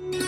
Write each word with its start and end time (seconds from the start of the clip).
you 0.00 0.27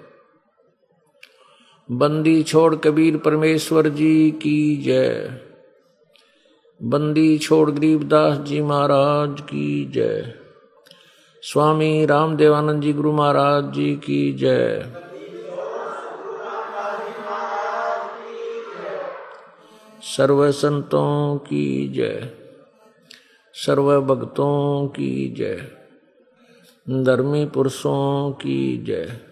बंदी 1.91 2.43
छोड़ 2.43 2.75
कबीर 2.75 3.17
परमेश्वर 3.17 3.89
जी 3.89 4.31
की 4.31 4.77
जय। 4.77 5.39
बंदी 6.83 7.37
छोड़ 7.37 7.71
गरीबदास 7.71 8.37
जी 8.37 8.61
महाराज 8.61 9.41
की 9.41 9.85
जय। 9.85 10.33
स्वामी 11.41 12.05
रामदेवानंद 12.05 12.81
जी 12.83 12.93
गुरु 12.93 13.11
महाराज 13.11 13.73
जी 13.73 13.95
की 13.95 14.33
जय। 14.33 14.93
सर्व 20.01 20.51
संतों 20.51 21.37
की 21.37 21.89
जय। 21.89 22.29
सर्व 23.53 24.01
भक्तों 24.01 24.87
की 24.87 25.35
जय। 25.37 25.71
धर्मी 26.89 27.45
पुरुषों 27.45 28.31
की 28.31 28.77
जय। 28.77 29.30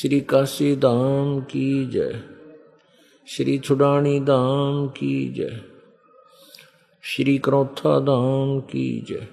श्री 0.00 0.20
काशी 0.20 0.76
धाम 0.76 1.40
की 1.40 1.86
जय। 1.86 2.22
श्री 3.28 3.58
छुडानी 3.58 4.20
धाम 4.20 4.88
की 4.88 5.32
जय। 5.32 5.60
श्री 7.02 7.38
क्रोथा 7.38 8.00
धाम 8.00 8.60
की 8.60 9.04
जय। 9.08 9.28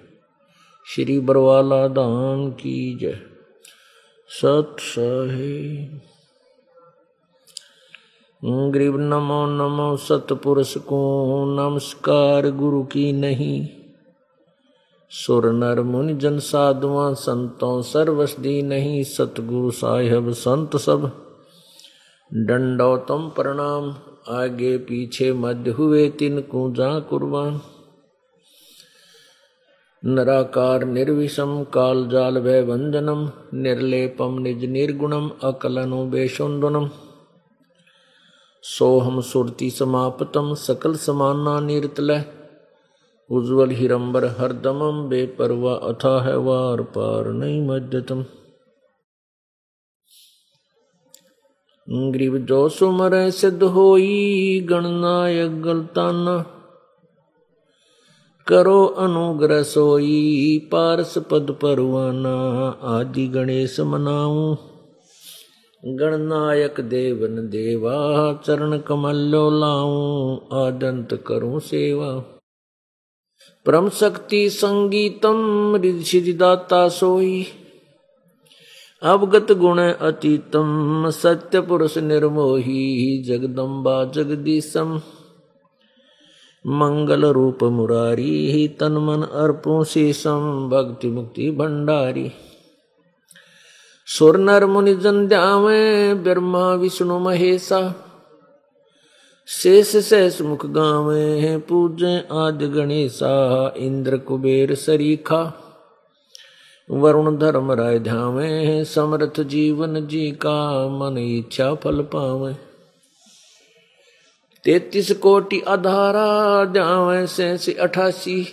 श्री 0.87 1.19
बरवाला 1.19 1.87
धाम 1.87 2.51
की 2.51 2.95
जय। 2.95 3.19
सत 4.27 4.75
सहे। 4.79 5.85
ग्रीव 8.45 8.97
नमो 8.97 9.45
नमो 9.45 9.97
सतपुरुष 9.97 10.77
को 10.77 11.45
नमस्कार, 11.45 12.49
गुरु 12.49 12.83
की 12.83 13.11
नहीं। 13.11 13.82
सुर 15.13 15.51
नर 15.51 15.81
मुनि 15.81 16.13
जन 16.13 16.39
साधुआ 16.39 17.13
संतों 17.13 17.81
सर्वसदी 17.81 18.61
नहीं 18.61 19.03
सतगुरु 19.03 19.71
साहेब 19.71 20.31
संत 20.31 20.77
सब। 20.77 21.11
डंडो 22.33 22.97
तुम 22.97 23.29
प्रणाम, 23.29 23.95
आगे 24.29 24.77
पीछे 24.77 25.33
मध्य 25.33 25.71
हुए 25.71 26.09
तिन 26.09 26.43
जा 26.55 26.99
कुर्बान। 26.99 27.61
नराकार 30.05 30.85
निर्विषम, 30.85 31.63
काल 31.63 32.07
जाल 32.07 32.39
भय 32.39 32.61
वंजनम 32.61 33.31
निर्लेपम 33.53 34.39
निज 34.39 34.65
निर्गुणम, 34.65 35.31
अकलनो 35.43 36.05
बेशोन्दनम 36.05 36.89
सोहम 38.61 39.21
सुरति 39.21 39.69
समापतम, 39.69 40.53
सकल 40.53 40.95
समाना 40.95 41.59
निरतलय। 41.59 42.42
उज्जवल 43.31 43.69
हिरंबर 43.69 44.25
हरदमम 44.25 45.09
बेपरवा 45.09 45.73
अथा 45.73 46.21
है 46.23 46.37
वार 46.37 46.81
पार 46.81 47.27
नहीं 47.27 47.67
मध्यतम 47.67 48.25
ग्रीव 51.89 52.37
जो 52.37 52.69
सुमर 52.69 53.29
सिद्ध 53.29 53.63
होई 53.63 54.59
गणनायक 54.69 55.61
गलताना। 55.61 56.45
करो 58.47 58.85
अनुग्रह 58.85 59.63
सोई, 59.63 60.59
पारस 60.71 61.17
पद 61.17 61.57
परवाना, 61.61 62.69
आदि 62.83 63.27
गणेश 63.27 63.79
मनाऊं। 63.79 64.55
गणनायक 65.85 66.79
देवन 66.79 67.35
देवा, 67.35 68.33
चरण 68.45 68.77
कमलो 68.77 69.49
लाऊं, 69.49 70.37
आदंत 70.67 71.23
करूँ 71.27 71.59
सेवा। 71.59 72.39
परम 73.65 73.89
शक्ति 73.89 74.49
संगीतम 74.49 75.75
रिदाता 76.19 76.87
सोई। 76.87 77.45
अवगत 79.03 79.51
गुण 79.51 79.79
अतीतम, 79.81 81.03
सत्य 81.09 81.61
पुरुष 81.61 81.97
निर्मोही, 81.97 83.23
जगदम्बा 83.23 84.05
जगदीशम। 84.05 85.01
मंगल 86.67 87.25
रूप 87.25 87.63
मुरारी, 87.63 88.67
तन 88.67 88.91
मन 88.91 89.21
अर्पो 89.21 89.83
शेषम, 89.83 90.69
भक्ति 90.73 91.07
मुक्ति 91.07 91.51
भंडारी। 91.51 92.31
सुर 94.05 94.37
नर 94.37 94.65
मुनि 94.65 94.95
जन 94.95 95.27
ब्रह्मा 96.23 96.73
विष्णु 96.73 97.19
महेशा। 97.19 98.09
शेष 99.47 99.95
शेष 99.95 100.41
मुख 100.41 100.65
गावे 100.65 101.39
हैं 101.39 101.59
पूजे 101.61 102.27
आदि 102.31 102.67
गणेशा, 102.67 103.73
इंद्र 103.77 104.17
कुबेर 104.17 104.75
सरीखा। 104.75 105.59
वरुण 106.91 107.37
धर्म 107.37 107.71
राय 107.71 107.99
ध्यावे 107.99 108.85
समर्थ 108.85 109.41
जीवन 109.41 110.07
जी 110.07 110.31
का 110.31 110.87
मन 110.87 111.17
इच्छा 111.17 111.73
फल 111.73 112.01
पावे। 112.01 112.53
तैतीस 114.63 115.11
कोटि 115.11 115.61
अधारा 115.61 116.65
ध्यावे 116.65 117.27
से 117.27 117.73
अठासी। 117.73 118.47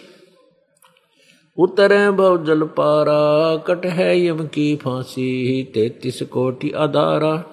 उतरे 1.58 2.10
भव 2.10 2.44
जल 2.44 2.62
पारा 2.62 3.56
कट 3.56 3.86
है 3.86 4.26
यम 4.26 4.46
की 4.46 4.76
फांसी, 4.76 5.64
तैतीस 5.74 6.22
कोटि 6.22 6.70
अधारा। 6.70 7.44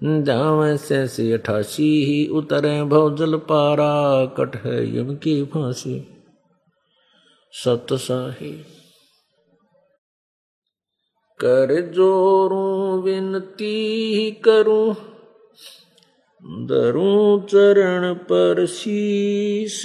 जावे 0.00 1.06
से 1.08 1.32
अठासी 1.32 1.88
ही 2.04 2.26
उतरे 2.28 2.82
भवजल 2.84 3.36
पारा 3.36 4.24
कट 4.38 4.56
है 4.56 4.76
यम 4.98 5.14
की 5.14 5.42
फांसी। 5.44 5.96
सत 7.52 7.86
साही 7.92 8.52
कर 11.40 11.74
जोरू 11.94 13.02
विनती 13.02 14.30
करूँ 14.30 14.94
दरूं 16.66 17.40
चरण 17.40 18.14
पर 18.14 18.66
शीश। 18.66 19.82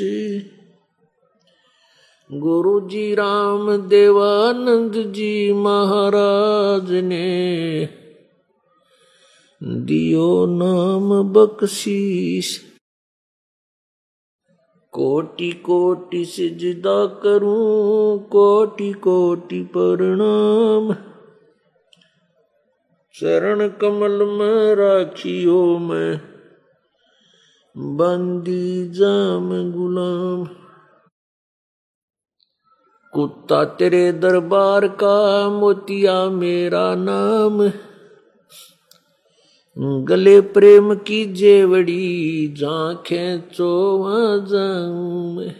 गुरु 2.29 2.79
जी 2.79 3.15
राम 3.15 3.75
देवानंद 3.77 4.93
जी 4.93 5.53
महाराज 5.53 6.91
ने 7.03 7.25
दियो 9.67 10.45
नाम 10.45 11.33
बख्शीश। 11.33 12.61
कोटि 14.91 15.51
कोटि 15.51 16.25
सिजदा 16.25 17.05
करूँ, 17.05 18.19
कोटि 18.19 18.93
कोटि 18.93 19.63
प्रणाम। 19.63 20.93
चरण 23.13 23.67
कमल 23.67 24.25
में 24.25 24.75
राखियो 24.75 25.77
मैं, 25.77 26.21
बंदी 27.77 28.89
जाम 28.89 29.71
गुलाम। 29.71 30.45
कुत्ता 33.13 33.65
तेरे 33.65 34.11
दरबार 34.11 34.87
का 34.87 35.49
मोतिया 35.49 36.29
मेरा 36.29 36.95
नाम। 36.95 37.71
गले 39.79 40.41
प्रेम 40.41 40.95
की 40.95 41.25
जेवड़ी 41.25 42.47
जाखे 42.47 43.39
चोवा 43.39 44.37
जाऊँ 44.37 45.35
मैं। 45.35 45.55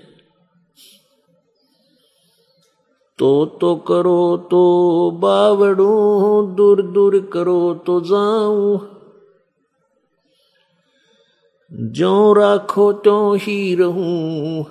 तो 3.20 3.46
तो 3.46 3.76
करो 3.76 4.38
तो 4.38 5.12
बावड़ू, 5.12 6.42
दूर 6.42 6.82
दूर 6.82 7.30
करो 7.34 7.74
तो 7.74 8.02
जाऊँ। 8.02 8.90
जो 11.74 12.34
राखो 12.34 12.94
तो 12.94 13.34
ही 13.34 13.76
रहूँ, 13.76 14.66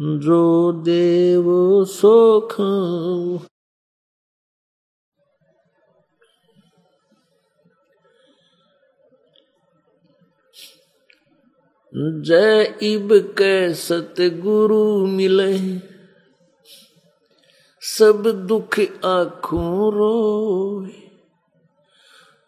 जो 0.00 0.72
देव 0.72 1.44
सो 1.84 2.40
खाऊं। 2.40 3.38
जय 11.96 12.78
इब 12.82 13.08
के 13.12 13.74
सतगुरु 13.74 15.06
मिले, 15.06 15.78
सब 17.80 18.46
दुख 18.48 18.80
आँखों 19.04 19.94
रो 19.94 20.86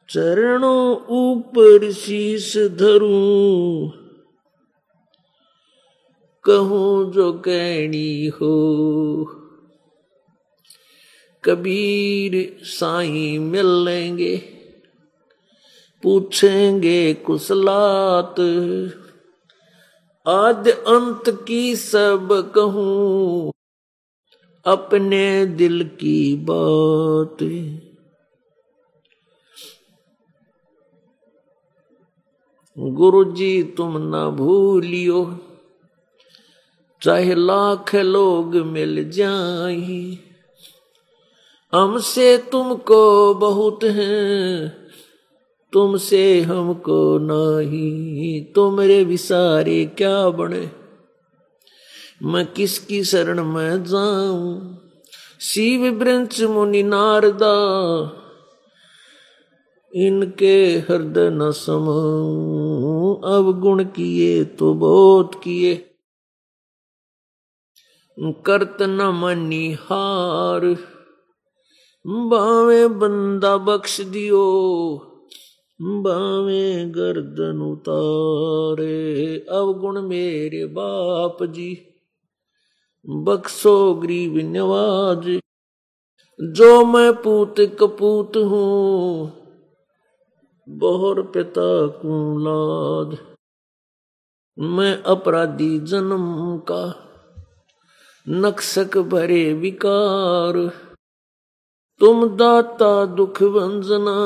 चरणों 0.09 0.97
ऊपर 1.09 1.93
शीश 1.93 2.57
धरूं। 2.57 3.89
कहूँ 6.45 7.13
जो 7.13 7.33
कहनी 7.33 8.27
हो। 8.27 9.25
कबीर 11.45 12.57
साई 12.63 13.39
मिल 13.39 13.67
लेंगे 13.67 14.37
पूछेंगे 16.03 17.15
कुशलात 17.15 18.35
आद 20.27 20.69
अंत 20.69 21.29
की 21.49 21.77
सब 21.77 22.29
कहूँ, 22.55 23.53
अपने 24.67 25.47
दिल 25.47 25.85
की 26.01 26.35
बात। 26.51 27.43
गुरु 32.77 33.25
जी 33.33 33.63
तुम 33.77 33.97
ना 33.99 34.29
भूलियो, 34.31 35.25
चाहे 37.03 37.35
लाख 37.35 37.95
लोग 37.95 38.57
मिल 38.67 39.11
जाए। 39.11 40.01
हमसे 41.73 42.37
तुमको 42.53 43.35
बहुत 43.35 43.85
हैं 43.85 44.84
तुमसे 45.75 46.41
हमको 46.41 47.19
नाही 47.19 48.41
तो 48.55 48.71
मेरे 48.71 49.05
विसारे 49.05 49.85
क्या 49.85 50.29
बने? 50.31 50.71
मैं 52.23 52.47
किसकी 52.47 53.05
शरण 53.05 53.45
में 53.45 53.85
जाऊँ? 53.85 54.79
शिव 55.41 55.91
ब्रंच 55.93 56.43
मुनि 56.43 56.83
नारदा, 56.83 57.55
इनके 59.93 60.55
हृदय 60.89 61.31
न 61.31 61.51
सम। 61.51 61.89
अब 63.25 63.61
गुण 63.61 63.85
किए 63.85 64.45
तो 64.45 64.75
बहुत 64.75 65.35
किए। 65.45 65.75
करत 68.19 68.77
न 68.81 69.03
मनी 69.23 69.73
हार, 69.73 70.77
बावे 72.05 72.87
बंदा 72.89 73.57
बख्श 73.57 74.01
दियो। 74.01 74.45
बावे 75.81 76.85
गर्दन 76.85 77.61
उतारे। 77.63 79.37
अवगुण 79.51 80.01
मेरे 80.01 80.67
बाप 80.67 81.43
जी 81.43 81.71
बक्सो 83.09 83.95
ग्रीव 83.95 84.37
नवाज़। 84.39 85.41
जो 86.41 86.85
मैं 86.85 87.13
पूत 87.13 87.55
कपूत 87.61 88.37
हूँ, 88.37 89.33
बहुर 90.69 91.23
पिता 91.23 91.87
कुलाद 91.87 93.19
मैं 94.59 95.03
अपराधी 95.03 95.79
जन्म 95.79 96.25
का 96.59 96.83
नक्सक 98.29 98.99
भरे 98.99 99.53
विकार। 99.55 100.73
तुम 102.01 102.29
दाता 102.29 103.07
दुख 103.07 103.43
वंजना 103.43 104.17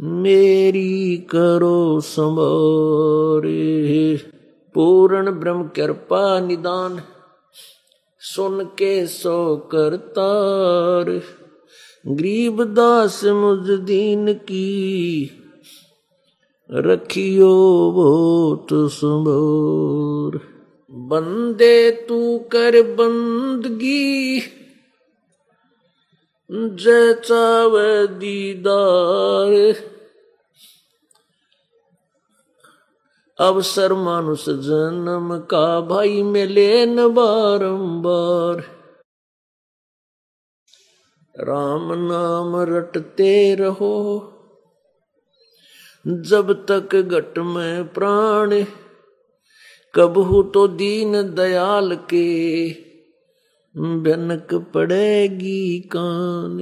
मेरी 0.00 1.16
करो 1.16 2.00
संभारे 2.00 4.16
पूर्ण 4.74 5.30
ब्रह्म 5.30 5.68
कृपा 5.68 6.40
निदान, 6.40 7.00
सुन 8.20 8.64
के 8.64 9.06
सो 9.06 9.56
करतार। 9.56 11.22
गरीब 12.06 12.64
दास 12.64 13.24
मुझ 13.24 13.80
दीन 13.80 14.34
की, 14.34 15.30
रखियो 16.70 17.92
बहुत 17.94 18.92
संभोर 18.92 20.40
बंदे 20.90 21.90
तू 21.90 22.38
कर 22.38 22.82
बंदगी 22.82 24.40
जय 26.50 27.12
चावे 27.24 28.06
दीदार 28.18 29.54
अवसर 33.38 33.92
मानुष 33.92 34.44
जन्म 34.66 35.36
का 35.50 35.80
भाई 35.80 36.22
मिले 36.22 36.70
न 36.86 37.08
बारंबार 37.14 38.62
राम 41.34 41.92
नाम 42.02 42.56
रटते 42.68 43.34
रहो 43.54 43.92
जब 46.06 46.52
तक 46.70 46.96
घट 46.96 47.38
में 47.38 47.86
प्राण 47.88 48.62
कबहू 49.94 50.42
तो 50.54 50.66
दीन 50.68 51.22
दयाल 51.34 51.96
के 52.12 52.26
बनक 53.76 54.54
पड़ेगी 54.74 55.80
कान 55.80 56.56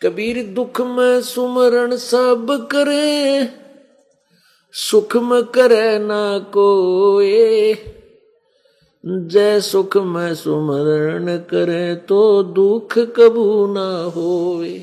कबीर 0.00 0.46
दुख 0.46 0.80
में 0.80 1.22
सुमरण 1.22 1.96
सब 1.96 2.68
करे, 2.72 3.48
सुख 4.74 5.16
में 5.16 5.42
करे 5.44 5.98
ना 5.98 6.38
कोए। 6.38 7.74
जय 9.04 9.60
सुख 9.60 9.96
में 9.96 10.34
सुमरण 10.34 11.36
करे 11.38 11.94
तो 11.96 12.42
दुख 12.42 12.98
कबू 12.98 13.66
ना 13.72 13.88
होए। 14.16 14.78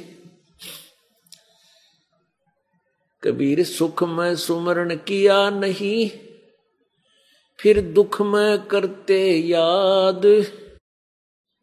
कबीर 3.23 3.63
सुख 3.63 4.03
में 4.03 4.35
सुमरण 4.35 4.95
किया 4.95 5.49
नहीं 5.49 6.09
फिर 7.59 7.81
दुख 7.81 8.21
में 8.21 8.65
करते 8.65 9.31
याद। 9.31 10.21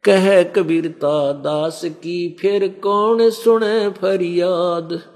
कह 0.05 0.43
कबीरता 0.43 1.33
दास 1.33 1.81
की, 1.85 2.37
फिर 2.41 2.69
कौन 2.69 3.31
सुने 3.31 3.91
फरियाद। 3.91 5.15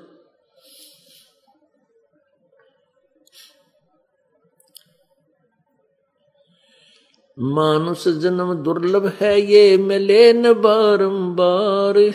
मानुष 7.39 8.09
जन्म 8.09 8.55
दुर्लभ 8.55 9.07
है 9.21 9.41
ये 9.41 9.79
मिले 9.79 10.33
न 10.33 10.53
बारंबार। 10.55 12.13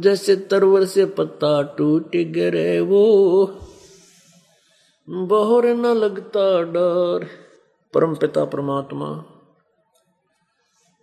जैसे 0.00 0.36
तरवर 0.36 0.84
से 0.84 1.06
पत्ता 1.06 1.62
टूट 1.62 2.16
गिरे 2.16 2.80
वो। 2.80 3.46
बहुर 5.12 5.66
न 5.66 5.86
लगता 5.86 6.62
डर। 6.62 7.26
परम 7.94 8.14
पिता 8.14 8.44
परमात्मा 8.44 9.24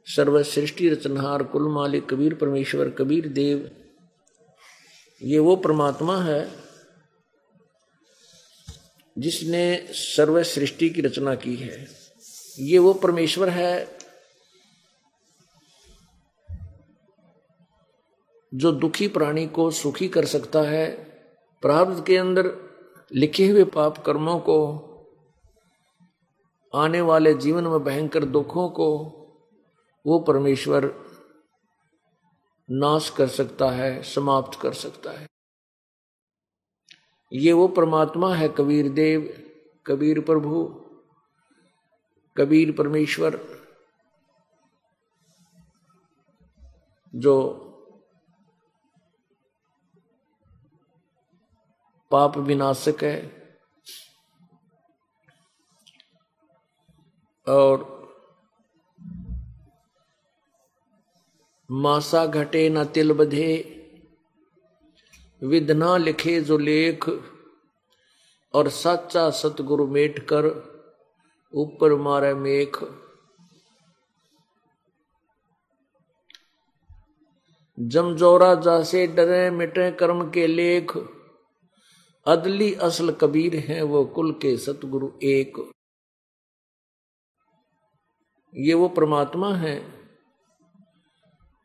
सर्व 0.08 0.44
सृष्टि 0.44 0.90
रचनहार, 0.90 1.44
कुल 1.44 1.68
मालिक, 1.72 2.10
कबीर 2.10 2.34
परमेश्वर, 2.34 2.90
कबीर 2.90 3.28
देव, 3.28 3.70
ये 5.22 5.40
वो 5.40 5.56
परमात्मा 5.56 6.18
है 6.18 6.50
जिसने 9.18 9.88
सर्व 9.92 10.44
सृष्टि 10.44 10.90
की 10.90 11.02
रचना 11.02 11.36
की 11.36 11.56
है। 11.56 11.88
ये 12.60 12.80
वो 12.80 12.94
परमेश्वर 12.94 13.50
है 13.50 13.98
जो 18.54 18.72
दुखी 18.72 19.08
प्राणी 19.08 19.48
को 19.48 19.72
सुखी 19.72 20.08
कर 20.08 20.26
सकता 20.26 20.62
है, 20.62 20.88
प्रारब्ध 21.62 22.04
के 22.06 22.18
अंदर 22.18 22.69
लिखे 23.14 23.48
हुए 23.48 23.64
पाप 23.64 23.98
कर्मों 23.98 24.40
को, 24.40 24.86
आने 26.76 27.02
वाले 27.02 27.34
जीवन 27.34 27.68
में 27.68 27.84
भयंकर 27.84 28.26
दुखों 28.26 28.70
को, 28.70 29.16
वो 30.06 30.20
परमेश्वर 30.20 31.06
नाश 32.72 33.10
कर 33.10 33.28
सकता 33.28 33.70
है, 33.70 34.04
समाप्त 34.04 34.60
कर 34.62 34.74
सकता 34.74 35.12
है। 35.12 35.28
ये 37.34 37.54
वो 37.54 37.68
परमात्मा 37.68 38.36
है, 38.36 38.50
कबीर 38.50 38.90
देव, 38.90 39.44
कबीर 39.86 40.20
प्रभु, 40.20 40.64
कबीर 42.38 42.72
परमेश्वर, 42.72 43.40
जो 47.16 47.66
पाप 52.12 52.38
विनाशक 52.38 53.04
है। 53.04 53.40
और 57.48 58.00
मासा 61.72 62.26
घटे 62.26 62.70
न 62.70 62.84
तिल 62.86 63.14
बधे, 63.14 63.76
विधना 65.44 65.98
लिखे 65.98 66.42
जो 66.42 66.58
लेख, 66.58 67.10
और 68.54 68.70
सच्चा 68.70 69.30
सतगुरु 69.30 69.88
मेट 69.88 70.20
कर, 70.20 70.46
ऊपर 71.54 71.96
मारे 71.96 72.34
मेख। 72.34 72.78
जमजोरा 77.80 78.56
जासे 78.56 79.08
डरे 79.08 79.52
मिटे 79.52 79.92
कर्म 79.92 80.30
के 80.30 80.48
लेख 80.48 81.19
अदली 82.26 82.74
असल 82.74 83.12
कबीर 83.12 83.56
हैं 83.56 83.82
वो 83.82 84.06
कुल 84.06 84.32
के 84.32 84.58
सतगुरु 84.58 85.10
एक। 85.24 85.72
ये 88.54 88.74
वो 88.74 88.88
परमात्मा 88.88 89.54
है 89.54 89.76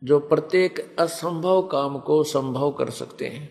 जो 0.03 0.19
प्रत्येक 0.19 0.97
असंभव 0.99 1.63
काम 1.63 1.99
को 1.99 2.23
संभव 2.25 2.73
कर 2.73 2.91
सकते 2.91 3.29
हैं। 3.29 3.51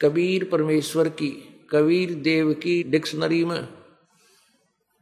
कबीर 0.00 0.48
परमेश्वर 0.52 1.08
की, 1.08 1.30
कबीर 1.70 2.14
देव 2.14 2.52
की 2.52 2.82
डिक्शनरी 2.82 3.44
में, 3.44 3.68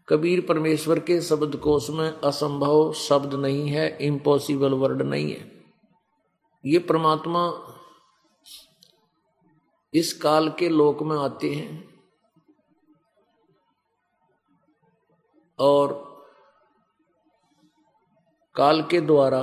कबीर 0.08 0.40
परमेश्वर 0.40 0.98
के 0.98 1.20
शब्द 1.20 1.56
कोश 1.56 1.90
में 1.90 2.08
असंभव 2.10 2.92
शब्द 2.92 3.34
नहीं 3.34 3.68
है 3.68 3.98
इम्पॉसिबल 4.00 4.72
वर्ड 4.72 5.02
नहीं 5.02 5.30
है। 5.32 5.50
ये 6.64 6.78
परमात्मा 6.78 7.48
इस 9.96 10.12
काल 10.12 10.48
के 10.48 10.68
लोक 10.68 11.02
में 11.02 11.16
आते 11.16 11.54
हैं 11.54 12.00
और 15.58 16.16
काल 18.54 18.82
के 18.82 19.00
द्वारा 19.00 19.40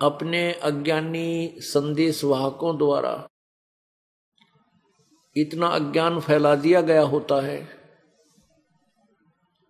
अपने 0.00 0.52
अज्ञानी 0.52 1.54
संदेश 1.58 2.24
वाहकों 2.24 2.78
द्वारा 2.78 3.28
इतना 5.36 5.66
अज्ञान 5.66 6.20
फैला 6.20 6.54
दिया 6.54 6.80
गया 6.80 7.02
होता 7.02 7.40
है 7.40 7.68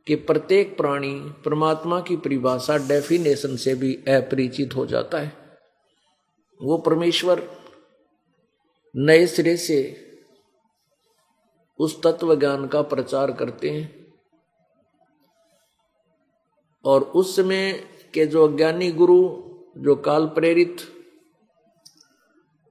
कि 0.06 0.14
प्रत्येक 0.14 0.76
प्राणी 0.76 1.20
परमात्मा 1.20 2.00
की 2.00 2.16
परिभाषा 2.16 2.76
डेफिनेशन 2.76 3.56
से 3.56 3.74
भी 3.74 3.94
अपरिचित 3.94 4.76
हो 4.76 4.86
जाता 4.86 5.18
है। 5.18 5.58
वो 6.62 6.78
परमेश्वर 6.78 7.61
नए 8.96 9.26
सिरे 9.26 9.56
से 9.56 10.08
उस 11.78 12.02
तत्व 12.02 12.36
ज्ञान 12.36 12.66
का 12.66 12.82
प्रचार 12.82 13.32
करते 13.32 13.70
हैं। 13.70 14.14
और 16.84 17.02
उस 17.02 17.36
समय 17.36 17.72
के 18.14 18.26
जो 18.26 18.48
अज्ञानी 18.48 18.92
गुरु, 18.92 19.42
जो 19.78 19.96
काल 19.96 20.26
प्रेरित 20.26 20.76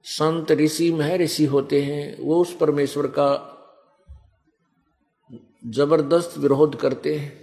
संत 0.04 0.52
ऋषि 0.52 0.92
महर्षि 0.92 1.44
होते 1.44 1.82
हैं, 1.82 2.18
वो 2.20 2.40
उस 2.40 2.56
परमेश्वर 2.56 3.06
का 3.06 3.48
ज़बरदस्त 5.66 6.38
विरोध 6.38 6.76
करते 6.76 7.16
हैं। 7.16 7.42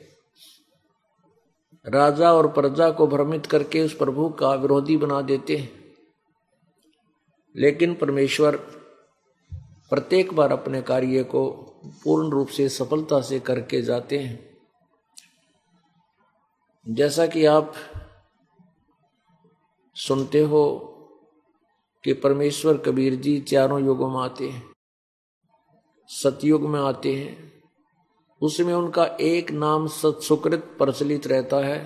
राजा 1.85 2.33
और 2.33 2.47
प्रजा 2.47 2.91
को 2.91 3.07
भ्रमित 3.07 3.45
करके 3.45 3.81
उस 3.81 3.95
प्रभु 3.95 4.29
का 4.29 4.53
विरोधी 4.53 4.97
बना 4.97 5.21
देते 5.21 5.57
हैं। 5.57 5.78
लेकिन 7.55 7.93
परमेश्वर 7.95 8.55
प्रत्येक 9.91 10.33
बार 10.33 10.51
अपने 10.51 10.81
कार्य 10.81 11.23
को 11.23 11.49
पूर्ण 12.03 12.29
रूप 12.29 12.47
से 12.47 12.69
सफलता 12.69 13.21
से 13.21 13.39
करके 13.39 13.81
जाते 13.81 14.17
हैं। 14.19 14.57
जैसा 16.87 17.25
कि 17.27 17.45
आप 17.45 17.73
सुनते 19.95 20.39
हो 20.39 20.65
कि 22.03 22.13
परमेश्वर 22.13 22.77
कबीर 22.77 23.15
जी 23.15 23.39
चारों 23.41 23.85
युगों 23.85 24.09
में 24.09 24.19
आते 24.19 24.49
हैं, 24.49 24.63
सतयुग 26.09 26.61
में 26.61 26.79
आते 26.79 27.15
हैं। 27.15 27.63
उसमें 28.41 28.73
उनका 28.73 29.05
एक 29.21 29.51
नाम 29.51 29.87
सत्सुकृत 29.87 30.75
प्रचलित 30.77 31.27
रहता 31.27 31.57
है। 31.57 31.79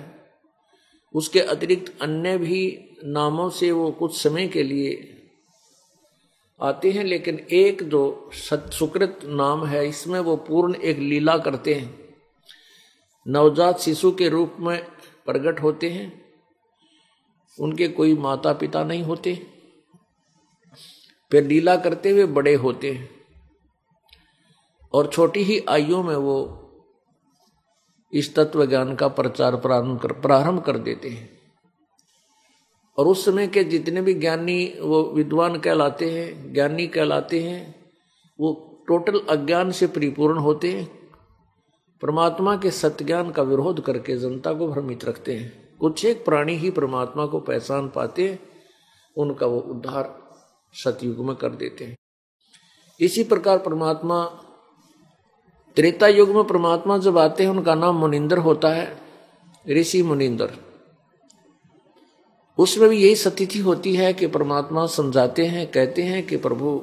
उसके 1.14 1.40
अतिरिक्त 1.40 2.02
अन्य 2.02 2.38
भी 2.38 2.90
नामों 3.04 3.50
से 3.50 3.72
वो 3.72 3.90
कुछ 3.90 4.22
समय 4.22 4.48
के 4.48 4.62
लिए 4.62 5.13
आते 6.60 6.90
हैं, 6.90 7.04
लेकिन 7.04 7.38
एक 7.38 7.82
जो 7.82 8.30
सत्सुकृत 8.32 9.20
नाम 9.24 9.66
है, 9.66 9.88
इसमें 9.88 10.20
वो 10.20 10.36
पूर्ण 10.36 10.74
एक 10.74 10.98
लीला 10.98 11.38
करते 11.38 11.74
हैं। 11.74 12.14
नवजात 13.28 13.78
शिशु 13.78 14.12
के 14.12 14.28
रूप 14.28 14.56
में 14.60 14.84
प्रकट 15.26 15.62
होते 15.62 15.90
हैं। 15.90 16.24
उनके 17.60 17.88
कोई 17.88 18.16
माता 18.16 18.52
पिता 18.52 18.84
नहीं 18.84 19.02
होते। 19.02 19.46
फिर 21.30 21.44
लीला 21.44 21.76
करते 21.76 22.10
हुए 22.10 22.26
बड़े 22.26 22.54
होते 22.54 22.92
हैं। 22.92 23.10
और 24.92 25.06
छोटी 25.06 25.42
ही 25.42 25.60
आयु 25.60 26.02
में 26.02 26.16
वो 26.16 26.60
इस 28.12 28.34
तत्व 28.34 28.66
ज्ञान 28.66 28.94
का 28.94 29.08
प्रचार 29.08 29.56
प्रारंभ 29.56 30.00
कर 30.00 30.12
प्रारंभ 30.12 30.62
कर 30.62 30.78
देते 30.78 31.08
हैं। 31.08 31.33
और 32.98 33.06
उस 33.06 33.24
समय 33.24 33.46
के 33.46 33.64
जितने 33.64 34.02
भी 34.02 34.14
ज्ञानी 34.14 34.74
वो 34.80 35.02
विद्वान 35.02 35.58
कहलाते 35.58 36.10
हैं, 36.10 36.52
ज्ञानी 36.52 36.86
कहलाते 36.86 37.40
हैं, 37.40 37.90
वो 38.40 38.70
टोटल 38.88 39.20
अज्ञान 39.20 39.70
से 39.70 39.86
परिपूर्ण 39.86 40.38
होते 40.38 40.72
हैं। 40.72 41.08
परमात्मा 42.02 42.56
के 42.56 42.70
सत्य 42.70 43.32
का 43.36 43.42
विरोध 43.42 43.84
करके 43.84 44.16
जनता 44.16 44.52
को 44.52 44.68
भ्रमित 44.68 45.04
रखते 45.04 45.36
हैं। 45.36 45.76
कुछ 45.78 46.04
एक 46.04 46.24
प्राणी 46.24 46.54
ही 46.54 46.70
परमात्मा 46.70 47.26
को 47.26 47.40
पहचान 47.40 47.88
पाते 47.88 48.28
हैं, 48.28 48.38
उनका 49.16 49.46
वो 49.46 49.60
उद्धार 49.60 50.22
सतयुग 50.72 51.18
में 51.18 51.36
कर 51.36 51.48
देते 51.48 51.84
हैं। 51.84 51.96
इसी 53.00 53.24
प्रकार 53.24 53.58
परमात्मा, 53.58 54.24
त्रेता 55.76 56.08
युग 56.08 56.28
में 56.28 56.44
परमात्मा 56.44 56.98
जब 56.98 57.18
आते 57.18 57.42
हैं, 57.42 57.50
उनका 57.50 57.74
नाम 57.74 57.96
मुनिंदर 57.96 58.38
होता 58.38 58.68
है, 58.68 59.00
ऋषि 59.68 60.02
मुनिंदर। 60.02 60.63
उसमें 62.58 62.88
भी 62.88 62.96
यही 62.96 63.16
स्थिति 63.16 63.58
होती 63.58 63.94
है 63.94 64.12
कि 64.12 64.26
परमात्मा 64.26 64.86
समझाते 64.86 65.46
हैं, 65.46 65.70
कहते 65.70 66.02
हैं 66.02 66.26
कि 66.26 66.36
प्रभु, 66.36 66.78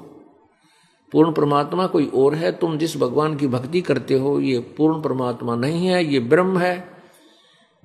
पूर्ण 1.12 1.34
परमात्मा 1.34 1.88
कोई 1.88 2.06
और 2.06 2.36
है, 2.36 2.52
तुम 2.52 2.78
जिस 2.78 2.98
भगवान 2.98 3.38
की 3.38 3.48
भक्ति 3.48 3.82
करते 3.82 4.14
हो, 4.14 4.40
ये 4.40 4.60
पूर्ण 4.60 5.02
परमात्मा 5.02 5.56
नहीं 5.56 5.88
है, 5.88 6.06
ये 6.06 6.20
ब्रह्म 6.20 6.58
है। 6.58 6.92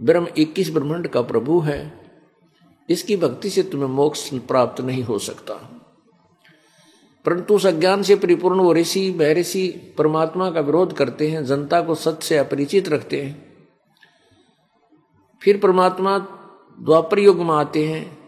ब्रह्म 0.03 0.27
इक्कीस 0.39 0.71
ब्रह्मांड 0.71 1.09
का 1.09 1.23
प्रभु 1.23 1.61
है। 1.61 2.11
इसकी 2.91 3.17
भक्ति 3.17 3.51
से 3.51 3.63
तुम्हें 3.63 3.89
मोक्ष 3.89 4.35
प्राप्त 4.35 4.81
नहीं 4.81 5.03
हो 5.03 5.19
सकता। 5.19 5.55
परंतु 7.25 7.55
उस 7.55 7.67
अज्ञान 7.67 8.03
से 8.03 8.17
परिपूर्ण 8.17 8.61
वो 8.61 8.75
ऋषि, 8.75 9.15
महर्षि 9.19 9.95
परमात्मा 9.99 10.51
का 10.51 10.61
विरोध 10.61 10.93
करते 10.93 11.29
हैं, 11.29 11.45
जनता 11.45 11.81
को 11.81 11.95
सत्य 11.95 12.27
से 12.27 12.39
अपरिचित 12.39 12.89
रखते 12.89 13.23
हैं। 13.23 13.57
फिर 15.43 15.59
परमात्मा 15.59 16.19
द्वापर 16.79 17.19
युग 17.19 17.39
में 17.39 17.55
आते 17.55 17.87
हैं, 17.89 18.19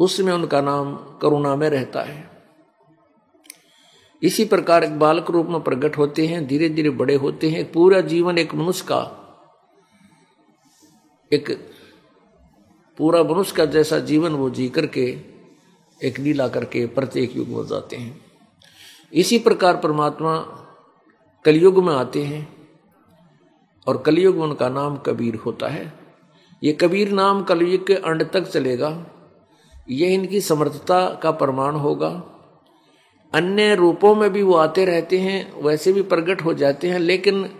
उसमें 0.00 0.32
उनका 0.32 0.60
नाम 0.60 0.94
करुणा 1.22 1.56
में 1.56 1.70
रहता 1.70 2.02
है। 2.02 2.30
इसी 4.22 4.44
प्रकार 4.44 4.84
एक 4.84 4.98
बालक 4.98 5.30
रूप 5.30 5.46
में 5.46 5.60
प्रकट 5.60 5.98
होते 5.98 6.26
हैं 6.26 6.46
धीरे 6.46 6.68
धीरे 6.68 6.90
बड़े 6.90 7.14
होते 7.14 7.50
हैं, 7.50 7.72
पूरा 7.72 8.00
जीवन 8.00 8.38
एक 8.38 8.54
मनुष्य 8.54 8.84
का, 8.88 9.20
एक 11.32 11.50
पूरा 12.98 13.22
मनुष्य 13.22 13.56
का 13.56 13.64
जैसा 13.64 13.98
जीवन 13.98 14.32
वो 14.32 14.50
जी 14.50 14.68
करके 14.68 15.04
एक 16.00 16.18
लीला 16.18 16.48
करके 16.48 16.86
प्रत्येक 16.86 17.36
युग 17.36 17.48
में 17.48 17.66
जाते 17.66 17.96
हैं। 17.96 18.20
इसी 19.12 19.38
प्रकार 19.38 19.76
परमात्मा 19.76 20.36
कलयुग 21.44 21.84
में 21.84 21.94
आते 21.94 22.22
हैं 22.24 22.48
और 23.86 24.02
कलयुग 24.02 24.36
में 24.36 24.42
उनका 24.42 24.68
नाम 24.68 24.96
कबीर 24.96 25.34
होता 25.36 25.68
है। 25.68 26.03
ये 26.64 26.72
कबीर 26.72 27.10
नाम 27.10 27.42
कलयुग 27.42 27.86
के 27.86 27.94
अंड 27.94 28.30
तक 28.30 28.40
चलेगा। 28.40 29.06
यह 29.90 30.14
इनकी 30.14 30.40
समर्थता 30.40 31.20
का 31.22 31.30
प्रमाण 31.30 31.74
होगा। 31.74 32.30
अन्य 33.34 33.74
रूपों 33.74 34.14
में 34.14 34.32
भी 34.32 34.42
वो 34.42 34.54
आते 34.54 34.84
रहते 34.84 35.18
हैं, 35.18 35.62
वैसे 35.62 35.92
भी 35.92 36.02
प्रकट 36.02 36.44
हो 36.44 36.54
जाते 36.54 36.88
हैं, 36.88 36.98
लेकिन 36.98 37.50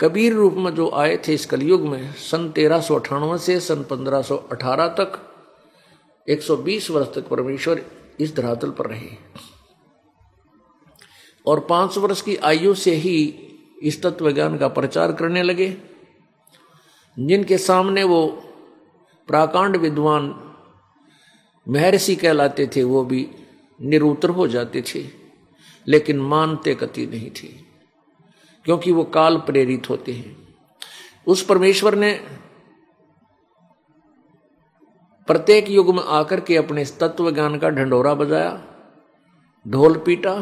कबीर 0.00 0.32
रूप 0.32 0.54
में 0.54 0.74
जो 0.74 0.90
आए 0.90 1.16
थे 1.16 1.34
इस 1.34 1.46
कलयुग 1.46 1.80
में, 1.80 2.12
सन 2.14 2.50
तेरह 2.50 2.80
सौ 2.80 3.00
सन 3.38 3.82
पंद्रह 3.82 4.22
सौ 4.22 4.36
अठारह 4.36 4.88
तक 4.88 5.34
120 6.28 6.90
वर्ष 6.90 7.14
तक 7.14 7.28
परमेश्वर 7.28 7.82
इस 8.20 8.36
धरातल 8.36 8.70
पर 8.70 8.86
रहे। 8.86 9.08
और 11.46 11.60
पाँच 11.60 11.98
वर्ष 11.98 12.22
की 12.22 12.36
आयु 12.36 12.74
से 12.74 12.94
ही 12.94 13.34
इस 13.82 14.02
तत्व 14.02 14.32
ज्ञान 14.32 14.58
का 14.58 14.68
प्रचार 14.68 15.12
करने 15.12 15.42
लगे। 15.42 15.95
जिनके 17.16 17.58
सामने 17.58 18.02
वो 18.04 18.26
प्राकांड 19.28 19.76
विद्वान 19.76 20.34
महर्षि 21.66 22.16
कहलाते 22.16 22.66
थे, 22.66 22.82
वो 22.84 23.04
भी 23.04 23.28
निरुतर 23.80 24.30
हो 24.30 24.46
जाते 24.48 24.82
थे, 24.82 25.04
लेकिन 25.86 26.18
मानते 26.18 26.74
कति 26.74 27.06
नहीं 27.06 27.30
थे, 27.30 27.48
क्योंकि 28.64 28.92
वो 28.92 29.04
काल 29.04 29.36
प्रेरित 29.36 29.90
होते 29.90 30.12
हैं। 30.12 30.36
उस 31.26 31.44
परमेश्वर 31.44 31.94
ने 31.94 32.12
प्रत्येक 35.28 35.70
युग 35.70 35.94
में 35.94 36.02
आकर 36.02 36.40
के 36.40 36.56
अपने 36.56 36.84
तत्व 37.00 37.30
ज्ञान 37.30 37.58
का 37.58 37.70
ढंडोरा 37.70 38.14
बजाया, 38.14 38.62
ढोल 39.66 39.98
पीटा 39.98 40.34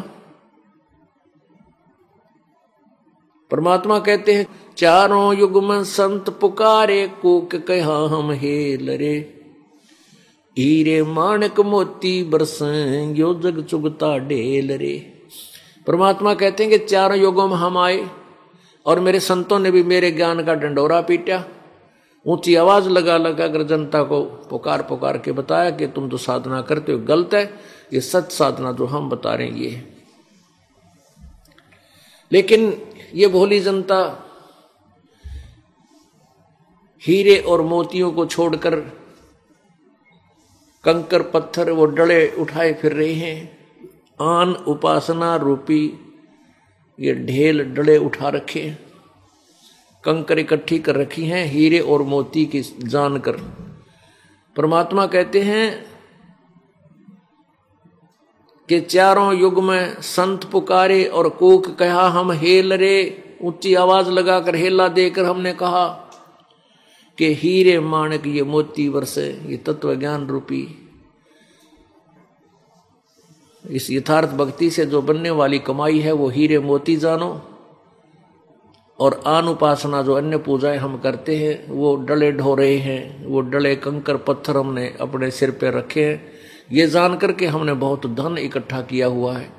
परमात्मा 3.55 3.99
कहते 3.99 4.33
हैं, 4.35 4.47
चारों 4.77 5.35
युग 5.37 5.63
में 5.65 5.83
संत 5.85 6.31
पुकारे, 6.31 7.07
कोक 7.23 7.55
कहा 7.69 7.97
हम 8.09 8.31
हे 8.33 8.77
लरे 8.77 9.15
हीरे 10.57 11.03
माणक 11.03 11.61
मोती 11.61 12.23
बरसें 12.23 13.15
जग 13.15 13.63
चुगता 13.63 14.17
ढेल 14.19 14.73
रे। 14.73 14.97
परमात्मा 15.87 16.35
कहते 16.35 16.65
हैं 16.65 16.73
कि 16.73 16.79
चारों 16.87 17.19
युगों 17.19 17.47
में 17.49 17.57
हम 17.57 17.79
आए, 17.79 18.05
और 18.87 19.01
मेरे 19.01 19.21
संतों 19.21 19.59
ने 19.59 19.71
भी 19.71 19.83
मेरे 19.83 20.11
ज्ञान 20.11 20.45
का 20.45 20.55
डंडोरा 20.55 21.01
पीटा। 21.01 21.43
ऊँची 22.27 22.55
आवाज़ 22.55 22.89
लगा 22.89 23.17
लगा 23.19 23.49
कर 23.49 23.63
जनता 23.67 24.03
को 24.03 24.21
पुकार 24.51 24.83
पुकार 24.83 25.19
के 25.19 25.33
बताया 25.33 25.71
कि 25.71 25.87
तुम 25.87 26.09
तो 26.09 26.17
साधना 26.17 26.61
करते 26.63 26.93
हो 26.93 26.99
गलत 26.99 27.35
है, 27.35 27.45
ये 27.93 28.01
सच 28.01 28.33
साधना 28.33 28.73
जो 28.73 28.87
हम 28.87 29.09
बता 29.11 29.35
रहे 29.35 29.47
हैं, 29.47 29.57
ये 29.57 29.83
लेकिन 32.33 32.73
ये 33.15 33.27
भोली 33.29 33.61
जनता 33.61 34.01
हीरे 37.03 37.39
और 37.39 37.63
मोतियों 37.63 38.13
को 38.13 38.27
छोड़कर 38.27 38.75
कंकर 40.85 41.23
पत्थर 41.23 41.71
वो 41.71 41.87
डले 41.87 42.29
उठाए 42.33 42.73
फिर 42.73 42.93
रहे 42.93 43.13
हैं। 43.13 43.39
आन 44.21 44.53
उपासना 44.53 45.37
रूपी 45.37 45.83
ये 47.01 47.15
ढेल 47.15 47.63
डले 47.75 47.97
उठा 47.99 48.29
रखे 48.29 48.77
कंकर 50.05 50.39
इकट्ठी 50.39 50.79
कर 50.79 50.97
रखी 50.97 51.27
हैं, 51.27 51.45
हीरे 51.47 51.79
और 51.81 52.03
मोती 52.03 52.45
की 52.47 52.61
जानकर 52.63 53.37
परमात्मा 54.57 55.07
कहते 55.07 55.41
हैं 55.43 55.94
कि 58.69 58.81
चारों 58.81 59.35
युग 59.35 59.63
में 59.63 60.01
संत 60.01 60.45
पुकारे 60.45 61.05
और 61.05 61.29
कोक 61.29 61.75
कहा, 61.79 62.09
हम 62.09 62.33
हेल 62.33 62.73
रे। 62.73 63.21
ऊँची 63.43 63.75
आवाज़ 63.75 64.11
लगाकर 64.11 64.55
हेला 64.55 64.89
देकर 64.89 65.25
हमने 65.25 65.53
कहा 65.53 65.89
कि 67.19 67.35
हीरे 67.35 67.81
माणक 67.81 68.27
ये 68.27 68.43
मोती 68.43 68.89
वर्षे 68.89 69.43
ये 69.47 69.57
तत्व 69.57 69.95
ज्ञान 69.95 70.27
रूपी। 70.27 70.89
इस 73.71 73.91
यथार्थ 73.91 74.29
भक्ति 74.29 74.71
से 74.71 74.87
जो 74.87 75.03
बनने 75.03 75.31
वाली 75.31 75.59
कमाई 75.59 75.99
है, 75.99 76.13
वो 76.13 76.29
हीरे 76.29 76.59
मोती 76.59 76.97
जानो। 76.97 77.43
और 79.01 79.23
आन 79.27 79.49
उपासना 79.49 80.03
जो 80.03 80.15
अन्य 80.15 80.39
पूजाएँ 80.39 80.79
हम 80.79 80.99
करते 80.99 81.37
हैं, 81.37 81.71
वो 81.71 81.97
डले 81.97 82.33
ढो 82.33 82.55
रहे 82.55 82.77
हैं, 82.77 83.27
वो 83.27 83.41
डले 83.41 83.77
कंकर 83.77 84.17
पत्थर 84.17 84.57
हमने 84.57 84.95
अपने 85.01 85.31
सिर 85.31 85.51
पे 85.51 85.71
रखे 85.71 86.05
हैं। 86.05 86.34
ये 86.73 86.87
जान 86.87 87.17
करके 87.17 87.47
हमने 87.47 87.73
बहुत 87.73 88.07
धन 88.07 88.39
इकट्ठा 88.39 88.83
किया 88.83 89.07
हुआ 89.07 89.37
है, 89.39 89.51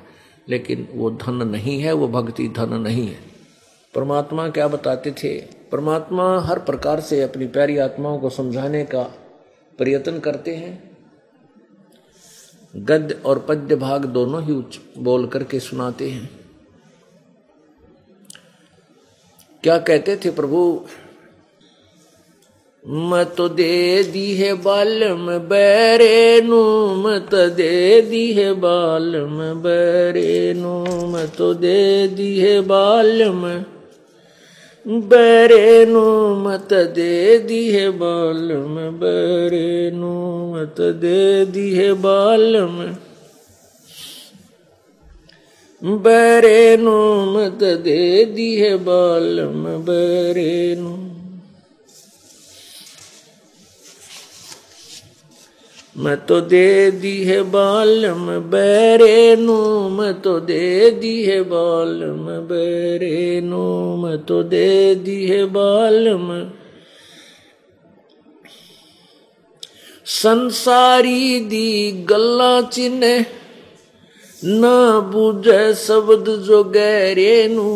लेकिन 0.48 0.88
वो 0.92 1.10
धन 1.10 1.34
नहीं 1.34 1.80
है, 1.80 1.92
वो 1.92 2.08
भक्ति 2.08 2.48
धन 2.48 2.74
नहीं 2.74 3.08
है। 3.08 3.18
परमात्मा 3.94 4.48
क्या 4.48 4.68
बताते 4.68 5.10
थे? 5.10 5.40
परमात्मा 5.72 6.40
हर 6.40 6.58
प्रकार 6.58 7.00
से 7.00 7.22
अपनी 7.22 7.46
प्यारी 7.46 7.78
आत्माओं 7.78 8.18
को 8.18 8.30
समझाने 8.30 8.84
का 8.84 9.02
प्रयत्न 9.78 10.20
करते 10.20 10.54
हैं। 10.56 10.96
गद्य 12.76 13.14
और 13.14 13.46
पद्य 13.48 13.76
भाग 13.76 14.04
दोनों 14.04 14.42
ही 14.42 14.52
उच्च 14.52 14.80
बोल 14.98 15.26
करके 15.26 15.60
सुनाते 15.60 16.10
हैं। 16.10 16.30
क्या 19.62 19.78
कहते 19.78 20.16
थे 20.16 20.30
प्रभु? 20.30 20.86
मत 22.86 23.40
दे 23.40 24.02
दी 24.02 24.34
है 24.34 24.54
बालम 24.54 25.26
बैरे 25.38 26.40
नु, 26.40 26.64
मत 26.96 27.34
दे 27.34 28.00
दी 28.00 28.32
है 28.32 28.52
बालम 28.52 29.62
बैरे 29.62 30.54
नु, 30.54 30.74
मत 31.06 31.42
दे 31.60 32.06
दी 32.08 32.38
है 32.38 32.60
बालम 32.60 33.42
बरेनु 34.86 36.34
मत 36.34 36.72
दे 36.72 37.38
दी 37.38 37.70
है 37.70 37.90
बालम 37.90 38.74
बरेनु 38.98 40.10
मत 40.52 40.80
दे 40.80 41.44
दी 41.44 41.74
है 41.74 41.92
बालम 41.92 42.78
बरेनु 45.82 47.24
मत 47.32 47.64
दे 47.64 48.24
दी 48.24 48.54
है 48.56 48.76
बालम 48.76 49.64
बरेनु 49.64 51.05
मैं 55.96 56.16
तो 56.26 56.40
दे 56.40 56.90
दी 56.90 57.22
है 57.24 57.42
बालम 57.42 58.26
बैरे 58.50 59.36
नो 59.36 59.88
मैं 59.88 60.12
तो 60.20 60.38
दे 60.40 60.90
दी 60.90 61.14
है 61.24 61.40
बालम 61.42 62.26
बैरे 62.46 63.40
नो 63.40 63.64
मैं 63.96 64.18
तो 64.24 64.42
दे 64.42 64.94
दी 64.94 65.26
है 65.26 65.44
बालम। 65.46 66.28
संसारी 70.06 71.40
दी 71.40 71.92
गल्ला 72.10 72.60
चिन्ह, 72.60 73.24
ना 74.42 75.00
बुझे 75.10 75.74
शब्द 75.74 76.28
जो 76.44 76.64
गहरे 76.64 77.48
नु। 77.48 77.70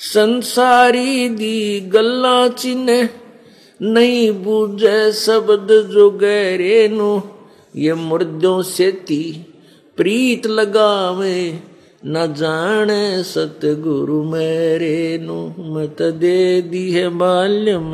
संसारी 0.00 1.28
दी 1.28 1.80
गल्ला 1.90 2.48
चिन्ह 2.48 3.08
नहीं 3.80 4.30
बूझे 4.32 5.12
शब्द 5.12 5.68
जो 5.90 6.10
गहरे 6.10 6.88
नो। 6.88 7.22
ये 7.76 7.94
मुर्दों 7.94 8.62
से 8.62 8.90
ती 8.92 9.46
प्रीत 9.96 10.46
लगावे, 10.46 11.60
न 12.06 12.34
जाने 12.34 13.22
सतगुरु 13.22 14.22
मेरे 14.22 15.18
नो 15.22 15.54
मत 15.58 16.02
दे 16.02 16.62
दी 16.62 16.90
है 16.92 17.08
बाल्यम, 17.08 17.90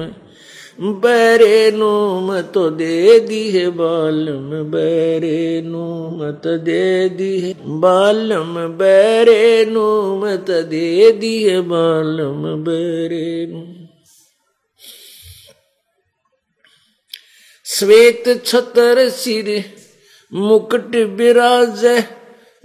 बैरे 0.81 1.71
नो 1.71 2.21
मत 2.21 2.59
दे 2.59 3.21
दी 3.21 3.51
है 3.51 3.71
बालम 3.71 4.71
बैरे 4.71 5.63
नो 5.65 6.11
मत 6.11 6.47
दे 6.47 7.09
दी 7.09 7.41
है 7.41 7.55
बालम 7.81 8.55
बैरे 8.79 9.65
नो 9.65 10.17
मत 10.17 10.51
दे 10.51 11.13
दी 11.13 11.43
है 11.45 11.61
बालम 11.61 12.43
बैरे 12.65 13.47
नो 13.51 13.70
श्वेत 17.81 18.43
छतर 18.47 19.09
सिर, 19.09 19.65
मुकुट 20.35 20.97
बिराज, 21.17 21.85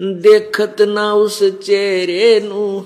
देखत 0.01 0.81
ना 0.81 1.13
उस 1.13 1.43
चेहरे 1.43 2.39
नु। 2.39 2.83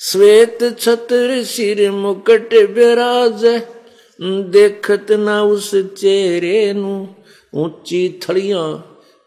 श्वेत 0.00 0.58
छतर 0.80 1.44
सिर, 1.44 1.90
मुकुट 1.90 2.54
बिराज, 2.74 3.44
देखत 4.50 5.12
ना 5.12 5.42
उस 5.42 5.70
चेहरे 5.74 6.72
नु। 6.72 7.06
ऊँची 7.54 8.20
थड़िया 8.22 8.62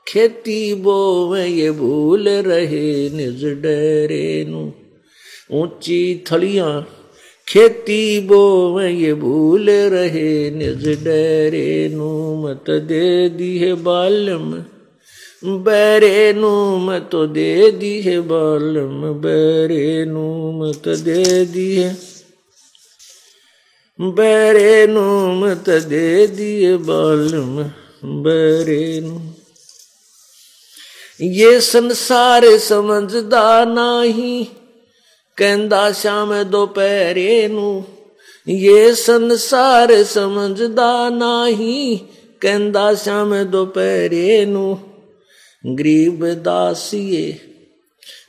खेती 0.07 0.73
बोवे, 0.73 1.45
ये 1.45 1.71
भूल 1.71 2.29
रहे 2.29 3.09
निज 3.09 3.45
डरे 3.45 4.45
नु। 4.47 4.71
ऊँची 5.61 6.23
थड़िया 6.31 6.85
खेती 7.53 8.19
बो 8.19 8.79
ये 8.79 9.13
भूल 9.13 9.69
रहे, 9.69 10.51
निज 10.51 10.87
डरे 11.03 11.89
नु 11.93 12.11
मत 12.35 12.69
दे 12.69 13.29
दी 13.29 13.57
है 13.57 13.73
बालम। 13.73 14.53
बैरे 15.45 16.33
नु 16.33 16.77
मत 16.77 17.15
दे 17.15 17.71
दी 17.71 18.01
है 18.01 18.21
बालम, 18.21 19.01
बरे 19.13 20.05
नु 20.05 20.25
मत 20.51 20.87
दे 20.87 21.45
दी 21.45 21.75
है। 21.75 21.97
बैरे 23.99 24.87
नु 24.87 25.03
मत 25.35 25.69
दे 25.69 26.27
दिए 26.27 26.77
बालम, 26.77 27.63
बरे 28.21 29.01
नु। 29.01 29.19
ये 31.21 31.59
संसार 31.61 32.57
समझदा 32.57 33.65
नहीं 33.65 34.45
ਕਹਿੰਦਾ 35.40 35.90
ਸ਼ਾਮ 35.92 36.42
ਦੁਪਹਿਰੇ 36.42 37.46
ਨੂੰ 37.48 37.84
ਇਹ 38.46 38.92
ਸੰਸਾਰ 38.94 40.02
ਸਮਝਦਾ 40.04 41.08
ਨਹੀਂ 41.08 41.98
ਕਹਿੰਦਾ 42.40 42.92
ਸ਼ਾਮ 42.94 43.34
ਦੁਪਹਿਰੇ 43.44 44.44
ਨੂੰ 44.44 44.78
ਗਰੀਬ 45.64 46.24
ਦਾਸੀਏ 46.42 47.32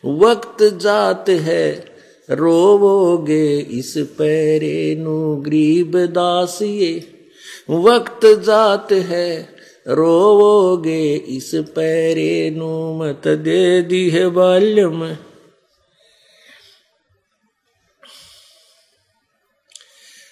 ਵਕਤ 0.06 0.63
ਜਾਤ 0.63 1.30
ਹੈ 1.30 1.86
ਰੋਵੋਗੇ 2.30 3.65
ਇਸ 3.69 3.97
ਪੈਰੇ 4.17 4.95
ਨੂੰ 4.95 5.43
ਗਰੀਬ 5.43 5.97
ਦਾਸੀਏ 6.06 7.00
ਵਕਤ 7.71 8.26
ਜਾਤ 8.45 8.93
ਹੈ 8.93 9.47
ਰੋਵੋਗੇ 9.88 11.15
ਇਸ 11.28 11.56
ਪੈਰੇ 11.76 12.50
ਨੂੰ 12.50 12.97
ਮਤ 12.97 13.28
ਦੇ 13.28 13.82
ਦੀ 13.82 14.10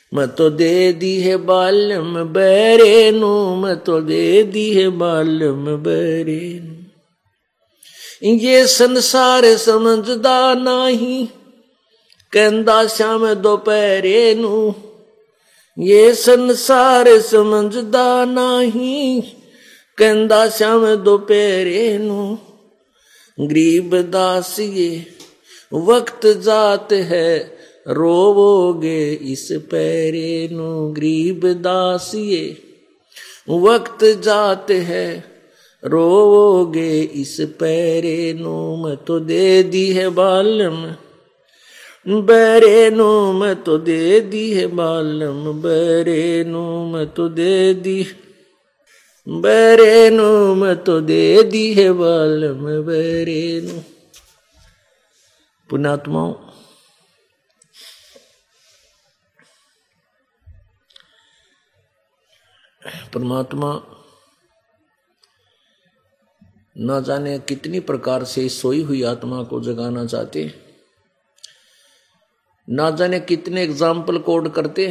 ਹੈ 0.09 0.17
ਬਾਲਮ 0.17 0.27
ਮਤੋ 0.27 0.49
ਦੇ 0.49 0.91
ਦੀ 0.91 1.29
ਹੈ 1.29 1.37
ਬਾਲਮ 1.37 2.23
ਬੈਰੇ 2.23 3.11
ਨੂੰ 3.11 3.57
ਮਤੋ 3.57 4.01
ਦੇ 4.01 4.43
ਦੀ 4.43 4.83
ਹੈ 4.83 4.89
ਬਾਲਮ 4.89 5.77
ਬੈਰੇ 5.77 6.59
ਨੂੰ 6.63 6.85
ਇਹ 8.21 8.65
ਸੰਸਾਰ 8.65 9.57
ਸਮਝਦਾ 9.57 10.53
ਨਹੀਂ 10.53 11.27
ਕਹਿੰਦਾ 12.31 12.87
ਸ਼ਾਮ 12.87 13.33
ਦੁਪਹਿਰੇ 13.33 14.35
ਨੂੰ 14.35 14.75
ਇਹ 15.83 16.13
ਸੰਸਾਰ 16.13 17.21
ਸਮਝਦਾ 17.21 18.25
ਨਹੀਂ 18.25 19.21
ਕਹਿੰਦਾ 19.97 20.49
ਸ਼ਾਮ 20.49 20.95
ਦੁਪਹਿਰੇ 20.95 21.97
ਨੂੰ 21.97 22.37
ਗਰੀਬ 23.49 24.01
ਦਾਸੀਏ 24.01 25.03
ਵਕਤ 25.73 26.27
ਜਾਤ 26.27 26.93
ਹੈ 26.93 27.57
रोवोगे 27.86 29.12
इस 29.32 29.48
पैरे 29.70 30.48
नु 30.52 30.70
गरीब 30.92 31.46
दासिए 31.62 32.44
वक्त 33.48 34.04
जाते 34.24 34.76
है, 34.78 35.06
रोवोगे 35.82 37.00
इस 37.00 37.36
पैरे 37.60 38.32
नु 38.32 38.56
मैं 38.76 38.96
तो 38.96 39.18
दे 39.20 39.62
दी 39.62 39.86
है 39.92 40.08
बालम। 40.08 40.82
बरे 42.26 42.90
नु 42.90 43.06
मैं 43.32 43.54
तो 43.62 43.76
दे 43.78 44.20
दी 44.20 44.42
है 44.52 44.66
बालम, 44.66 45.40
बरे 45.62 46.44
नु 46.44 46.62
मैं 46.86 47.06
तो 47.06 47.28
दे 47.30 47.74
दी। 47.74 48.02
बरे 49.26 50.10
नु 50.10 50.28
मैं 50.54 50.76
तो 50.84 51.00
दे 51.00 51.42
दी 51.42 51.72
है 51.74 51.90
बालम, 51.92 52.62
बरे 52.86 53.42
नु। 53.64 53.80
पुणात्माओं 55.70 56.49
परमात्मा 62.82 63.70
न 66.76 67.02
जाने 67.04 67.38
कितनी 67.38 67.80
प्रकार 67.82 68.24
से 68.24 68.48
सोई 68.48 68.82
हुई 68.82 69.02
आत्मा 69.02 69.42
को 69.42 69.60
जगाना 69.60 70.04
चाहते, 70.06 70.44
न 72.68 72.94
जाने 72.96 73.20
कितने 73.20 73.62
एग्ज़ाम्पल 73.62 74.18
कोड 74.18 74.48
करते, 74.52 74.86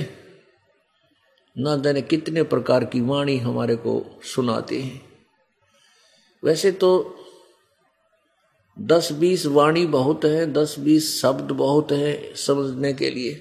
न 1.55 1.81
जाने 1.81 2.01
कितने 2.03 2.43
प्रकार 2.45 2.85
की 2.85 3.01
वाणी 3.01 3.37
हमारे 3.37 3.75
को 3.77 4.03
सुनाते 4.25 4.81
हैं। 4.81 5.01
वैसे 6.43 6.71
तो 6.73 6.91
दस 8.77 9.11
बीस 9.11 9.45
वाणी 9.47 9.85
बहुत 9.87 10.25
है, 10.25 10.45
दस 10.53 10.75
बीस 10.79 11.21
शब्द 11.21 11.51
बहुत 11.53 11.91
है 11.91 12.35
समझने 12.37 12.93
के 12.93 13.09
लिए, 13.09 13.33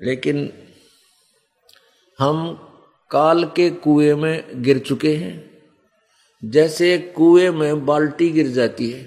लेकिन 0.00 0.50
हम 2.18 2.54
काल 3.10 3.44
के 3.44 3.70
कुएँ 3.70 4.14
में 4.14 4.62
गिर 4.62 4.78
चुके 4.78 5.16
हैं। 5.16 5.50
जैसे 6.44 6.98
कुएँ 6.98 7.50
में 7.50 7.86
बाल्टी 7.86 8.30
गिर 8.30 8.48
जाती 8.48 8.90
है। 8.90 9.04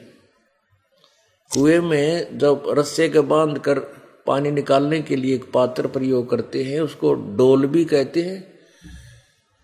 कुएँ 1.54 1.80
में 1.80 2.38
जब 2.38 2.64
रस्से 2.68 3.10
के 3.10 3.20
बाँध 3.20 3.60
कर 3.60 3.80
पानी 4.28 4.52
निकालने 4.52 5.02
के 5.02 5.16
लिए 5.16 5.36
एक 5.36 5.52
पात्र 5.52 5.88
प्रयोग 5.88 6.30
करते 6.30 6.64
हैं, 6.64 6.82
उसको 6.82 7.14
डोल 7.14 7.68
भी 7.68 7.86
कहते 7.86 8.22
हैं। 8.22 8.60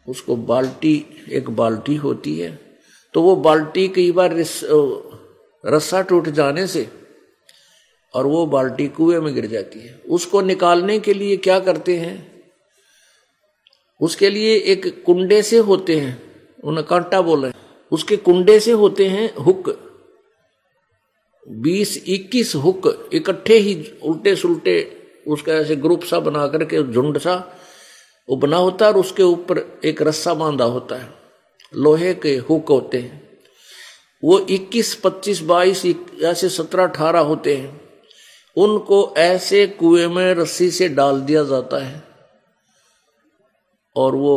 उसको 0.07 0.35
बाल्टी, 0.35 1.05
एक 1.29 1.49
बाल्टी 1.49 1.95
होती 1.95 2.39
है। 2.39 2.59
तो 3.13 3.21
वो 3.21 3.35
बाल्टी 3.35 3.87
कई 3.87 4.11
बार 4.11 4.35
रस्सा 5.65 6.01
टूट 6.01 6.29
जाने 6.29 6.67
से 6.67 6.89
और 8.13 8.25
वो 8.25 8.45
बाल्टी 8.45 8.87
कुएँ 8.87 9.19
में 9.19 9.35
गिर 9.35 9.45
जाती 9.45 9.79
है। 9.79 10.01
उसको 10.09 10.41
निकालने 10.41 10.99
के 10.99 11.13
लिए 11.13 11.37
क्या 11.37 11.59
करते 11.59 11.97
हैं? 11.97 12.36
उसके 14.01 14.29
लिए 14.29 14.55
एक 14.55 15.03
कुंडे 15.05 15.41
से 15.41 15.57
होते 15.57 15.95
हैं। 15.95 16.21
उन्हें 16.63 16.87
कांटा 16.87 17.21
बोले 17.21 17.51
उसके 17.91 18.17
कुंडे 18.17 18.59
से 18.59 18.71
होते 18.71 19.05
हैं 19.05 19.35
हुक। 19.35 19.87
बीस 21.47 22.03
इक्कीस 22.07 22.55
हुक 22.55 23.09
इकट्ठे 23.13 23.57
ही 23.57 23.91
उल्टे 24.03 24.35
सुलटे 24.35 24.97
उसका 25.27 25.53
ऐसे 25.53 25.75
ग्रुप 25.75 26.03
सा 26.03 26.19
बना 26.19 26.47
करके 26.47 26.93
झुंड 26.93 27.17
सा 27.17 27.59
वो 28.29 28.35
बना 28.35 28.57
होता 28.57 28.85
है 28.85 28.91
और 28.91 28.99
उसके 28.99 29.23
ऊपर 29.23 29.79
एक 29.85 30.01
रस्सा 30.01 30.33
बांधा 30.33 30.65
होता 30.65 30.95
है। 30.95 31.13
लोहे 31.75 32.13
के 32.13 32.35
हुक 32.35 32.69
होते 32.69 32.97
हैं। 32.97 33.37
वो 34.23 34.39
21, 34.39 34.95
25, 34.95 35.41
22 35.41 35.95
ऐसे 36.23 36.49
17, 36.49 36.83
18 36.83 37.19
होते 37.19 37.55
हैं। 37.55 37.81
उनको 38.57 39.13
ऐसे 39.17 39.67
कुएँ 39.67 40.07
में 40.07 40.33
रस्सी 40.33 40.71
से 40.71 40.89
डाल 40.89 41.21
दिया 41.21 41.43
जाता 41.43 41.85
है। 41.85 42.06
और 43.97 44.15
वो 44.15 44.35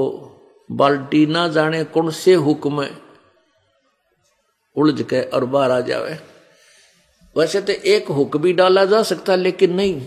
बाल्टी 0.70 1.24
ना 1.26 1.46
जाने 1.50 1.82
कौन 1.86 2.10
से 2.14 2.34
हुक्म 2.36 2.86
उलझ 4.76 5.02
के 5.02 5.20
और 5.22 5.44
बाहर 5.46 5.70
आ 5.70 5.80
जावे। 5.82 6.18
वैसे 7.36 7.60
तो 7.60 7.72
एक 7.72 8.08
हुक 8.08 8.36
भी 8.36 8.52
डाला 8.52 8.84
जा 8.84 9.02
सकता, 9.04 9.34
लेकिन 9.36 9.74
नहीं। 9.74 10.00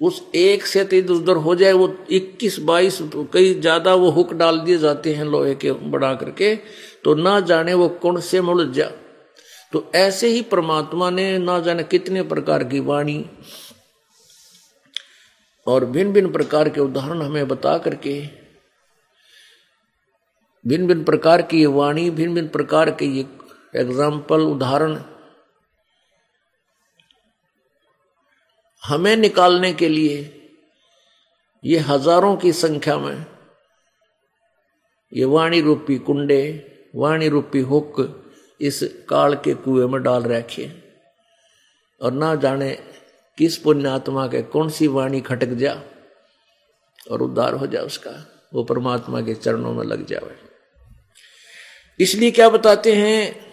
उस 0.00 0.22
एक 0.34 0.66
से 0.66 0.84
तो 0.84 0.96
इधर 0.96 1.12
उधर 1.12 1.36
हो 1.36 1.54
जाए, 1.54 1.72
वो 1.72 1.88
21 2.10 2.58
22 2.60 3.00
कई 3.32 3.52
ज़्यादा 3.54 3.94
वो 3.94 4.10
हुक 4.10 4.32
डाल 4.34 4.58
दिए 4.60 4.78
जाते 4.78 5.14
हैं 5.14 5.24
लोहे 5.24 5.54
के 5.54 5.72
बढ़ा 5.72 6.14
करके 6.14 6.54
तो 7.04 7.14
ना 7.14 7.38
जाने 7.42 7.74
वो 7.74 7.88
कौन 8.02 8.20
से 8.20 8.40
मुड़ 8.40 8.62
जा। 8.62 8.90
तो 9.72 9.84
ऐसे 9.94 10.28
ही 10.28 10.40
परमात्मा 10.44 11.10
ने 11.10 11.36
ना 11.38 11.58
जाने 11.60 11.82
कितने 11.84 12.22
प्रकार 12.24 12.64
की 12.64 12.80
वाणी 12.82 13.24
और 15.66 15.84
भिन्न 15.84 16.12
भिन्न 16.12 16.32
प्रकार 16.32 16.68
के 16.68 16.80
उदाहरण 16.80 17.22
हमें 17.22 17.48
बता 17.48 17.76
करके 17.78 18.20
भिन्न 20.64 20.86
भिन्न 20.86 21.04
प्रकार 21.04 21.42
की 21.42 21.60
ये 21.60 21.66
वाणी 21.68 22.08
भिन्न 22.10 22.34
भिन्न 22.34 22.48
प्रकार 22.48 22.90
के 22.90 23.06
ये 23.06 23.26
एग्ज़ाम्पल 23.80 24.40
उदाहरण, 24.42 24.98
हमें 28.82 29.16
निकालने 29.16 29.72
के 29.72 29.88
लिए 29.88 30.18
ये 31.64 31.78
हज़ारों 31.80 32.36
की 32.36 32.52
संख्या 32.52 32.96
में 32.98 33.26
ये 35.12 35.24
वाणी 35.26 35.60
रूपी 35.60 35.98
कुंडे, 35.98 36.42
वाणी 36.94 37.28
रूपी 37.28 37.60
हुक 37.62 37.96
इस 38.60 38.82
काल 39.08 39.34
के 39.44 39.54
कुएँ 39.56 39.86
में 39.88 40.02
डाल 40.02 40.22
रखे 40.24 40.70
और 42.00 42.12
ना 42.12 42.34
जाने 42.36 42.70
किस 43.38 43.56
पुण्यात्मा 43.56 44.26
के 44.26 44.42
कौन 44.42 44.68
सी 44.68 44.86
वाणी 44.86 45.20
खटक 45.20 45.48
जा 45.48 45.82
और 47.10 47.22
उद्धार 47.22 47.54
हो 47.54 47.66
जाए 47.66 47.82
उसका? 47.82 48.10
वो 48.54 48.64
परमात्मा 48.64 49.20
के 49.20 49.34
चरणों 49.34 49.74
में 49.74 49.84
लग 49.84 50.06
जाए 50.06 50.36
इसलिए 52.00 52.30
क्या 52.30 52.48
बताते 52.48 52.92
हैं 52.92 53.50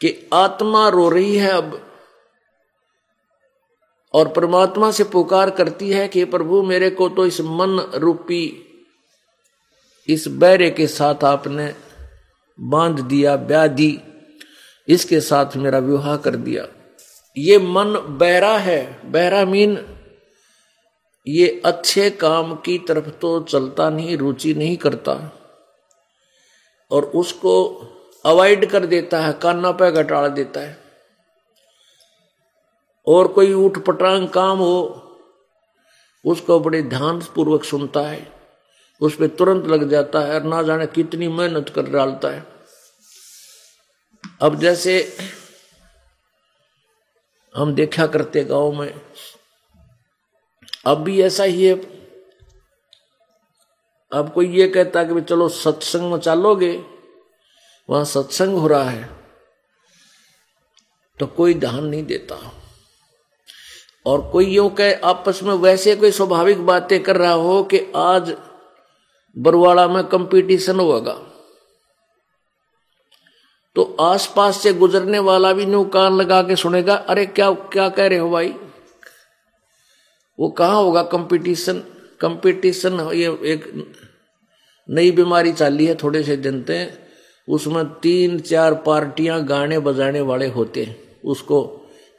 कि 0.00 0.28
आत्मा 0.32 0.88
रो 0.88 1.08
रही 1.08 1.36
है 1.36 1.50
अब 1.50 1.80
और 4.14 4.28
परमात्मा 4.28 4.90
से 4.90 5.04
पुकार 5.04 5.50
करती 5.50 5.90
है 5.90 6.08
कि 6.08 6.24
प्रभु 6.24 6.62
मेरे 6.62 6.90
को 6.90 7.08
तो 7.08 7.26
इस 7.26 7.40
मन 7.40 7.90
रूपी, 7.94 8.44
इस 10.08 10.28
बैरे 10.28 10.70
के 10.70 10.86
साथ 10.86 11.24
आपने 11.24 11.74
बाँध 12.60 13.00
दिया 13.00 13.36
ब्याधि 13.36 14.00
इसके 14.88 15.20
साथ 15.20 15.56
मेरा 15.56 15.78
विवाह 15.78 16.16
कर 16.16 16.36
दिया। 16.36 16.66
ये 17.36 17.58
मन 17.58 17.94
बहरा 18.08 18.58
है। 18.58 19.10
बहरा 19.10 19.44
मीन 19.44 19.96
ये 21.28 21.62
अच्छे 21.64 22.10
काम 22.10 22.54
की 22.54 22.78
तरफ़ 22.78 23.08
तो 23.08 23.40
चलता 23.40 23.90
नहीं, 23.90 24.16
रुचि 24.16 24.54
नहीं 24.54 24.76
करता। 24.76 25.40
और 26.90 27.04
उसको 27.04 27.54
अवॉइड 28.24 28.70
कर 28.70 28.86
देता 28.86 29.20
है 29.20 29.32
काना 29.32 29.70
पे 29.70 29.92
घटाड़ 29.92 30.28
देता 30.28 30.60
है। 30.60 30.78
और 33.06 33.28
कोई 33.28 33.52
ऊट 33.52 33.84
पटांग 33.84 34.28
काम 34.28 34.58
हो, 34.58 35.00
उसको 36.24 36.60
बड़े 36.60 36.82
ध्यान 36.82 37.20
पूर्वक 37.20 37.64
सुनता 37.64 38.00
है। 38.00 38.32
उस 39.00 39.16
पर 39.16 39.26
तुरंत 39.26 39.66
लग 39.66 39.88
जाता 39.88 40.20
है 40.20 40.34
और 40.34 40.42
ना 40.42 40.62
जाने 40.62 40.86
कितनी 40.86 41.28
मेहनत 41.28 41.68
कर 41.68 41.82
डालता 41.82 42.28
है। 42.28 42.46
अब 44.42 44.58
जैसे 44.58 45.16
हम 47.54 47.74
देखा 47.74 48.06
करते 48.06 48.44
गाँव 48.44 48.72
में। 48.72 49.00
अब 50.86 50.98
भी 50.98 51.20
ऐसा 51.22 51.44
ही 51.44 51.64
है। 51.66 51.74
अब 54.12 54.32
कोई 54.34 54.48
ये 54.56 54.68
कहता 54.68 55.02
कि 55.04 55.20
चलो 55.20 55.48
सत्संग 55.48 56.10
में 56.12 56.18
चालोगे 56.18 56.72
वहाँ 57.88 58.04
सत्संग 58.04 58.56
हो 58.56 58.66
रहा 58.66 58.90
है 58.90 59.08
तो 61.20 61.26
कोई 61.26 61.54
ध्यान 61.54 61.84
नहीं 61.84 62.04
देता। 62.04 62.36
और 64.06 64.20
कोई 64.30 64.46
यूँ 64.46 64.68
कहे, 64.70 64.94
आपस 64.94 65.42
में 65.42 65.54
वैसे 65.54 65.96
कोई 65.96 66.10
स्वाभाविक 66.10 66.66
बातें 66.66 67.02
कर 67.02 67.16
रहा 67.16 67.32
हो 67.32 67.62
कि 67.64 67.80
आज 67.96 68.36
बरवाड़ा 69.36 69.86
में 69.88 70.02
कंपटीशन 70.04 70.80
होगा। 70.80 71.12
तो 73.74 73.96
आसपास 74.00 74.56
से 74.56 74.72
गुजरने 74.72 75.18
वाला 75.18 75.52
भी 75.52 75.66
न्यू 75.66 75.84
कान 75.84 76.16
लगा 76.16 76.42
के 76.42 76.56
सुनेगा, 76.56 76.94
अरे, 76.94 77.26
क्या 77.26 77.50
क्या 77.52 77.88
कह 77.88 78.06
रहे 78.06 78.18
हो 78.18 78.30
भाई? 78.30 78.54
वो 80.40 80.48
कहाँ 80.48 80.82
होगा? 80.82 81.02
कंपटीशन 81.02 81.82
कंपटीशन, 82.20 83.10
ये 83.14 83.28
एक 83.28 83.92
नई 84.90 85.10
बीमारी 85.10 85.52
चाली 85.52 85.86
है, 85.86 85.94
थोड़े 85.94 86.22
से 86.22 86.36
जनते 86.36 86.76
हैं 86.76 87.04
उसमें 87.48 87.84
तीन, 87.84 88.38
चार 88.38 88.74
पार्टियाँ 88.74 89.44
गाने 89.44 89.78
बजाने 89.78 90.20
वाले 90.20 90.48
होते 90.48 90.84
हैं। 90.84 90.96
उसको 91.24 91.62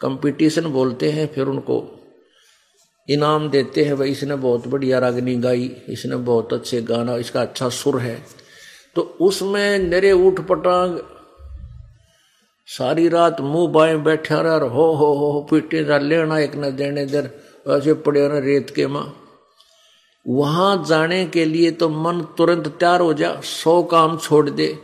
कंपटीशन 0.01 0.65
बोलते 0.65 1.11
हैं, 1.11 1.33
फिर 1.33 1.47
उनको 1.47 1.99
इनाम 3.09 3.49
देते 3.49 3.83
हैं, 3.83 3.97
भाई, 3.97 4.11
इसने 4.11 4.35
बहुत 4.35 4.67
बढ़िया 4.67 4.99
रागनी 4.99 5.35
गाई, 5.35 5.77
इसने 5.89 6.15
बहुत 6.15 6.53
अच्छे 6.53 6.81
गाना, 6.81 7.15
इसका 7.15 7.41
अच्छा 7.41 7.69
सुर 7.69 7.99
है। 7.99 8.25
तो 8.95 9.01
उसमें 9.21 9.79
नरे 9.79 10.11
उठ 10.11 10.41
पटांग 10.41 10.99
सारी 12.67 13.07
रात 13.07 13.41
मुँह 13.41 13.71
बाएँ 13.71 13.97
बैठे 13.97 14.35
रहा, 14.35 14.55
हो 14.55 14.93
हो 14.93 15.13
हो 15.13 15.47
पीटे 15.51 15.99
लेना, 15.99 16.39
एक 16.39 16.55
न 16.55 16.75
देने 16.75 17.05
दर 17.05 17.29
वैसे 17.67 17.93
पड़े 17.93 18.27
ना 18.27 18.37
रेत 18.37 18.69
के 18.69 18.87
माँ। 18.87 19.21
वहाँ 20.27 20.85
जाने 20.87 21.25
के 21.25 21.45
लिए 21.45 21.71
तो 21.71 21.89
मन 21.89 22.21
तुरंत 22.37 22.67
तैयार 22.67 23.01
हो 23.01 23.13
जा, 23.13 23.41
सौ 23.41 23.83
काम 23.83 24.17
छोड़ 24.17 24.49
दे। 24.49 24.79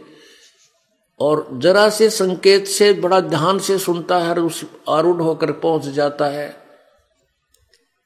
और 1.19 1.47
जरा 1.53 1.89
से 1.89 2.09
संकेत 2.09 2.67
से, 2.67 2.93
बड़ा 2.93 3.19
ध्यान 3.19 3.59
से 3.59 3.77
सुनता 3.77 4.17
है 4.17 4.29
और 4.29 4.39
उस 4.39 4.65
आरूढ़ 4.89 5.21
होकर 5.21 5.51
पहुँच 5.51 5.83
जाता 5.83 6.25
है। 6.25 6.55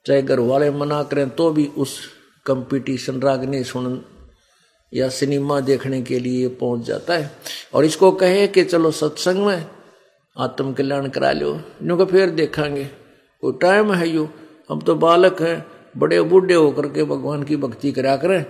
चाहे 0.06 0.22
घर 0.22 0.40
वाले 0.40 0.72
मना 0.72 1.04
करें 1.04 1.30
तो 1.30 1.50
भी 1.52 1.66
उस 1.68 2.00
कंपटीशन 2.46 3.20
रागने 3.20 3.64
सुन 3.64 4.06
या 4.94 5.10
सिनेमा 5.10 5.60
देखने 5.60 6.02
के 6.02 6.20
लिए 6.20 6.48
पहुँच 6.48 6.86
जाता 6.86 7.14
है। 7.14 7.32
और 7.74 7.86
इसको 7.86 8.12
कहे 8.12 8.48
कि 8.48 8.64
चलो 8.64 8.92
सत्संग 8.92 9.46
में 9.46 9.66
आत्म 10.38 10.74
कल्याण 10.74 11.10
करा 11.10 11.32
लो। 11.32 11.62
इनको 11.82 12.06
फिर 12.06 12.30
देखेंगे। 12.30 12.86
कोई 13.42 13.54
टाइम 13.62 13.94
है 13.94 14.08
यू। 14.08 14.30
हम 14.70 14.82
तो 14.82 14.96
बालक 14.96 15.42
हैं, 15.42 15.66
बड़े 15.98 16.22
बूढ़े 16.22 16.54
होकर 16.54 16.88
के 16.88 17.04
भगवान 17.04 17.44
की 17.44 17.56
भक्ति 17.56 17.92
करा 17.92 18.16
करें। 18.16 18.46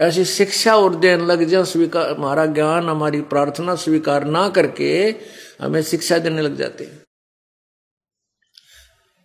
ऐसी 0.00 0.24
शिक्षा 0.24 0.76
और 0.76 0.94
देन 0.94 1.20
लग 1.20 1.44
जाए, 1.44 1.64
स्वीकार, 1.64 2.10
हमारा 2.10 2.46
ज्ञान, 2.46 2.88
हमारी 2.88 3.20
प्रार्थना 3.20 3.74
स्वीकार 3.74 4.24
ना 4.24 4.48
करके 4.48 5.14
हमें 5.60 5.82
शिक्षा 5.82 6.18
देने 6.18 6.42
लग 6.42 6.56
जाते 6.56 6.84
हैं। 6.84 7.02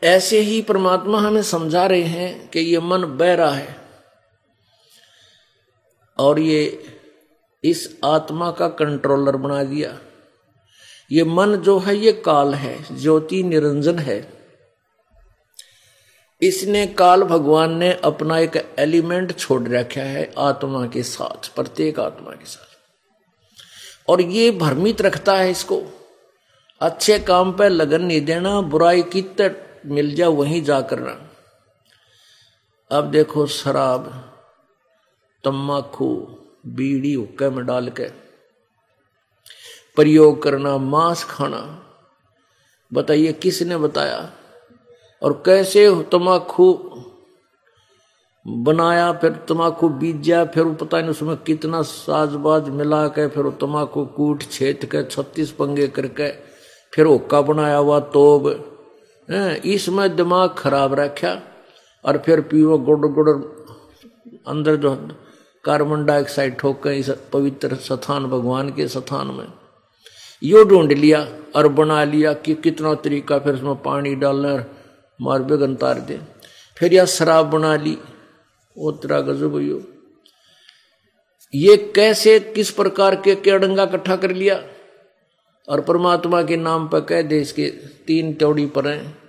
ऐसे 0.03 0.39
ही 0.39 0.61
परमात्मा 0.61 1.19
हमें 1.19 1.43
समझा 1.43 1.85
रहे 1.85 2.01
हैं 2.01 2.49
कि 2.49 2.59
ये 2.59 2.79
मन 2.79 3.17
बह 3.17 3.33
रहा 3.33 3.51
है। 3.51 3.84
और 6.17 6.39
ये 6.39 6.85
इस 7.63 7.99
आत्मा 8.05 8.51
का 8.51 8.67
कंट्रोलर 8.67 9.35
बना 9.35 9.63
दिया। 9.63 9.99
ये 11.11 11.23
मन 11.23 11.55
जो 11.55 11.79
है, 11.79 11.97
ये 11.97 12.11
काल 12.11 12.53
है, 12.53 13.01
ज्योति 13.01 13.43
निरंजन 13.43 13.99
है। 13.99 14.33
इसने 16.41 16.87
काल 16.87 17.23
भगवान 17.23 17.77
ने 17.77 17.93
अपना 17.93 18.39
एक 18.39 18.75
एलिमेंट 18.79 19.37
छोड़ 19.37 19.67
रखा 19.67 20.01
है 20.01 20.33
आत्मा 20.37 20.87
के 20.87 21.03
साथ, 21.03 21.55
प्रत्येक 21.55 21.99
आत्मा 21.99 22.31
के 22.31 22.45
साथ। 22.45 22.75
और 24.09 24.21
ये 24.21 24.51
भ्रमित 24.51 25.01
रखता 25.01 25.33
है 25.35 25.51
इसको। 25.51 25.83
अच्छे 26.81 27.19
काम 27.19 27.51
पर 27.51 27.69
लगन 27.69 28.01
नहीं 28.01 28.21
देना, 28.21 28.61
बुराई 28.61 29.03
कितने 29.03 29.65
मिल 29.93 30.15
जा 30.15 30.29
वहीं 30.29 30.63
जा 30.63 30.81
करना 30.81 31.31
अब 32.91 33.11
देखो 33.11 33.47
शराब। 33.47 34.31
तम्बाकू, 35.45 36.07
बीड़ी 36.67 37.13
हुक्के 37.13 37.49
में 37.49 37.65
डाल 37.65 37.89
के 37.89 38.07
प्रयोग 39.97 40.41
करना, 40.43 40.77
मांस 40.77 41.23
खाना। 41.23 41.61
बताइए, 42.91 43.31
किसने 43.33 43.77
बताया? 43.77 44.31
और 45.21 45.33
कैसे 45.45 45.89
तम्बाकू 46.11 46.73
बनाया, 48.45 49.11
फिर 49.13 49.31
तम्बाकू 49.49 49.89
बीजा 49.89 50.43
फिर 50.45 50.65
पता 50.73 50.99
नहीं 50.99 51.09
उसमें 51.09 51.35
कितना 51.37 51.81
साजबाज 51.81 52.69
मिला 52.69 53.07
के, 53.07 53.27
फिर 53.27 53.49
तम्बाकू 53.61 54.05
कूट, 54.05 54.43
छेद 54.43 54.85
के, 54.85 55.03
छत्तीस 55.03 55.51
पंगे 55.51 55.87
करके, 55.87 56.29
फिर 56.93 57.05
हुक्का 57.05 57.41
बनाया, 57.41 57.77
हुआ 57.77 57.99
तोब। 58.13 58.47
इसमें 59.65 60.15
दिमाग 60.15 60.55
खराब 60.57 60.93
रखा, 60.93 61.31
और 62.05 62.17
फिर 62.17 62.41
पीओ 62.41 62.77
गुड़ 62.77 63.07
गुड़ 63.07 63.29
अंदर 64.47 64.75
जो 64.75 64.91
कार्बन 65.65 66.05
डाइऑक्साइड 66.05 66.57
ठोक 66.57 66.83
के 66.83 66.99
इस 66.99 67.09
पवित्र 67.33 67.75
स्थान, 67.75 68.25
भगवान 68.25 68.69
के 68.69 68.87
स्थान 68.87 69.27
में। 69.27 69.47
यो 70.43 70.63
ढूंढ 70.63 70.91
लिया 70.91 71.31
और 71.55 71.67
बना 71.67 72.03
लिया 72.03 72.33
कि 72.33 72.53
कितना 72.53 72.93
तरीका, 72.93 73.39
फिर 73.39 73.53
उसमें 73.53 73.75
पानी 73.75 74.15
डालना 74.15 74.65
मार 75.21 75.41
बेगन 75.41 75.75
तार 75.75 75.99
दे। 75.99 76.21
फिर 76.77 76.93
यह 76.93 77.05
शराब 77.05 77.45
बना 77.45 77.75
ली। 77.75 77.97
वो 78.77 78.91
तेरा 78.91 79.21
गजब 79.21 79.59
यो। 79.59 79.83
ये 81.55 81.77
कैसे, 81.77 82.39
किस 82.39 82.71
प्रकार 82.71 83.15
के 83.15 83.35
केड़ंगा 83.35 83.83
इकट्ठा 83.83 84.15
कर 84.15 84.31
लिया? 84.31 84.63
और 85.69 85.81
परमात्मा 85.81 86.43
के 86.43 86.57
नाम 86.57 86.87
पर 86.87 86.99
कह 86.99 87.21
दे, 87.21 87.41
इसके 87.41 87.69
तीन 88.07 88.33
तौड़ी 88.33 88.65
पर 88.65 88.87
हैं। 88.87 89.24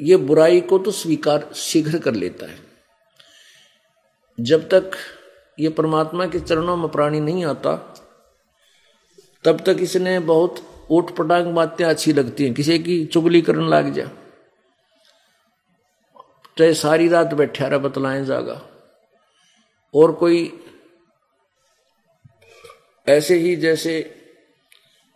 ये 0.00 0.16
बुराई 0.16 0.60
को 0.60 0.78
तो 0.78 0.90
स्वीकार, 0.90 1.50
शीघ्र 1.54 1.98
कर 1.98 2.12
लेता 2.14 2.46
है। 2.46 2.58
जब 4.40 4.68
तक 4.68 4.90
ये 5.60 5.68
परमात्मा 5.68 6.26
के 6.26 6.40
चरणों 6.40 6.76
में 6.76 6.88
प्राणी 6.88 7.20
नहीं 7.20 7.44
आता, 7.44 7.94
तब 9.44 9.64
तक 9.64 9.76
इसने 9.80 10.18
बहुत 10.18 10.86
ओट 10.90 11.16
पटांग 11.16 11.54
बातें 11.54 11.84
अच्छी 11.84 12.12
लगती 12.12 12.44
हैं। 12.44 12.54
किसी 12.54 12.78
की 12.78 13.06
चुगली 13.06 13.42
करने 13.42 13.68
लग 13.68 13.92
जा। 13.92 14.10
चाहे 16.58 16.74
सारी 16.74 17.08
रात 17.08 17.34
बैठा 17.34 17.66
रहा 17.66 17.78
बतलाएँ 17.78 18.24
जागा। 18.24 18.62
और 19.94 20.12
कोई 20.12 20.64
ऐसे 23.08 23.34
ही 23.34 23.56
जैसे 23.56 24.16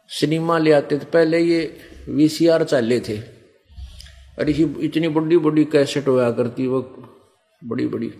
सिनेमा 0.08 0.58
ले 0.58 0.72
आते 0.72 0.98
थे, 0.98 1.04
पहले 1.04 1.38
ये 1.38 1.80
वीसीआर 2.08 2.64
चाले 2.64 3.00
थे। 3.00 3.37
अरे 4.38 4.52
इतनी 4.80 5.08
बड़ी 5.08 5.38
बड़ी 5.38 5.64
कैसेट 5.64 6.08
होया 6.08 6.30
करती, 6.30 6.66
वो 6.66 6.80
बड़ी 7.64 7.86
बड़ी। 7.86 8.12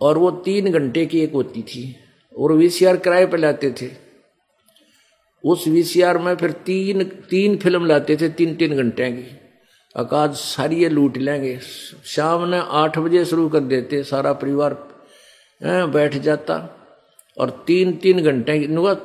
और 0.00 0.18
वो 0.18 0.30
तीन 0.30 0.70
घंटे 0.72 1.06
की 1.06 1.20
एक 1.20 1.32
होती 1.32 1.62
थी, 1.62 1.96
और 2.38 2.52
वीसीआर 2.52 2.96
किराए 2.96 3.26
पे 3.26 3.36
लाते 3.36 3.70
थे। 3.82 3.90
उस 5.44 5.68
वीसीआर 5.68 6.18
में 6.18 6.34
फिर 6.36 6.50
तीन 6.50 7.04
तीन 7.04 7.56
फ़िल्म 7.56 7.86
लाते 7.86 8.16
थे, 8.16 8.28
तीन 8.28 8.54
तीन 8.56 8.76
घंटे 8.76 9.10
की। 9.12 9.36
अकाज 9.96 10.34
सारी 10.34 10.76
ये 10.76 10.88
लूट 10.88 11.16
लेंगे। 11.16 11.58
शाम 12.04 12.48
ने 12.48 12.58
आठ 12.58 12.98
बजे 12.98 13.24
शुरू 13.24 13.48
कर 13.48 13.60
देते, 13.60 14.02
सारा 14.02 14.32
परिवार 14.32 14.72
बैठ 15.62 16.16
जाता। 16.16 16.74
और 17.38 17.50
तीन 17.66 17.92
तीन 17.92 18.22
घंटे 18.22 18.58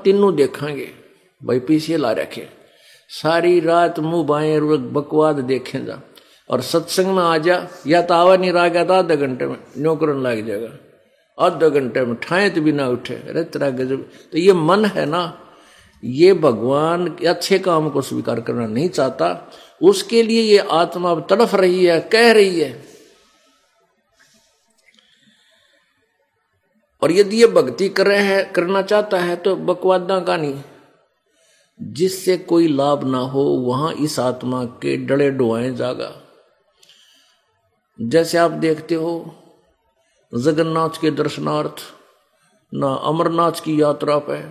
तीनों 0.03 0.35
देखेंगे। 0.35 0.89
भाई, 1.41 1.59
पीछे 1.59 1.97
ला 1.97 2.11
रखे। 2.11 2.47
सारी 3.09 3.59
रात 3.59 3.99
मुँह 3.99 4.23
बाएँ 4.23 4.59
बकवाद 4.93 5.39
देखें 5.39 5.85
जा 5.85 6.01
और 6.53 6.61
सत्संग 6.61 7.07
में 7.07 7.23
आ 7.23 7.37
जा, 7.37 7.67
या 7.87 8.01
तो 8.01 8.13
आवा 8.13 8.35
नहीं 8.37 8.51
रहा 8.51 8.67
गया 8.67 8.83
तो 8.85 8.93
आधे 8.93 9.17
घंटे 9.17 9.45
में, 9.45 9.57
नौकरन 9.77 10.21
लग 10.21 10.45
जाएगा। 10.47 10.69
आधे 11.37 11.69
घंटे 11.69 12.01
में 12.01 12.15
ठाए 12.15 12.49
तो 12.49 12.61
भी 12.61 12.71
ना 12.71 12.87
उठे। 12.87 13.13
अरे 13.13 13.43
तेरा 13.43 13.69
गजब। 13.69 14.09
तो 14.31 14.37
ये 14.37 14.53
मन 14.53 14.85
है 14.85 15.05
ना, 15.05 15.39
ये 16.03 16.33
भगवान 16.33 17.07
अच्छे 17.27 17.59
काम 17.59 17.89
को 17.89 18.01
स्वीकार 18.01 18.41
करना 18.41 18.65
नहीं 18.67 18.89
चाहता। 18.89 19.51
उसके 19.81 20.23
लिए 20.23 20.41
ये 20.41 20.57
आत्मा 20.57 21.15
तड़फ 21.29 21.55
रही 21.55 21.85
है, 21.85 21.99
कह 21.99 22.31
रही 22.31 22.59
है। 22.61 22.83
और 27.01 27.11
यदि 27.11 27.37
ये 27.37 27.47
भक्ति 27.47 27.89
कर 27.89 28.07
रहे 28.07 28.17
हैं, 28.17 28.51
करना 28.51 28.81
चाहता 28.81 29.19
है 29.19 29.35
तो 29.35 29.55
बकवादा 29.55 30.19
का 30.19 30.37
नहीं। 30.37 30.61
जिससे 31.79 32.37
कोई 32.37 32.67
लाभ 32.67 33.03
ना 33.03 33.17
हो, 33.17 33.43
वहाँ 33.43 33.93
इस 33.93 34.19
आत्मा 34.19 34.63
के 34.65 34.97
डड़े 34.97 35.29
डुआए 35.31 35.71
जागा। 35.71 36.11
जैसे 37.99 38.37
आप 38.37 38.51
देखते 38.51 38.95
हो, 38.95 39.13
जगन्नाथ 40.33 40.99
के 41.01 41.11
दर्शनार्थ 41.11 41.81
ना 42.73 42.93
अमरनाथ 43.05 43.63
की 43.63 43.81
यात्रा 43.81 44.17
पे 44.19 44.41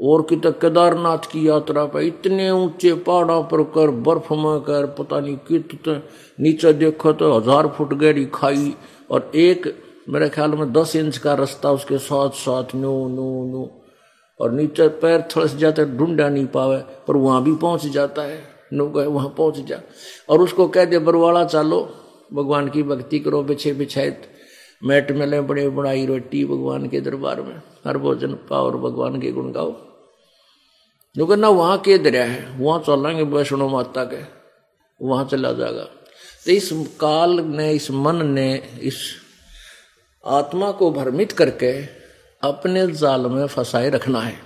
और 0.00 0.22
कि 0.22 0.36
तक 0.36 0.58
केदारनाथ 0.60 1.30
की 1.32 1.46
यात्रा 1.48 1.84
पर 1.86 2.02
इतने 2.02 2.50
ऊँचे 2.50 2.92
पहाड़ों 2.94 3.42
पर 3.44 3.62
कर, 3.64 3.90
बर्फ़ 3.90 4.32
में 4.34 4.60
कर, 4.60 4.86
पता 4.98 5.20
नहीं 5.20 5.36
कितने 5.38 6.00
नीचे 6.38 6.72
देखो 6.72 7.12
तो 7.12 7.36
हज़ार 7.36 7.68
फुट 7.68 7.94
गहरी 7.94 8.24
खाई 8.34 8.74
और 9.10 9.30
एक 9.36 9.74
मेरे 10.08 10.28
ख्याल 10.28 10.54
में 10.54 10.72
दस 10.72 10.96
इंच 10.96 11.18
का 11.18 11.34
रास्ता 11.34 11.70
उसके 11.72 11.98
साथ 12.00 12.30
साथ 12.36 12.74
नो 12.74 12.92
नो 13.08 13.28
नो। 13.46 13.68
और 14.40 14.52
नीचे 14.52 14.88
पैर 14.88 15.28
थड़स 15.30 15.54
जाते 15.56 15.84
ढूंढा 15.86 16.28
नहीं 16.28 16.46
पावे, 16.46 16.78
पर 17.08 17.16
वहाँ 17.16 17.42
भी 17.44 17.54
पहुँच 17.54 17.86
जाता 17.86 18.22
है। 18.22 18.42
नो 18.72 18.86
गए, 18.86 19.06
वहाँ 19.06 19.28
पहुँच 19.28 19.58
जा। 19.60 19.80
और 20.28 20.40
उसको 20.40 20.66
कह 20.68 20.84
दे 20.84 20.98
बरवाड़ा 20.98 21.44
चालो। 21.44 21.80
भगवान 22.32 22.68
की 22.68 22.82
भक्ति 22.82 23.18
करो 23.18 23.42
बिछे 23.42 23.72
बिछाए 23.72 24.22
मैट 24.84 25.10
में 25.10 25.26
ले 25.26 25.40
बड़े 25.40 25.68
बनाई 25.68 26.06
रोटी 26.06 26.44
भगवान 26.44 26.88
के 26.88 27.00
दरबार 27.00 27.42
में। 27.42 27.62
हर 27.86 27.98
भोजन 27.98 28.32
पाओ 28.32 28.64
और 28.64 28.76
भगवान 28.76 29.20
के 29.20 29.32
गुण 29.32 29.52
गाओ। 29.52 29.72
जो 31.16 31.36
ना, 31.36 31.48
वहाँ 31.48 31.78
के 31.78 31.98
दरिया 31.98 32.24
है, 32.24 32.58
वहाँ 32.58 32.78
चलेंगे 32.80 33.22
वैष्णो 33.22 33.68
माता 33.68 34.04
के, 34.04 34.24
वहाँ 35.06 35.24
चला 35.24 35.52
जाएगा। 35.52 35.84
तो 36.46 36.50
इस 36.50 36.70
काल 37.00 37.40
ने, 37.40 37.72
इस 37.72 37.90
मन 37.90 38.26
ने, 38.26 38.54
इस 38.82 39.14
आत्मा 40.26 40.70
को 40.70 40.90
भ्रमित 40.90 41.32
करके 41.32 41.84
अपने 42.42 42.86
जाल 42.86 43.20
में 43.20 43.46
फंसाए 43.46 43.90
रखना 43.90 44.20
है। 44.20 44.38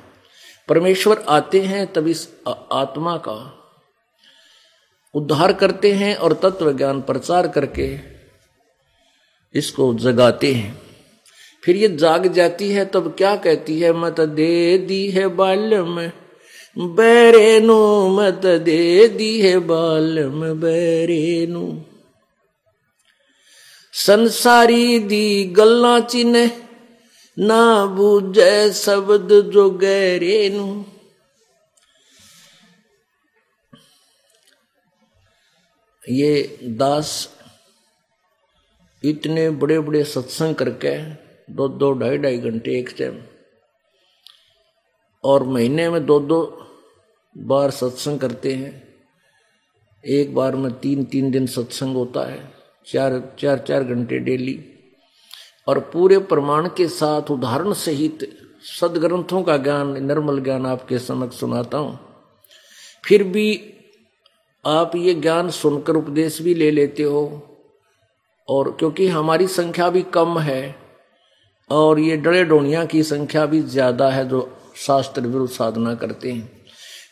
परमेश्वर 0.68 1.25
आते 1.29 1.61
हैं 1.61 1.92
तब 1.92 2.07
इस 2.07 2.29
आत्मा 2.73 3.16
का 3.16 3.63
उद्धार 5.14 5.53
करते 5.53 5.92
हैं 5.92 6.14
और 6.16 6.33
तत्व 6.42 6.72
ज्ञान 6.72 7.00
प्रचार 7.00 7.48
करके 7.48 7.88
इसको 9.55 9.92
जगाते 9.94 10.53
हैं। 10.53 10.83
फिर 11.62 11.77
ये 11.77 11.88
जाग 11.96 12.27
जाती 12.27 12.68
है, 12.70 12.85
तब 12.85 13.14
क्या 13.18 13.35
कहती 13.37 13.79
है, 13.81 13.92
मत 13.92 14.20
दे 14.20 14.79
दी 14.79 15.09
है 15.11 15.27
बाल्य 15.37 15.83
में 15.83 16.12
बैरेनु 16.77 18.09
मत 18.09 18.46
दे 18.62 19.09
दी 19.09 19.40
है 19.40 19.59
बाल्य 19.59 20.27
में 20.29 20.61
बैरेनु 20.61 21.66
संसारी 23.94 24.98
दी 24.98 25.44
गल्ला 25.57 25.98
चिन्ह, 26.00 26.50
ना 27.37 27.87
बूझे 27.87 28.72
शब्द 28.72 29.29
जो 29.55 29.70
गहरे 29.70 30.48
ये 36.09 36.59
दास 36.62 37.37
इतने 39.05 39.51
बड़े 39.51 39.81
बड़े 39.81 40.05
सत्संग 40.05 40.55
करके 40.55 41.11
दो 41.55 41.69
दो, 41.69 41.93
ढाई 41.93 42.19
ढाई 42.19 42.38
घंटे 42.38 42.79
एक 42.79 42.95
टाइम 42.99 43.23
और 45.25 45.43
महीने 45.43 45.90
में 45.90 46.07
दो 46.07 46.21
दो 46.21 46.67
बार 47.38 47.71
सत्संग 47.71 48.21
करते 48.21 48.55
हैं। 48.55 48.95
एक 50.07 50.35
बार 50.35 50.57
में 50.57 50.73
तीन 50.73 51.05
तीन 51.05 51.31
दिन 51.31 51.47
सत्संग 51.47 51.95
होता 51.97 52.31
है। 52.31 52.53
चार 52.87 53.37
चार 53.38 53.59
चार 53.59 53.85
घंटे 53.85 54.19
डेली। 54.19 54.71
और 55.69 55.79
पूरे 55.79 56.19
प्रमाण 56.19 56.69
के 56.69 56.88
साथ 56.88 57.31
उदाहरण 57.31 57.73
सहित 57.73 58.38
सदग्रंथों 58.81 59.43
का 59.43 59.57
ज्ञान, 59.57 60.05
निर्मल 60.05 60.40
ज्ञान 60.40 60.67
आपके 60.67 60.99
समक्ष 60.99 61.40
सुनाता 61.40 61.79
हूँ। 61.79 61.99
फिर 63.05 63.25
भी 63.25 63.74
आप 64.64 64.96
ये 64.96 65.14
ज्ञान 65.14 65.50
सुनकर 65.50 65.96
उपदेश 65.96 66.40
भी 66.42 66.55
ले 66.55 66.70
लेते 66.70 67.03
हो। 67.03 67.24
और 68.48 68.70
क्योंकि 68.79 69.07
हमारी 69.09 69.46
संख्या 69.48 69.88
भी 69.90 70.03
कम 70.14 70.38
है, 70.38 70.74
और 71.70 71.98
ये 72.00 72.16
डरे 72.16 72.44
डोनिया 72.44 72.85
की 72.85 73.03
संख्या 73.03 73.44
भी 73.46 73.61
ज़्यादा 73.62 74.09
है 74.11 74.29
जो 74.29 74.48
शास्त्र 74.77 75.20
विरुद्ध 75.20 75.53
साधना 75.53 75.94
करते 75.94 76.33
हैं। 76.33 76.50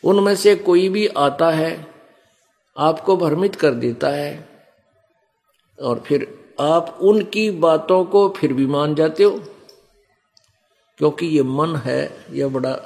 उनमें 0.03 0.35
से 0.35 0.55
कोई 0.55 0.87
भी 0.89 1.05
आता 1.07 1.49
है, 1.51 1.87
आपको 2.75 3.15
भ्रमित 3.17 3.55
कर 3.55 3.73
देता 3.75 4.09
है, 4.09 4.47
और 5.79 6.03
फिर 6.07 6.27
आप 6.61 6.97
उनकी 7.01 7.49
बातों 7.51 8.03
को 8.05 8.27
फिर 8.29 8.53
भी 8.53 8.65
मान 8.67 8.95
जाते 8.95 9.23
हो। 9.23 9.39
क्योंकि 10.99 11.25
ये 11.27 11.43
मन 11.43 11.75
है 11.75 12.01
यह 12.31 12.47
बड़ा 12.47 12.77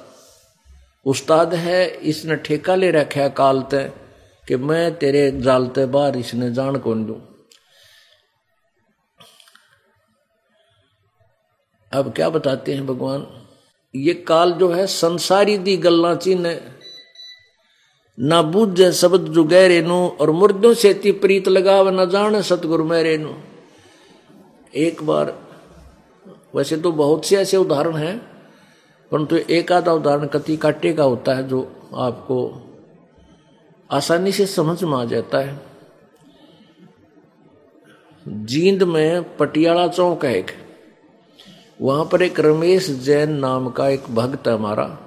उस्ताद 1.06 1.53
है, 1.53 1.88
इसने 1.88 2.36
ठेका 2.36 2.75
ले 2.75 2.91
रखा 2.91 3.21
है 3.21 3.30
काल 3.30 3.62
तय 3.62 3.91
कि 4.47 4.55
मैं 4.55 4.95
तेरे 4.97 5.31
जालते 5.41 5.86
बाहर 5.86 6.17
इसने 6.17 6.51
जान 6.51 6.77
कौन 6.77 7.05
दू? 7.05 7.13
अब 11.91 12.12
क्या 12.13 12.29
बताते 12.29 12.73
हैं 12.73 12.86
भगवान? 12.88 13.27
ये 13.93 14.13
काल 14.13 14.51
जो 14.51 14.69
है 14.69 14.86
संसारी 14.88 15.57
दी 15.57 15.77
गल्ला 15.77 16.15
चिन्ह 16.15 16.60
ना। 18.17 18.41
बुझ 18.41 18.81
शब्द 18.91 19.27
जो 19.27 19.43
गहरे 19.43 19.81
नु 19.81 19.95
और 20.21 20.31
मुर्दों 20.31 20.73
से 20.73 20.93
ती 20.93 21.12
प्रीत 21.12 21.47
लगाव, 21.47 21.89
न 21.89 22.10
जान 22.10 22.41
सतगुरु 22.41 22.83
मेरे 22.83 23.17
नु। 23.17 23.33
एक 24.75 25.03
बार, 25.03 25.33
वैसे 26.55 26.77
तो 26.77 26.91
बहुत 26.91 27.25
से 27.25 27.36
ऐसे 27.36 27.57
उदाहरण 27.57 27.95
हैं, 27.95 28.17
परंतु 29.12 29.38
तो 29.38 29.53
एक 29.53 29.71
आधा 29.71 29.91
उदाहरण 29.91 30.27
कति 30.27 30.57
काटे 30.57 30.93
का 30.93 31.03
होता 31.03 31.33
है 31.33 31.47
जो 31.47 31.62
आपको 31.95 32.38
आसानी 33.91 34.32
से 34.32 34.45
समझ 34.45 34.84
में 34.84 34.97
आ 34.97 35.06
जाता 35.06 35.38
है। 35.38 35.62
जींद 38.28 38.84
में 38.84 39.38
पटियाला 39.38 39.88
चौक 39.88 40.26
है 40.26 40.39
एक 40.39 40.52
वहाँ 41.82 42.10
पर 42.12 42.21
एक 42.21 42.39
रमेश 42.39 42.89
जैन 42.89 43.32
नाम 43.32 43.69
का 43.69 43.89
एक 43.89 44.04
भक्त 44.04 44.47
है 44.47 44.54
हमारा। 44.54 45.00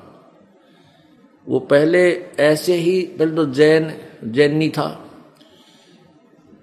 वो 1.48 1.58
पहले 1.58 2.26
ऐसे 2.40 2.74
ही, 2.74 3.02
पहले 3.02 3.36
तो 3.36 3.46
जैन, 3.46 3.94
जैनी 4.24 4.68
था। 4.68 5.06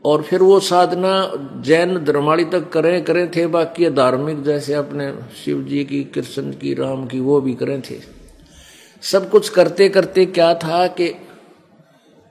और 0.06 0.22
फिर 0.22 0.42
वो 0.42 0.60
साधना 0.60 1.32
जैन 1.62 1.98
धर्माड़ी 1.98 2.46
तक 2.46 2.70
करें 2.70 3.04
करें 3.04 3.32
थे, 3.32 3.48
बाकी 3.48 3.90
धार्मिक 3.90 4.44
जैसे 4.44 4.74
अपने 4.74 5.14
शिव 5.46 5.64
जी 5.64 5.84
की, 5.84 6.04
कृष्ण 6.04 6.52
की, 6.52 6.74
राम 6.74 7.08
की, 7.08 7.20
वो 7.20 7.42
भी 7.42 7.54
करें 7.54 7.82
थे। 7.82 8.00
सब 9.02 9.30
कुछ 9.30 9.50
करते 9.50 9.90
करते 9.90 10.26
क्या 10.26 10.54
था 10.54 10.88
कि 10.88 11.27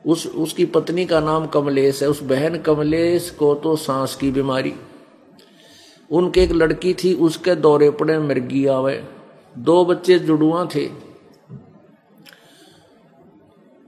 उस, 0.06 0.26
उसकी 0.26 0.64
पत्नी 0.64 1.06
का 1.06 1.20
नाम 1.20 1.46
कमलेश 1.46 2.02
है। 2.02 2.08
उस 2.08 2.22
बहन 2.22 2.58
कमलेश 2.58 3.30
को 3.30 3.54
तो 3.54 3.76
सांस 3.76 4.14
की 4.14 4.30
बीमारी। 4.30 4.74
उनके 6.10 6.42
एक 6.42 6.52
लड़की 6.52 6.94
थी, 6.94 7.14
उसके 7.14 7.54
दौरे 7.54 7.90
पड़े 7.90 8.18
मिर्गी 8.18 8.66
आवे। 8.66 9.04
दो 9.58 9.84
बच्चे 9.84 10.18
जुड़ुआ 10.18 10.68
थे। 10.74 10.90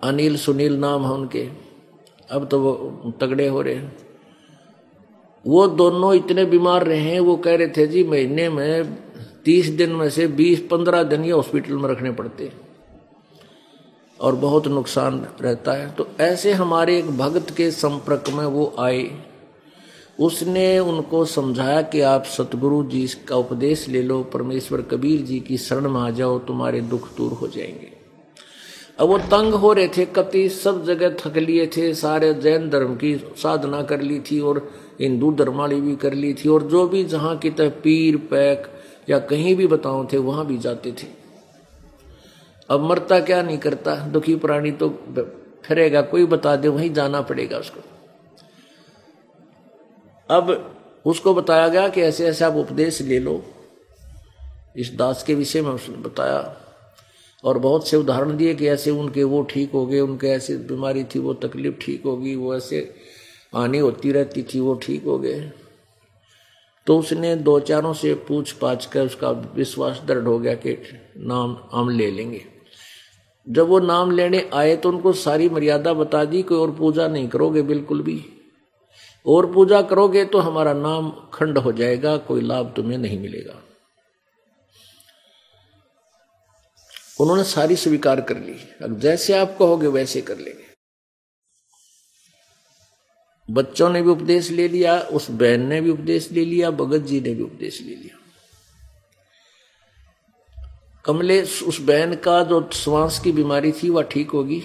अनिल 0.02 0.36
सुनील 0.36 0.76
नाम 0.76 1.04
है 1.04 1.12
उनके। 1.12 1.48
अब 2.30 2.48
तो 2.48 2.60
वो 2.60 3.12
तगड़े 3.20 3.48
हो 3.48 3.62
रहे 3.62 3.74
हैं। 3.74 3.96
वो 5.46 5.66
दोनों 5.66 6.14
इतने 6.14 6.44
बीमार 6.44 6.86
रहे 6.86 7.00
हैं, 7.00 7.20
वो 7.20 7.36
कह 7.36 7.56
रहे 7.56 7.68
थे, 7.68 7.86
जी, 7.86 8.04
महीने 8.04 8.48
में 8.48 8.98
तीस 9.44 9.66
दिन 9.66 9.92
में 9.92 10.10
से 10.10 10.26
बीस, 10.26 10.60
पंद्रह 10.60 11.02
दिन 11.02 11.24
ये 11.24 11.30
हॉस्पिटल 11.30 11.74
में 11.74 11.88
रखने 11.88 12.10
पड़ते 12.10 12.52
और 14.20 14.34
बहुत 14.34 14.66
नुकसान 14.66 15.26
रहता 15.40 15.72
है। 15.72 15.90
तो 15.90 16.08
ऐसे 16.20 16.52
हमारे 16.52 16.98
एक 16.98 17.10
भक्त 17.10 17.56
के 17.56 17.70
संपर्क 17.70 18.24
में 18.28 18.46
वो 18.46 18.74
आए। 18.78 19.10
उसने 20.20 20.78
उनको 20.78 21.24
समझाया 21.24 21.82
कि 21.82 22.00
आप 22.00 22.24
सतगुरु 22.24 22.84
जी 22.84 23.08
का 23.28 23.36
उपदेश 23.36 23.88
ले 23.88 24.02
लो, 24.02 24.22
परमेश्वर 24.22 24.82
कबीर 24.82 25.20
जी 25.20 25.40
की 25.40 25.58
शरण 25.58 25.90
में 25.90 26.00
आ 26.00 26.10
जाओ, 26.10 26.38
तुम्हारे 26.38 26.80
दुख 26.80 27.16
दूर 27.16 27.32
हो 27.32 27.46
जाएँगे। 27.46 27.98
अब 28.98 29.08
वो 29.08 29.18
तंग 29.18 29.54
हो 29.54 29.72
रहे 29.72 29.88
थे, 29.88 30.06
कति 30.06 30.48
सब 30.48 30.84
जगह 30.84 31.10
थक 31.10 31.36
लिए 31.36 31.66
थे, 31.66 31.94
सारे 31.94 32.34
जैन 32.34 32.70
धर्म 32.70 32.94
की 32.94 33.16
साधना 33.36 33.82
कर 33.82 34.00
ली 34.00 34.20
थी 34.20 34.40
और 34.40 34.70
हिंदू 35.00 35.32
धर्माली 35.32 35.80
भी 35.80 35.96
कर 35.96 36.12
ली 36.12 36.34
थी 36.34 36.48
और 36.48 36.62
जो 36.62 36.88
भी 36.88 37.04
जहाँ 37.04 37.36
की 37.36 37.50
तह 37.50 37.68
पीर, 37.68 38.16
पैक 38.16 38.66
या 39.10 39.18
कहीं 39.18 39.56
भी 39.56 39.66
बताओ 39.66 40.06
थे, 40.12 40.18
वहाँ 40.18 40.46
भी 40.46 40.58
जाते 40.58 40.92
थे। 40.92 41.27
अब 42.70 42.80
मरता 42.80 43.20
क्या 43.20 43.42
नहीं 43.42 43.58
करता? 43.58 43.96
दुखी 43.96 44.36
प्राणी 44.36 44.70
तो 44.70 44.88
फिरेगा, 45.64 46.02
कोई 46.02 46.26
बता 46.26 46.56
दे, 46.56 46.68
वहीं 46.68 46.92
जाना 46.92 47.20
पड़ेगा 47.20 47.58
उसको। 47.58 47.80
अब 50.30 50.74
उसको 51.06 51.34
बताया 51.34 51.68
गया 51.68 51.88
कि 51.88 52.00
ऐसे 52.00 52.26
ऐसे 52.26 52.44
आप 52.44 52.54
उपदेश 52.54 53.02
ले 53.02 53.18
लो। 53.18 53.44
इस 54.76 54.94
दास 54.94 55.22
के 55.22 55.34
विषय 55.34 55.62
में 55.62 55.70
उसने 55.70 55.96
बताया। 55.96 56.56
और 57.44 57.58
बहुत 57.58 57.88
से 57.88 57.96
उदाहरण 57.96 58.36
दिए 58.36 58.54
कि 58.54 58.68
ऐसे 58.68 58.90
उनके 58.90 59.24
वो 59.24 59.42
ठीक 59.42 59.72
हो 59.72 59.86
गए, 59.86 60.00
उनके 60.00 60.26
ऐसे 60.26 60.56
बीमारी 60.56 61.04
थी, 61.04 61.18
वो 61.18 61.34
तकलीफ़ 61.34 61.74
ठीक 61.74 62.02
होगी, 62.04 62.34
वो 62.34 62.56
ऐसे 62.56 62.94
आनी 63.54 63.78
होती 63.78 64.12
रहती 64.12 64.42
थी, 64.42 64.60
वो 64.60 64.74
ठीक 64.74 65.04
हो 65.04 65.18
गए। 65.18 65.52
तो 66.86 66.98
उसने 66.98 67.36
दो 67.36 67.60
चारों 67.60 67.92
से 67.92 68.14
पूछ 68.14 68.52
पाछ 68.52 68.86
कर 68.86 69.04
उसका 69.04 69.30
विश्वास 69.30 70.02
दृढ़ 70.06 70.24
हो 70.24 70.38
गया 70.38 70.54
कि 70.54 70.82
नाम 71.16 71.56
हम 71.72 71.88
ले 71.88 72.10
लेंगे। 72.10 72.57
जब 73.48 73.66
वो 73.66 73.78
नाम 73.78 74.10
लेने 74.10 74.50
आए 74.54 74.76
तो 74.76 74.88
उनको 74.88 75.12
सारी 75.12 75.48
मर्यादा 75.48 75.92
बता 75.92 76.24
दी, 76.24 76.42
कोई 76.42 76.58
और 76.58 76.70
पूजा 76.70 77.08
नहीं 77.08 77.28
करोगे, 77.28 77.62
बिल्कुल 77.62 78.02
भी। 78.02 78.24
और 79.26 79.52
पूजा 79.52 79.82
करोगे 79.82 80.24
तो 80.24 80.38
हमारा 80.38 80.72
नाम 80.72 81.10
खंड 81.32 81.58
हो 81.58 81.72
जाएगा, 81.72 82.16
कोई 82.16 82.40
लाभ 82.40 82.72
तुम्हें 82.76 82.98
नहीं 82.98 83.18
मिलेगा। 83.18 83.62
उन्होंने 87.20 87.44
सारी 87.44 87.76
स्वीकार 87.76 88.20
कर 88.20 88.36
ली। 88.36 88.56
अब 88.82 88.98
जैसे 89.00 89.32
आप 89.32 89.56
कहोगे, 89.58 89.86
वैसे 89.86 90.20
कर 90.20 90.38
लेंगे। 90.38 90.68
बच्चों 93.50 93.90
ने 93.90 94.02
भी 94.02 94.10
उपदेश 94.10 94.50
ले 94.50 94.68
लिया, 94.68 95.00
उस 95.00 95.30
बहन 95.30 95.66
ने 95.66 95.80
भी 95.80 95.90
उपदेश 95.90 96.32
ले 96.32 96.44
लिया, 96.44 96.70
भगत 96.70 96.98
जी 96.98 97.20
ने 97.20 97.34
भी 97.34 97.42
उपदेश 97.42 97.80
ले 97.80 97.94
लिया। 97.94 98.17
कमलेश 101.08 101.62
उस 101.62 101.80
बहन 101.80 102.14
का 102.14 102.44
जो 102.44 102.70
श्वास 102.72 103.20
की 103.20 103.32
बीमारी 103.32 103.72
थी, 103.72 103.90
वह 103.90 104.02
ठीक 104.02 104.30
होगी। 104.30 104.62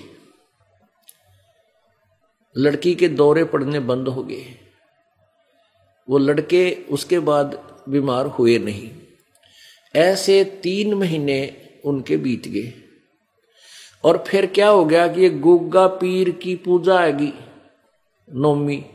लड़की 2.57 2.95
के 2.95 3.07
दौरे 3.07 3.43
पड़ने 3.43 3.79
बंद 3.79 4.07
हो 4.07 4.23
गए। 4.23 4.45
वो 6.09 6.17
लड़के 6.17 6.85
उसके 6.91 7.19
बाद 7.19 7.77
बीमार 7.89 8.25
हुए 8.25 8.59
नहीं। 8.59 8.91
ऐसे 9.95 10.43
तीन 10.43 10.93
महीने 10.93 11.69
उनके 11.85 12.17
बीत 12.17 12.47
गए। 12.47 12.73
और 14.03 14.23
फिर 14.27 14.45
क्या 14.45 14.69
हो 14.69 14.85
गया 14.85 15.07
कि 15.07 15.21
ये 15.21 15.29
गुग्गा 15.29 15.87
पीर 15.87 16.29
की 16.29 16.55
पूजा 16.55 16.99
आएगी, 16.99 17.33
नौमी। 18.33 18.85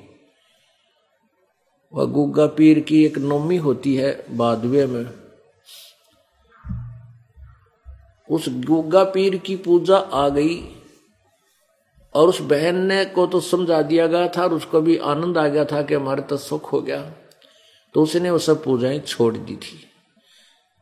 वह 1.94 2.04
गुग्गा 2.04 2.46
पीर 2.46 2.80
की 2.80 3.04
एक 3.04 3.18
नौमी 3.18 3.56
होती 3.56 3.94
है 3.94 4.36
बादवे 4.36 4.86
में। 4.86 5.27
उस 8.30 8.48
गुग्गा 8.48 9.04
पीर 9.04 9.36
की 9.36 9.56
पूजा 9.56 9.96
आ 9.96 10.28
गई 10.28 10.74
और 12.14 12.28
उस 12.28 12.40
बहन 12.40 12.76
ने 12.76 13.04
को 13.04 13.26
तो 13.26 13.40
समझा 13.40 13.82
दिया 13.82 14.06
गया 14.06 14.28
था 14.28 14.42
और 14.42 14.54
उसको 14.54 14.80
भी 14.80 14.96
आनंद 14.96 15.38
आ 15.38 15.48
गया 15.48 15.64
था 15.64 15.82
कि 15.82 15.94
हमारे 15.94 16.22
तो 16.22 16.36
सुख 16.36 16.72
हो 16.72 16.80
गया। 16.80 17.12
तो 17.94 18.02
उसने 18.02 18.30
वो 18.30 18.38
सब 18.38 18.64
पूजाएँ 18.64 18.98
छोड़ 18.98 19.36
दी 19.36 19.56
थी। 19.56 19.84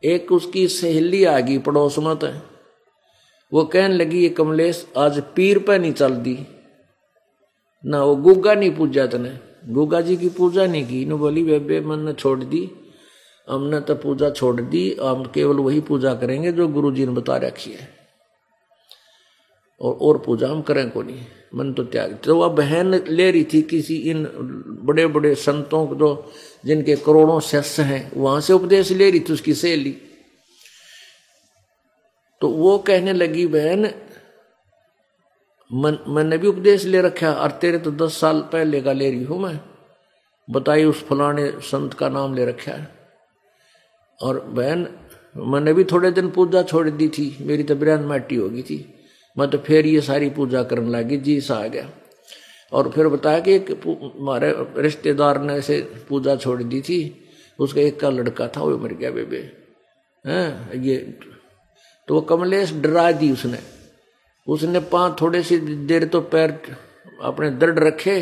एक 0.03 0.31
उसकी 0.31 0.67
सहेली 0.67 1.23
आ 1.23 1.39
गई 1.39 1.57
पड़ोस 1.57 1.97
में 1.97 2.15
तो। 2.15 2.27
वो 3.53 3.63
कहने 3.63 3.95
लगी, 3.95 4.23
ये 4.23 4.29
कमलेश, 4.29 4.87
आज 4.97 5.23
पीर 5.35 5.59
पे 5.59 5.77
नहीं 5.77 5.93
चल 5.93 6.15
दी। 6.15 6.39
ना 7.85 8.03
वो 8.03 8.15
गुग्गा 8.15 8.53
नहीं 8.53 8.75
पूजा 8.75 9.07
तने। 9.07 9.39
गुग्गा 9.73 10.01
जी 10.01 10.17
की 10.17 10.29
पूजा 10.29 10.65
नहीं 10.65 10.87
की। 10.87 11.05
नो 11.05 11.17
बोली, 11.17 11.43
बेबे, 11.43 11.81
मन 11.81 11.99
ने 11.99 12.13
छोड़ 12.13 12.43
दी। 12.43 12.71
हमने 13.47 13.79
तो 13.79 13.95
पूजा 13.95 14.29
छोड़ 14.29 14.61
दी, 14.61 14.97
हम 15.01 15.25
केवल 15.25 15.57
वही 15.57 15.79
पूजा 15.79 16.13
करेंगे 16.13 16.51
जो 16.51 16.67
गुरु 16.67 16.91
जी 16.91 17.05
ने 17.05 17.11
बता 17.11 17.37
रखी 17.37 17.71
है। 17.71 17.95
और 19.81 19.93
और 20.01 20.17
पूजा 20.17 20.47
हम 20.47 20.61
करें 20.61 20.89
को 20.89 21.01
नहीं 21.01 21.25
मन 21.55 21.73
तो 21.73 21.83
त्याग। 21.83 22.17
तो 22.23 22.37
वह 22.37 22.47
बहन 22.47 22.93
ले 23.07 23.31
रही 23.31 23.43
थी 23.43 23.61
किसी 23.61 23.95
इन 23.95 24.23
बड़े 24.83 25.05
बड़े 25.07 25.35
संतों 25.35 25.85
को 25.87 25.95
जो 25.95 26.31
जिनके 26.65 26.95
करोड़ों 26.95 27.39
शिष्य 27.39 27.83
हैं, 27.83 28.11
वहाँ 28.17 28.41
से 28.41 28.53
उपदेश 28.53 28.91
ले 28.91 29.09
रही 29.11 29.19
थी, 29.19 29.33
उसकी 29.33 29.53
सहेली। 29.53 29.91
तो 32.41 32.49
वो 32.49 32.77
कहने 32.77 33.13
लगी, 33.13 33.47
बहन, 33.47 33.85
मन, 35.71 35.97
मैंने 36.07 36.37
भी 36.37 36.47
उपदेश 36.47 36.85
ले 36.85 37.01
रखा 37.01 37.31
और 37.33 37.51
तेरे 37.51 37.77
तो 37.77 37.91
दस 37.91 38.19
साल 38.19 38.41
पहले 38.41 38.81
का 38.81 38.91
ले 38.91 39.09
रही 39.11 39.23
हूँ 39.23 39.39
मैं। 39.39 39.59
बताई 40.47 40.83
उस 40.83 41.07
फलाने 41.07 41.51
संत 41.61 41.93
का 41.93 42.09
नाम 42.09 42.35
ले 42.35 42.45
रखा 42.45 42.71
है। 42.71 42.96
और 44.19 44.39
बहन, 44.39 44.87
मैंने 45.35 45.73
भी 45.73 45.83
थोड़े 45.83 46.11
दिन 46.11 46.29
पूजा 46.29 46.61
छोड़ 46.63 46.89
दी 46.89 47.07
थी, 47.09 47.37
मेरी 47.41 47.63
तो 47.63 47.75
बिरान 47.75 48.03
माटी 48.03 48.35
हो 48.35 48.49
गई 48.49 48.61
थी। 48.61 48.85
मैं 49.35 49.49
तो 49.49 49.57
फिर 49.57 49.85
ये 49.85 50.01
सारी 50.01 50.29
पूजा 50.29 50.63
करने 50.63 50.89
लगी, 50.89 51.17
जी 51.17 51.39
सा 51.41 51.55
आ 51.55 51.67
गया। 51.67 51.89
और 52.71 52.89
फिर 52.91 53.07
बताया 53.07 53.39
कि 53.39 53.53
एक 53.53 53.71
हमारे 54.19 54.53
रिश्तेदार 54.77 55.41
ने 55.41 55.53
ऐसे 55.53 55.79
पूजा 56.09 56.35
छोड़ 56.35 56.61
दी 56.63 56.81
थी, 56.81 56.99
उसका 57.59 57.81
एक 57.81 57.99
का 57.99 58.09
लड़का 58.09 58.47
था, 58.47 58.61
वो 58.61 58.77
मर 58.77 58.93
गया 58.93 59.11
बेबे। 59.11 59.37
हैं, 60.25 60.73
ये 60.73 60.97
तो 62.07 62.13
वो 62.13 62.21
कमलेश 62.21 62.73
डरा 62.73 63.11
दी 63.11 63.31
उसने। 63.31 63.59
उसने 64.47 64.79
पाँच 64.79 65.21
थोड़े 65.21 65.41
सी 65.43 65.57
देर 65.87 66.05
तो 66.05 66.21
पैर 66.23 66.59
अपने 67.21 67.49
दृढ़ 67.51 67.79
रखे, 67.79 68.19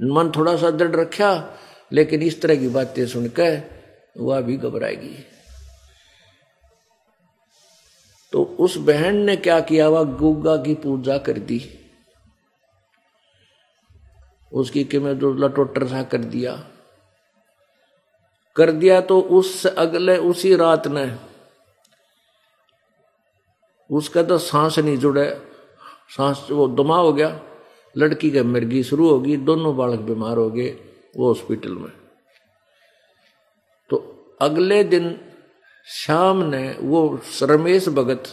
मन 0.00 0.32
थोड़ा 0.36 0.56
सा 0.56 0.70
दृढ़ 0.70 0.96
रखा, 0.96 1.58
लेकिन 1.92 2.22
इस 2.22 2.40
तरह 2.42 2.56
की 2.56 2.68
बातें 2.68 3.06
सुनकर 3.06 3.62
वह 4.16 4.40
भी 4.40 4.56
घबराएगी। 4.56 5.26
तो 8.32 8.44
उस 8.44 8.76
बहन 8.76 9.16
ने 9.16 9.36
क्या 9.36 9.60
किया? 9.60 9.88
वह 9.88 10.02
गुग्गा 10.02 10.56
की 10.56 10.74
पूजा 10.74 11.18
कर 11.18 11.32
दी। 11.32 11.76
उसकी 14.52 14.84
कि 14.84 14.98
मैं 14.98 15.18
जो 15.18 15.32
लटोटर 15.32 15.88
सा 15.88 16.02
कर 16.02 16.18
दिया। 16.18 16.70
कर 18.56 18.72
दिया 18.72 19.00
तो 19.00 19.20
उस 19.20 19.66
अगले, 19.66 20.16
उसी 20.16 20.56
रात 20.56 20.86
ने 20.86 21.16
उसका 23.90 24.22
तो 24.22 24.38
सांस 24.38 24.78
नहीं 24.78 24.96
जुड़े। 24.96 25.52
सांस 26.16 26.46
वो 26.50 26.68
दमा 26.68 26.96
हो 26.96 27.12
गया। 27.12 27.40
लड़की 27.96 28.30
का 28.30 28.42
मिर्गी 28.42 28.82
शुरू 28.82 29.08
होगी। 29.08 29.36
दोनों 29.36 29.76
बालक 29.76 30.00
बीमार 30.00 30.36
हो 30.36 30.50
गए 30.50 30.70
वो 31.16 31.28
हॉस्पिटल 31.28 31.74
में। 31.74 31.99
अगले 34.40 34.82
दिन 34.84 35.18
शाम 35.86 36.42
ने 36.42 36.76
वो 36.80 37.20
रमेश 37.42 37.88
भगत 37.88 38.28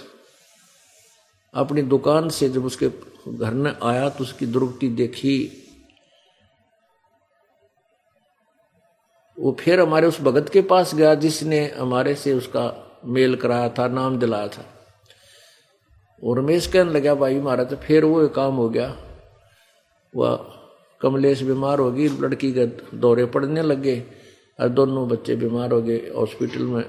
अपनी 1.54 1.82
दुकान 1.82 2.30
से 2.30 2.50
जब 2.50 2.66
उसके 2.66 2.90
घर 3.28 3.54
में 3.54 3.72
आया 3.84 4.10
तो 4.10 4.24
उसकी 4.24 4.46
दुर्गति 4.46 4.90
देखी। 4.90 5.38
वो 9.38 9.56
फिर 9.60 9.80
हमारे 9.80 10.08
उस 10.08 10.20
भगत 10.22 10.50
के 10.50 10.62
पास 10.62 10.94
गया 10.96 11.14
जिसने 11.16 11.66
हमारे 11.78 12.16
से 12.16 12.34
उसका 12.34 12.66
मेल 13.06 13.36
कराया 13.36 13.70
था, 13.70 13.88
नाम 13.88 14.18
दिलाया 14.20 14.48
था। 14.48 14.66
और 16.24 16.38
रमेश 16.40 16.68
कहने 16.68 16.92
लगा, 16.92 17.16
भाई 17.16 17.40
मारा 17.40 17.64
तो 17.64 17.76
फिर 17.76 18.06
वो 18.06 18.24
एक 18.24 18.34
काम 18.34 18.56
हो 18.56 18.70
गया। 18.70 18.96
वह 20.14 20.36
कमलेश 21.02 21.42
बीमार 21.42 21.80
होगी 21.80 22.08
लड़की 22.10 22.52
के 22.54 22.66
दौरे 22.98 23.26
पड़ने 23.26 23.62
लगे 23.62 23.96
और 24.60 24.70
दोनों 24.70 25.08
बच्चे 25.10 25.36
बीमार 25.36 25.72
हो 25.72 25.82
गए, 25.82 25.98
हॉस्पिटल 25.98 26.62
में 26.62 26.84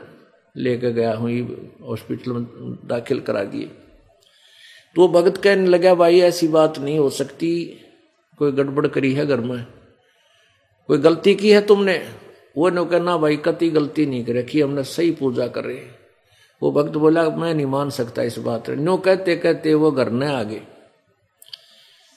लेकर 0.56 0.88
गया 0.88 1.14
हुई 1.14 1.40
हॉस्पिटल 1.82 2.32
में 2.32 2.44
दाखिल 2.84 3.20
करा 3.20 3.42
दिए। 3.44 3.66
तो 4.96 5.00
वो 5.00 5.08
भगत 5.08 5.36
कहने 5.36 5.66
लगा, 5.66 5.94
भाई, 5.94 6.20
ऐसी 6.20 6.48
बात 6.48 6.78
नहीं 6.78 6.98
हो 6.98 7.10
सकती। 7.10 7.80
कोई 8.38 8.52
गड़बड़ 8.52 8.86
करी 8.86 9.12
है 9.14 9.26
घर 9.26 9.40
में? 9.40 9.66
कोई 10.86 10.98
गलती 10.98 11.34
की 11.34 11.50
है 11.50 11.60
तुमने? 11.60 12.08
वो 12.56 12.70
नो 12.70 12.84
कहना 12.84 13.16
भाई, 13.16 13.36
कति 13.36 13.70
गलती 13.70 14.06
नहीं 14.06 14.24
करे, 14.24 14.42
कि 14.42 14.60
हमने 14.60 14.84
सही 14.84 15.10
पूजा 15.10 15.46
कर। 15.46 15.64
रहे 15.64 15.80
वो 16.62 16.70
भक्त 16.72 16.92
बोला, 16.92 17.28
मैं 17.30 17.54
नहीं 17.54 17.66
मान 17.66 17.90
सकता 17.90 18.22
इस 18.22 18.38
बात 18.38 18.70
नो 18.70 18.96
कहते 18.96 19.36
कहते 19.36 19.74
वो 19.74 19.90
घर 19.90 20.10
न 20.10 20.22
आ 20.22 20.42
गए। 20.42 20.62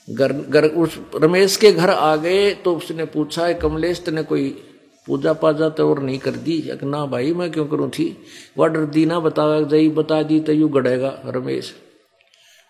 घर 0.08 0.34
घर, 0.34 0.66
उस 0.66 0.99
रमेश 1.16 1.58
के 1.58 1.72
घर 1.72 1.89
आ 1.89 2.16
गए 2.16 2.54
तो 2.54 2.76
उसने 2.76 3.06
पूछा 3.06 3.52
कमलेश, 3.54 4.04
तने 4.06 4.24
कोई 4.24 4.64
पूजा 5.08 5.34
पाजा 5.34 5.70
तो 5.70 5.89
और 5.89 5.99
नहीं 5.99 6.20
कर 6.20 6.32
दी 6.32 6.72
ना 6.84 7.06
भाई, 7.06 7.34
मैं 7.34 7.52
क्यों 7.52 7.66
करूँ? 7.66 7.89
थी। 7.89 8.18
वह 8.58 8.68
डर 8.68 8.86
दी 8.86 9.06
ना 9.06 9.20
बता 9.20 9.62
जई 9.62 9.89
बता 9.89 10.22
दी 10.24 10.39
तो 10.39 10.54
यू 10.54 10.68
गड़ेगा 10.68 11.14
रमेश। 11.26 11.74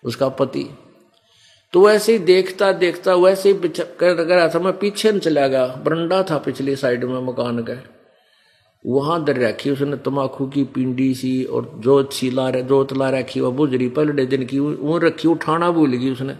उसका 0.03 0.29
पति। 0.29 0.65
तो 1.73 1.85
वैसे 1.85 2.11
ही 2.11 2.19
देखता 2.19 2.71
देखता, 2.71 3.15
वैसे 3.15 3.51
ही 3.51 3.71
कर 3.99 4.15
रहा 4.15 4.47
था। 4.47 4.59
मैं 4.59 4.77
पीछे 4.79 5.11
न 5.11 5.19
चला 5.19 5.47
गया। 5.47 5.65
बरंडा 5.85 6.23
था 6.23 6.37
पिछली 6.37 6.75
साइड 6.75 7.03
में 7.03 7.21
मकान 7.21 7.59
का। 7.59 7.73
वहाँ 8.85 9.23
दर 9.23 9.39
रखी 9.39 9.69
उसने 9.69 9.97
तमाकू 9.97 10.47
की 10.47 10.63
पिंडी 10.63 11.13
सी 11.15 11.43
और 11.43 11.71
जोत 11.77 12.13
सी 12.13 12.29
ला 12.31 12.49
जोत 12.51 12.93
ला 12.93 13.09
रखी 13.09 13.39
वह 13.39 13.49
बुजरी 13.49 13.87
पहले 13.89 14.25
दिन 14.25 14.45
की, 14.45 14.59
वो 14.59 14.97
रखी, 14.97 15.27
उठाना 15.27 15.71
भूल 15.71 15.91
गई 15.91 16.11
उसने। 16.11 16.33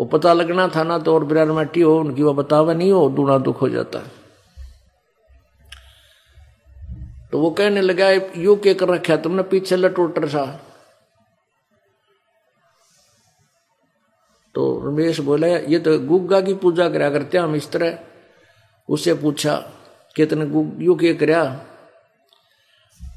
वो 0.00 0.04
पता 0.04 0.32
लगना 0.32 0.68
था 0.68 0.82
ना 0.82 0.98
तो 0.98 1.14
और 1.14 1.24
बिरार 1.24 1.52
मट्टी 1.52 1.80
हो, 1.80 1.98
उनकी 2.00 2.22
वह 2.22 2.32
बतावा 2.32 2.74
नहीं 2.74 2.92
हो, 2.92 3.08
दूना 3.08 3.38
दुख 3.38 3.62
हो 3.62 3.68
जाता। 3.68 3.98
है 3.98 4.21
तो 7.32 7.38
वो 7.40 7.50
कहने 7.50 7.80
लगा, 7.80 8.10
यू 8.36 8.56
के 8.56 8.74
कर 8.74 8.88
रखा 8.88 9.16
तुमने 9.18 9.42
पीछे 9.44 9.76
लटोटर 9.76 10.28
सा 10.28 10.44
तो 14.54 14.62
रमेश 14.84 15.20
बोला, 15.20 15.46
ये 15.46 15.78
तो 15.78 15.98
गुग्गा 16.00 16.40
की 16.40 16.54
पूजा 16.54 16.88
करा 16.88 17.08
करते 17.10 17.38
हम 17.38 17.54
इस 17.56 17.70
तरह 17.72 17.98
उससे 18.88 19.14
पूछा 19.14 19.54
कितने 20.16 20.44
यू 20.84 20.94
के 20.94 21.14
करया 21.14 21.42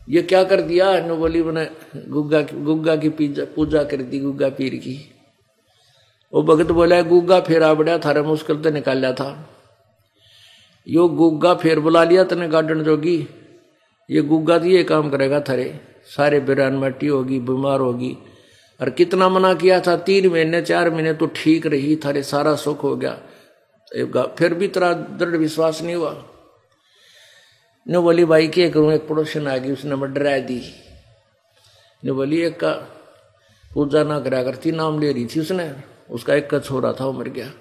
ये 0.09 0.22
क्या 0.24 0.43
कर 0.43 0.61
दिया? 0.61 0.99
नो 1.01 1.16
बोली, 1.18 1.41
मैंने 1.43 1.66
गुग्गा 2.09 2.41
गुग्गा 2.41 2.95
की 2.95 3.09
पूजा 3.09 3.84
कर 3.84 4.01
दी, 4.01 4.20
गुग्गा 4.20 4.49
पीर 4.49 4.76
की। 4.76 4.97
वो 6.34 6.41
भगत 6.43 6.72
बोला, 6.72 7.01
गुग्गा 7.03 7.39
फेरा 7.41 7.74
बड़ा, 7.74 7.97
थारा 7.97 8.24
मुश्किल 8.24 8.61
तो 8.61 8.70
निकाला 8.72 9.11
था। 9.13 9.30
यो 10.88 11.07
गुग्गा 11.09 11.53
फेर 11.55 11.80
बुला 11.80 12.03
लिया 12.03 12.24
तने 12.24 12.47
गार्डन 12.47 12.84
जोगी। 12.84 13.18
ये 14.10 14.22
गुग्गा 14.22 14.60
तो 14.60 14.66
ये 14.66 14.84
काम 14.84 15.10
करेगा 15.10 15.39
थरे। 15.39 15.80
सारे 16.06 16.39
बिरान 16.39 16.78
मट्टी 16.78 17.08
होगी, 17.08 17.39
बीमार 17.39 17.80
होगी। 17.80 18.18
और 18.82 18.89
कितना 18.89 19.30
मना 19.30 19.53
किया 19.53 19.80
था? 19.80 19.97
तीन 19.97 20.28
महीने, 20.28 20.62
चार 20.62 20.89
महीने 20.89 21.14
तो 21.14 21.26
ठीक 21.26 21.68
रही, 21.68 21.95
थारे 21.95 22.24
सारा 22.24 22.56
सुख 22.56 22.84
हो 22.84 22.95
गया। 22.95 24.26
फिर 24.26 24.53
भी 24.53 24.68
तेरा 24.68 24.93
दृढ़ 24.93 25.36
विश्वास 25.36 25.82
नहीं 25.82 25.95
हुआ। 25.95 26.24
ने 27.88 27.99
बोली, 27.99 28.26
भाई, 28.26 28.47
क्या 28.47 28.70
करूँ? 28.70 28.93
एक 28.93 29.08
पड़ोसन 29.08 29.47
आ 29.47 29.58
गई, 29.58 29.72
उसने 29.72 29.95
मैं 29.95 30.14
डरा 30.14 30.38
दी। 30.38 30.62
ने 32.06 32.12
बोली, 32.12 32.41
एक 32.41 32.60
का 32.60 32.72
पूजा 33.74 34.03
ना 34.03 34.20
करा 34.20 34.43
करती, 34.43 34.72
नाम 34.72 34.99
ले 34.99 35.12
रही 35.12 35.26
थी 35.26 35.39
उसने। 35.39 35.74
उसका 36.10 36.36
एक 36.36 36.53
हो 36.53 36.80
रहा 36.80 36.93
था, 36.93 37.06
वो 37.06 37.14
मर 37.14 37.28
गया। 37.28 37.51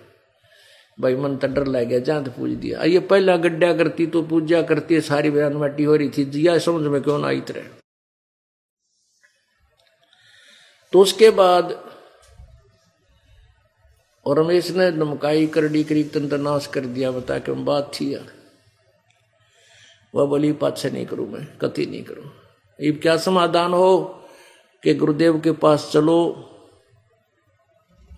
भाई 0.98 1.16
मन 1.16 1.36
तो 1.36 1.46
डर 1.48 1.66
लग 1.66 1.88
गया 1.88 1.98
जहाँ 2.00 2.22
पूज 2.30 2.50
दिया। 2.54 2.82
ये 2.84 2.98
पहला 3.02 3.36
गड्ढा 3.36 3.72
करती 3.76 4.06
तो 4.06 4.22
पूजा 4.24 4.60
करती 4.62 4.94
है 4.94 5.00
सारी 5.02 5.30
बयान 5.30 5.56
मट्टी 5.56 5.84
हो 5.84 5.96
रही 5.96 6.08
थी। 6.08 6.24
जिया 6.26 6.58
समझ 6.58 6.86
में 6.86 7.00
क्यों 7.02 7.18
ना 7.18 7.26
आई 7.28 7.40
तरह 7.40 7.62
तो 10.92 11.00
उसके 11.00 11.30
बाद 11.32 11.72
और 14.26 14.38
रमेश 14.38 14.70
ने 14.70 14.90
नमकाई 14.92 15.46
करडी 15.46 15.82
करी 15.84 16.04
तंत्र 16.04 16.38
नाश 16.38 16.66
कर 16.66 16.86
दिया, 16.86 17.10
बता 17.10 17.38
के 17.38 17.52
बात 17.64 17.90
थी 17.94 18.14
यार। 18.14 18.32
वह 20.14 20.26
बोली 20.26 20.52
पाछे 20.54 20.90
नहीं 20.90 21.06
करूँ 21.06 21.26
मैं, 21.28 21.46
कति 21.58 21.86
नहीं 21.86 22.02
करूँ। 22.04 22.24
अब 22.24 23.00
क्या 23.02 23.16
समाधान 23.16 23.72
हो 23.72 23.96
कि 24.82 24.94
गुरुदेव 24.94 25.40
के 25.40 25.52
पास 25.58 25.90
चलो 25.92 26.16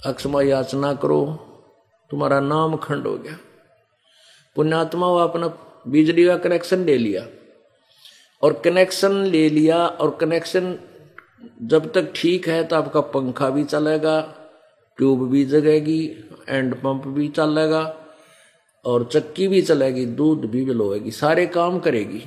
अक्षमा 0.06 0.42
याचना 0.42 0.92
करो 0.94 1.45
तुम्हारा 2.10 2.40
नाम 2.40 2.76
खंड 2.76 3.06
हो 3.06 3.16
गया। 3.16 3.38
पुण्यात्मा 4.56 5.06
वो 5.06 5.18
अपना 5.18 5.46
बिजली 5.88 6.24
का 6.26 6.36
कनेक्शन 6.38 6.84
ले 6.84 6.96
लिया। 6.98 7.26
और 8.42 8.60
कनेक्शन 8.64 9.12
ले 9.24 9.48
लिया 9.50 9.86
और 9.86 10.16
कनेक्शन 10.20 10.78
जब 11.62 11.92
तक 11.92 12.12
ठीक 12.16 12.48
है 12.48 12.62
तो 12.64 12.76
आपका 12.76 13.00
पंखा 13.12 13.48
भी 13.50 13.64
चलेगा 13.64 14.20
ट्यूब 14.98 15.28
भी 15.30 15.44
जगेगी 15.44 16.00
एंड 16.48 16.74
पंप 16.74 17.06
भी 17.08 17.28
चलेगा, 17.28 17.82
और 18.84 19.04
चक्की 19.04 19.48
भी 19.48 19.60
चलेगी, 19.62 20.04
दूध 20.06 20.44
भी 20.50 20.64
बिलोएगी, 20.64 21.10
सारे 21.10 21.46
काम 21.48 21.78
करेगी। 21.78 22.22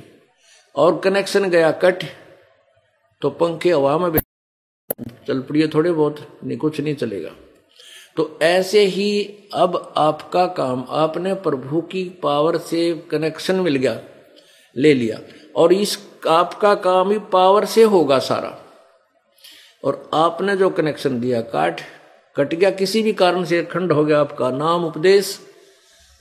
और 0.74 0.98
कनेक्शन 1.00 1.48
गया 1.50 1.70
कट 1.82 2.04
तो 3.22 3.30
पंखे 3.30 3.70
हवा 3.70 3.96
में 3.98 4.20
चल 5.26 5.40
पड़िए 5.40 5.68
थोड़े 5.68 5.92
बहुत 5.92 6.26
नहीं, 6.44 6.58
कुछ 6.58 6.80
नहीं 6.80 6.94
चलेगा। 6.94 7.30
तो 8.20 8.38
ऐसे 8.42 8.84
ही 8.84 9.34
अब 9.54 9.92
आपका 9.96 10.46
काम, 10.46 10.84
आपने 10.88 11.34
प्रभु 11.34 11.80
की 11.80 12.04
पावर 12.22 12.58
से 12.58 12.94
कनेक्शन 13.10 13.54
मिल 13.54 13.76
गया, 13.76 14.00
ले 14.76 14.94
लिया। 14.94 15.18
और 15.56 15.72
इस 15.72 15.98
आपका 16.28 16.74
काम 16.74 17.10
ही 17.10 17.18
पावर 17.18 17.64
से 17.64 17.82
होगा 17.82 18.18
सारा। 18.18 18.58
और 19.84 20.10
आपने 20.14 20.56
जो 20.56 20.70
कनेक्शन 20.70 21.20
दिया, 21.20 21.40
काट, 21.40 21.80
कट 22.36 22.54
गया, 22.54 22.70
किसी 22.70 23.02
भी 23.02 23.12
कारण 23.12 23.44
से 23.44 23.62
खंड 23.62 23.92
हो 23.92 24.04
गया 24.04 24.20
आपका 24.20 24.50
नाम 24.50 24.84
उपदेश 24.84 25.40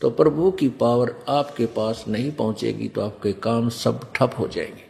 तो 0.01 0.09
प्रभु 0.09 0.51
की 0.51 0.69
पावर 0.69 1.15
आपके 1.29 1.65
पास 1.65 2.05
नहीं 2.07 2.31
पहुंचेगी 2.31 2.87
तो 2.87 3.01
आपके 3.01 3.33
काम 3.33 3.69
सब 3.69 4.13
ठप 4.13 4.31
हो 4.39 4.47
जाएँगे। 4.47 4.83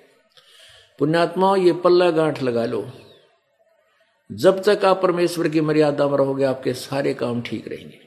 पुण्यात्मा, 0.99 1.55
ये 1.55 1.73
पल्ला 1.73 2.11
गांठ 2.11 2.43
लगा 2.43 2.65
लो। 2.65 2.89
जब 4.29 4.61
तक 4.63 4.85
आप 4.85 5.01
परमेश्वर 5.01 5.47
की 5.47 5.61
मर्यादा 5.61 6.07
में 6.07 6.17
रहोगे, 6.17 6.43
आपके 6.43 6.73
सारे 6.73 7.13
काम 7.13 7.41
ठीक 7.41 7.67
रहेंगे। 7.67 7.99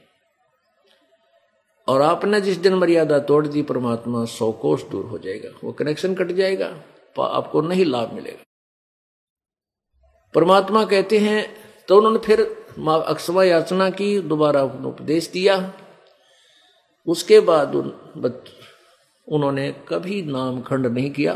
और 1.87 2.01
आपने 2.01 2.39
जिस 2.41 2.57
दिन 2.57 2.73
मर्यादा 2.73 3.19
तोड़ 3.19 3.47
दी, 3.47 3.61
परमात्मा 3.61 4.23
सौ 4.25 4.51
कोष 4.51 4.83
दूर 4.83 5.05
हो 5.05 5.17
जाएगा। 5.17 5.49
वो 5.63 5.71
कनेक्शन 5.71 6.15
कट 6.15 6.31
जाएगा 6.31 6.67
आपको 7.19 7.61
नहीं 7.61 7.85
लाभ 7.85 8.13
मिलेगा। 8.13 8.43
परमात्मा 10.33 10.83
कहते 10.85 11.17
हैं 11.17 11.45
तो 11.87 11.97
उन्होंने 11.97 12.19
फिर 12.19 12.41
अक्षमा 12.89 13.43
याचना 13.43 13.89
की, 13.89 14.19
दोबारा 14.19 14.63
उपदेश 14.63 15.29
दिया। 15.29 15.73
उसके 17.07 17.39
बाद 17.39 17.75
उन 17.75 17.93
उन्होंने 19.27 19.71
कभी 19.87 20.21
नाम 20.21 20.61
खंड 20.61 20.87
नहीं 20.87 21.11
किया। 21.11 21.33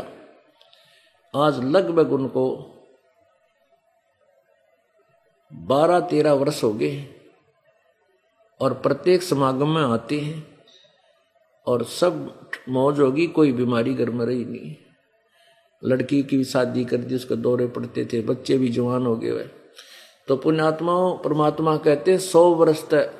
आज 1.34 1.60
लगभग 1.66 2.12
उनको 2.12 2.44
बारह 5.52 6.00
तेरह 6.00 6.32
वर्ष 6.32 6.62
हो 6.64 6.72
गए 6.72 7.04
और 8.60 8.74
प्रत्येक 8.74 9.22
समागम 9.22 9.68
में 9.68 9.82
आते 9.82 10.18
हैं 10.20 10.46
और 11.66 11.84
सब 11.84 12.48
मौज 12.68 13.00
होगी, 13.00 13.26
कोई 13.26 13.52
बीमारी 13.52 13.94
घर 13.94 14.10
में 14.10 14.24
रही 14.26 14.44
नहीं 14.44 14.74
लड़की 15.82 16.22
की 16.22 16.36
भी 16.36 16.44
शादी 16.44 16.84
कर 16.84 16.96
दी, 16.96 17.14
उसके 17.14 17.36
दौरे 17.36 17.66
पड़ते 17.66 18.04
थे, 18.04 18.20
बच्चे 18.22 18.58
भी 18.58 18.68
जवान 18.68 19.06
हो 19.06 19.16
गए 19.16 19.30
हुए 19.30 19.48
तो 20.28 20.36
पुण्यात्माओं, 20.36 21.16
परमात्मा 21.18 21.76
कहते 21.76 22.10
हैं, 22.10 22.18
सौ 22.18 22.44
वर्ष 22.54 22.82
तक 22.84 23.12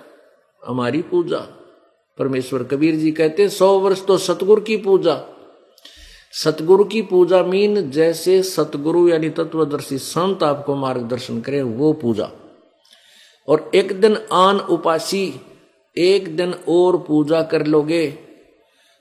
हमारी 0.62 1.02
पूजा। 1.02 1.38
परमेश्वर 2.18 2.62
कबीर 2.64 2.94
जी 2.94 3.10
कहते 3.12 3.42
हैं, 3.42 3.48
सौ 3.50 3.78
वर्ष 3.78 4.04
तो 4.06 4.16
सतगुर 4.18 4.60
की 4.60 4.76
पूजा। 4.76 5.14
सतगुरु 6.32 6.84
की 6.84 7.02
पूजा 7.02 7.42
मीन 7.42 7.90
जैसे 7.90 8.42
सतगुरु 8.42 9.08
यानी 9.08 9.30
तत्वदर्शी 9.30 9.98
संत 9.98 10.42
आपको 10.42 10.74
मार्गदर्शन 10.74 11.40
करें 11.40 11.62
वो 11.62 11.92
पूजा। 11.92 12.30
और 13.48 13.70
एक 13.74 14.00
दिन 14.00 14.16
आन 14.32 14.60
उपासी, 14.60 15.40
एक 15.96 16.36
दिन 16.36 16.54
और 16.68 16.96
पूजा 16.98 17.42
कर 17.42 17.66
लोगे, 17.66 18.06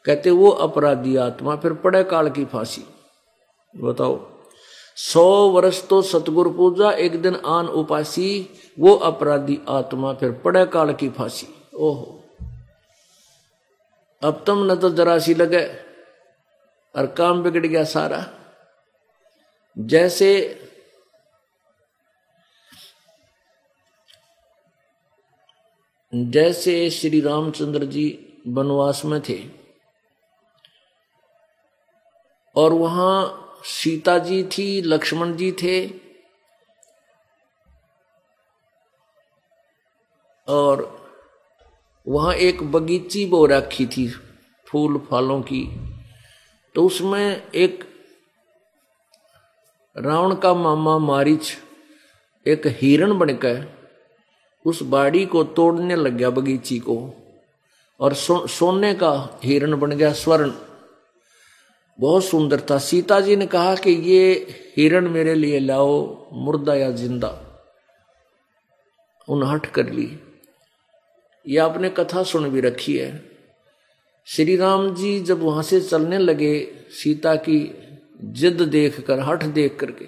कहते 0.05 0.30
वो 0.30 0.49
अपराधी 0.49 1.15
आत्मा, 1.15 1.55
फिर 1.55 1.73
पड़े 1.73 2.03
काल 2.03 2.30
की 2.30 2.45
फांसी। 2.45 2.86
बताओ, 3.84 4.19
सौ 4.95 5.49
वर्ष 5.49 5.88
तो 5.88 6.01
सतगुरु 6.01 6.49
पूजा, 6.49 6.91
एक 6.91 7.21
दिन 7.21 7.36
आन 7.36 7.67
उपासी, 7.67 8.49
वो 8.80 8.93
अपराधी 8.93 9.59
आत्मा, 9.69 10.13
फिर 10.13 10.32
पड़े 10.32 10.65
काल 10.65 10.93
की 10.93 11.09
फांसी। 11.09 11.47
ओहो, 11.75 12.23
अब 14.21 14.43
तुम 14.45 14.71
न 14.71 14.75
तो 14.75 14.89
जरा 14.89 15.19
सी 15.19 15.34
लगे। 15.34 15.86
और 16.95 17.07
काम 17.07 17.43
बिगड़ 17.43 17.65
गया 17.65 17.83
सारा। 17.83 18.25
जैसे 19.77 20.29
जैसे 26.13 26.89
श्री 26.89 27.19
रामचंद्र 27.21 27.85
जी 27.85 28.05
वनवास 28.47 29.01
में 29.05 29.21
थे 29.29 29.38
और 32.55 32.73
वहाँ 32.73 33.43
सीता 33.63 34.17
जी 34.19 34.43
थी, 34.43 34.81
लक्ष्मण 34.81 35.35
जी 35.35 35.51
थे 35.51 35.88
और 40.47 40.85
वहाँ 42.07 42.33
एक 42.33 42.63
बगीची 42.71 43.25
बो 43.25 43.45
रखी 43.45 43.85
थी 43.85 44.07
फूल, 44.67 44.97
फलों 45.11 45.41
की। 45.41 45.63
तो 46.78 46.86
उसमें 46.86 47.51
एक 47.51 47.84
रावण 49.97 50.36
का 50.36 50.53
मामा 50.53 50.97
मारिच 50.97 51.57
एक 52.47 52.61
हिरण 52.65 53.17
बनकर 53.17 53.78
उस 54.65 54.84
बाड़ी 54.84 55.25
को 55.25 55.43
तोड़ने 55.43 55.95
लग 55.95 56.13
गया 56.13 56.30
बगीची 56.30 56.80
को 56.80 57.13
और 57.99 58.13
सो, 58.13 58.47
सोने 58.47 58.93
का 58.93 59.39
हिरण 59.43 59.80
बन 59.80 59.91
गया 59.91 60.13
स्वर्ण। 60.13 60.51
बहुत 61.99 62.25
सुंदर 62.25 62.61
था। 62.61 62.78
सीता 62.78 63.19
जी 63.19 63.36
ने 63.36 63.47
कहा 63.47 63.75
कि 63.75 63.91
ये 63.91 64.47
हिरण 64.78 65.09
मेरे 65.09 65.36
लिए 65.36 65.59
लाओ 65.59 66.28
मुर्दा 66.34 66.75
या 66.75 66.91
ज़िंदा। 66.91 67.61
उन 69.30 69.43
हट 69.43 69.65
कर 69.65 69.89
ली। 69.89 70.19
ये 71.47 71.57
आपने 71.57 71.89
कथा 71.89 72.23
सुन 72.23 72.49
भी 72.49 72.61
रखी 72.61 72.97
है। 72.97 73.36
श्री 74.28 74.55
राम 74.55 74.93
जी 74.95 75.19
जब 75.19 75.41
वहाँ 75.43 75.63
से 75.63 75.80
चलने 75.82 76.17
लगे, 76.17 76.67
सीता 76.91 77.36
की 77.36 77.59
जिद 78.21 78.61
देख 78.61 78.99
कर 79.01 79.19
हठ 79.19 79.43
देख 79.43 79.78
करके, 79.80 80.05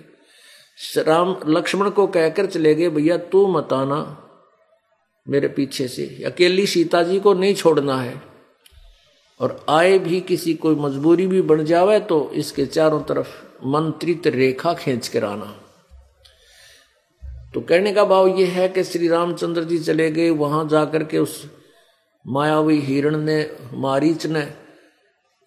राम 1.02 1.36
लक्ष्मण 1.48 1.90
को 1.90 2.08
कहकर 2.08 2.46
चले 2.46 2.74
गए, 2.76 2.90
भैया, 2.90 3.18
तू 3.18 3.46
मत 3.48 3.74
आना 3.74 4.00
मेरे 5.28 5.48
पीछे 5.48 5.88
से। 5.88 6.24
अकेली 6.26 6.66
सीता 6.68 7.04
जी 7.04 7.20
को 7.20 7.34
नहीं 7.34 7.54
छोड़ना 7.56 8.00
है। 8.02 8.22
और 9.40 9.66
आए 9.70 9.98
भी 10.00 10.20
किसी 10.22 10.54
कोई 10.54 10.76
मजबूरी 10.76 11.28
भी 11.28 11.42
बन 11.42 11.64
जावे 11.66 12.00
तो 12.00 12.32
इसके 12.34 12.66
चारों 12.66 13.02
तरफ़ 13.02 13.28
मंत्रित 13.66 14.28
रेखा 14.28 14.74
खींच 14.74 15.08
कर 15.08 15.26
आना। 15.26 15.46
तो 17.54 17.62
कहने 17.62 17.94
का 17.94 18.04
भाव 18.06 18.28
यह 18.28 18.52
है 18.52 18.68
कि 18.70 18.84
श्री 18.84 19.08
रामचंद्र 19.08 19.64
जी 19.64 19.80
चले 19.80 20.12
गए, 20.12 20.30
वहाँ 20.30 20.68
जाकर 20.68 21.04
के 21.04 21.18
उस 21.18 21.44
मायावी 22.30 22.80
हिरण 22.80 23.18
ने, 23.18 23.58
मारीच 23.74 24.26
ने, 24.26 24.54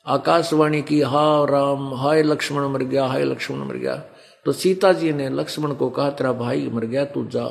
आकाशवाणी 0.06 0.82
की, 0.82 1.00
हा 1.00 1.44
राम, 1.44 1.94
हाय 1.94 2.22
लक्ष्मण 2.22 2.62
मर 2.62 2.82
गया, 2.82 3.06
हाय 3.06 3.24
लक्ष्मण 3.24 3.58
मर 3.58 3.74
गया। 3.74 3.96
तो 4.44 4.52
सीता 4.52 4.92
जी 4.92 5.12
ने, 5.12 5.28
लक्ष्मण 5.28 5.74
को 5.74 5.90
कहा, 5.90 6.10
तेरा 6.10 6.32
भाई 6.32 6.68
मर 6.68 6.84
गया, 6.84 7.04
तू 7.04 7.26
जा। 7.26 7.44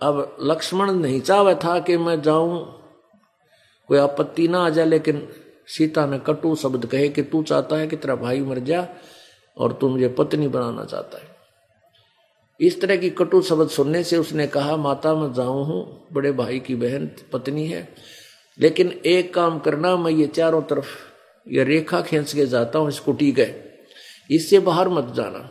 अब 0.00 0.36
लक्ष्मण 0.40 0.92
नहीं 0.92 1.20
चाहे 1.20 1.54
था 1.54 1.80
कि 1.80 1.96
मैं 1.96 2.22
जाऊँ। 2.22 2.82
कोई 3.88 3.98
आपत्ति 3.98 4.48
ना 4.48 4.66
आ 4.66 4.68
जाए, 4.68 4.84
लेकिन 4.84 5.28
सीता 5.66 6.06
ने 6.06 6.18
कटु 6.18 6.54
शब्द 6.54 6.86
कहे 6.86 7.08
कि 7.08 7.22
तू 7.22 7.42
चाहता 7.42 7.76
है 7.76 7.86
कि 7.86 7.96
तेरा 7.96 8.14
भाई 8.14 8.40
मर 8.40 8.58
जा 8.58 8.88
और 9.58 9.72
तू 9.72 9.88
मुझे 9.88 10.08
पत्नी 10.08 10.48
बनाना 10.48 10.84
चाहता 10.84 11.18
है। 11.18 11.31
इस 12.60 12.80
तरह 12.80 12.96
की 12.96 13.10
कटु 13.10 13.42
शब्द 13.42 13.68
सुनने 13.68 14.04
से 14.04 14.16
उसने 14.16 14.46
कहा, 14.46 14.76
माता, 14.76 15.14
मैं 15.14 15.32
जाऊँ 15.32 15.64
हूँ, 15.66 16.06
बड़े 16.12 16.32
भाई 16.32 16.60
की 16.60 16.74
बहन, 16.74 17.10
पत्नी 17.32 17.66
है। 17.66 17.88
लेकिन 18.58 19.00
एक 19.06 19.34
काम 19.34 19.58
करना, 19.58 19.96
मैं 19.96 20.10
ये 20.10 20.26
चारों 20.26 20.62
तरफ़, 20.62 20.86
ये 21.48 21.64
रेखा 21.64 22.00
खींच 22.00 22.34
के 22.34 22.46
जाता 22.46 22.78
हूँ 22.78 22.88
इस 22.88 22.98
कुटी 22.98 23.32
गए 23.32 23.54
इससे 24.30 24.58
बाहर 24.58 24.88
मत 24.88 25.14
जाना। 25.14 25.48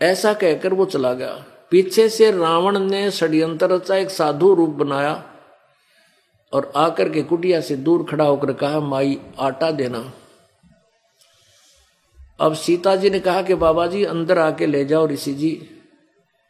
ऐसा 0.00 0.32
कहकर 0.34 0.74
वो 0.74 0.84
चला 0.84 1.12
गया। 1.12 1.44
पीछे 1.70 2.08
से 2.08 2.30
रावण 2.30 2.78
ने 2.78 3.10
षड्यंत्र 3.10 3.66
रचा 3.66 3.96
एक 3.96 4.10
साधु 4.10 4.54
रूप 4.54 4.70
बनाया 4.70 5.24
और 6.52 6.72
आकर 6.76 7.08
के 7.08 7.22
कुटिया 7.22 7.60
से 7.60 7.76
दूर 7.76 8.06
खड़ा 8.10 8.24
होकर 8.24 8.52
कहा, 8.52 8.80
माई, 8.80 9.20
आटा 9.38 9.70
देना। 9.70 10.12
अब 12.42 12.54
सीता 12.54 12.96
जी 12.96 13.10
ने 13.10 13.20
कहा 13.20 13.42
कि 13.42 13.54
बाबा 13.54 13.86
जी, 13.86 14.04
अंदर 14.04 14.38
आके 14.38 14.66
ले 14.66 14.84
जाओ 14.84 15.06
ऋषि 15.06 15.34
जी। 15.34 15.70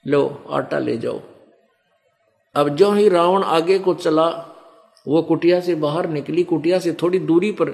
लो, 0.06 0.44
आटा 0.50 0.78
ले 0.78 0.96
जाओ। 0.96 1.20
अब 2.54 2.68
जो 2.68 2.90
ही 2.92 3.08
रावण 3.08 3.42
आगे 3.42 3.78
को 3.78 3.94
चला, 3.94 4.28
वो 5.06 5.22
कुटिया 5.22 5.60
से 5.60 5.74
बाहर 5.74 6.08
निकली। 6.08 6.42
कुटिया 6.44 6.78
से 6.78 6.92
थोड़ी 6.92 7.18
दूरी 7.18 7.52
पर 7.52 7.70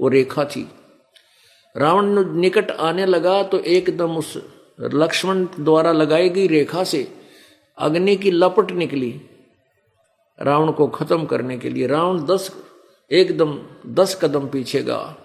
वो 0.00 0.08
रेखा 0.08 0.44
थी। 0.44 0.68
रावण 1.76 2.36
निकट 2.40 2.70
आने 2.70 3.06
लगा 3.06 3.42
तो 3.42 3.58
एकदम 3.58 4.16
उस 4.16 4.36
लक्ष्मण 4.80 5.46
द्वारा 5.60 5.92
लगाई 5.92 6.28
गई 6.28 6.46
रेखा 6.46 6.84
से 6.84 7.06
अग्नि 7.78 8.16
की 8.16 8.30
लपट 8.30 8.70
निकली 8.70 9.20
रावण 10.38 10.72
को 10.72 10.86
खत्म 10.86 11.24
करने 11.24 11.58
के 11.58 11.70
लिए। 11.70 11.86
रावण 11.86 12.24
दस, 12.26 12.50
एकदम 13.10 13.58
दस 13.86 14.18
कदम 14.22 14.48
पीछे 14.48 14.82
गा 14.82 15.16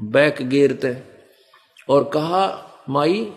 बैक 0.00 0.42
गेरते 0.42 1.15
और 1.88 2.04
कहा, 2.04 2.72
माई, 2.88 3.32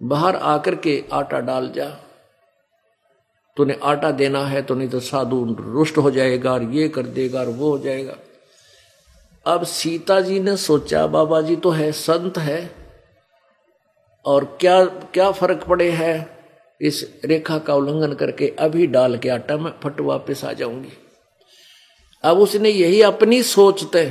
बाहर 0.00 0.36
आकर 0.36 0.74
के 0.74 1.02
आटा 1.12 1.40
डाल 1.40 1.70
जा। 1.70 1.88
तूने 3.56 3.78
आटा 3.82 4.10
देना 4.10 4.44
है 4.44 4.62
तो 4.62 4.74
नहीं 4.74 4.88
तो 4.88 5.00
साधु 5.00 5.44
रुष्ट 5.60 5.96
हो 5.98 6.10
जाएगा 6.10 6.52
और 6.52 6.62
ये 6.62 6.88
कर 6.88 7.06
देगा 7.06 7.40
और 7.40 7.48
वो 7.48 7.70
हो 7.70 7.78
जाएगा। 7.78 8.16
अब 9.46 9.64
सीता 9.64 10.20
जी 10.20 10.40
ने 10.40 10.56
सोचा, 10.56 11.06
बाबा 11.06 11.40
जी 11.40 11.56
तो 11.56 11.70
है, 11.70 11.90
संत 11.92 12.38
है, 12.38 12.70
और 14.24 14.44
क्या 14.60 14.84
क्या 14.84 15.30
फ़र्क 15.30 15.64
पड़े 15.64 15.90
है? 15.90 16.38
इस 16.80 17.20
रेखा 17.24 17.58
का 17.58 17.74
उल्लंघन 17.74 18.12
करके 18.14 18.48
अभी 18.58 18.86
डाल 18.86 19.16
के 19.18 19.28
आटा 19.28 19.56
में 19.56 19.72
फट 19.82 20.00
वापस 20.00 20.44
आ 20.44 20.52
जाऊँगी। 20.52 20.92
अब 22.24 22.38
उसने 22.38 22.70
यही 22.70 23.00
अपनी 23.02 23.42
सोचते 23.42 24.04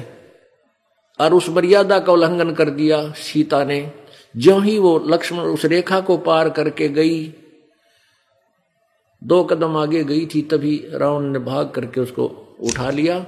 और 1.19 1.33
उस 1.33 1.49
मर्यादा 1.49 1.99
का 1.99 2.13
उल्लंघन 2.13 2.53
कर 2.53 2.69
दिया 2.69 3.09
सीता 3.11 3.63
ने। 3.63 3.79
जो 4.35 4.59
ही 4.59 4.77
वो 4.79 4.97
लक्ष्मण 5.07 5.43
उस 5.43 5.65
रेखा 5.65 5.99
को 5.99 6.17
पार 6.17 6.49
करके 6.49 6.87
गई, 6.89 7.25
दो 9.21 9.43
कदम 9.43 9.77
आगे 9.77 10.03
गई 10.03 10.25
थी, 10.25 10.41
तभी 10.41 10.75
रावण 10.91 11.23
ने 11.23 11.39
भाग 11.39 11.69
करके 11.69 12.01
उसको 12.01 12.25
उठा 12.61 12.89
लिया 12.89 13.25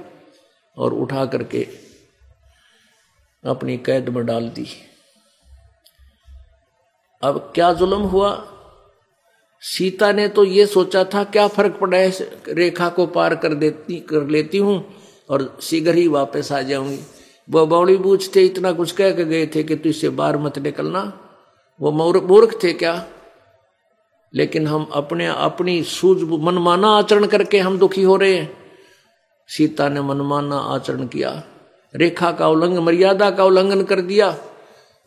और 0.76 0.94
उठा 0.94 1.24
करके 1.24 1.66
अपनी 3.44 3.76
कैद 3.76 4.08
में 4.08 4.24
डाल 4.26 4.48
दी। 4.48 4.66
अब 7.22 7.52
क्या 7.54 7.72
जुल्म 7.72 8.02
हुआ? 8.02 8.30
सीता 9.62 10.10
ने 10.12 10.28
तो 10.28 10.44
ये 10.44 10.66
सोचा 10.66 11.04
था, 11.04 11.24
क्या 11.24 11.46
फ़र्क 11.48 11.78
पड़ा 11.80 11.98
है? 11.98 12.10
रेखा 12.48 12.88
को 12.88 13.06
पार 13.06 13.34
कर 13.36 13.54
देती, 13.54 14.00
कर 14.00 14.26
लेती 14.26 14.58
हूँ 14.58 14.84
और 15.30 15.58
शीघ्र 15.62 15.94
ही 15.94 16.06
वापस 16.08 16.52
आ 16.52 16.60
जाऊँगी। 16.62 16.98
वो 17.50 17.66
बौड़ी 17.66 17.96
बूझ 17.96 18.36
थे 18.36 18.42
इतना 18.42 18.72
कुछ 18.72 18.92
कह 18.92 19.10
के 19.10 19.24
गए 19.24 19.46
थे 19.54 19.62
कि 19.62 19.76
तू 19.76 19.88
इससे 19.88 20.08
बाहर 20.08 20.38
मत 20.38 20.58
निकलना। 20.58 21.18
वो 21.80 21.90
मूर्ख 22.20 22.58
थे 22.62 22.72
क्या? 22.72 23.06
लेकिन 24.34 24.66
हम 24.66 24.90
अपने, 24.92 25.26
अपनी 25.26 25.82
सूझ, 25.82 26.22
मनमाना 26.22 26.88
आचरण 26.88 27.26
करके 27.26 27.58
हम 27.58 27.78
दुखी 27.78 28.02
हो 28.02 28.16
रहे 28.16 28.34
हैं। 28.34 28.56
सीता 29.48 29.88
ने 29.88 30.00
मनमाना 30.00 30.56
आचरण 30.56 31.06
किया। 31.06 31.42
रेखा 31.96 32.32
का 32.32 32.48
उल्लंघन, 32.48 32.78
मर्यादा 32.78 33.30
का 33.30 33.44
उल्लंघन 33.44 33.82
कर 33.82 34.00
दिया। 34.00 34.38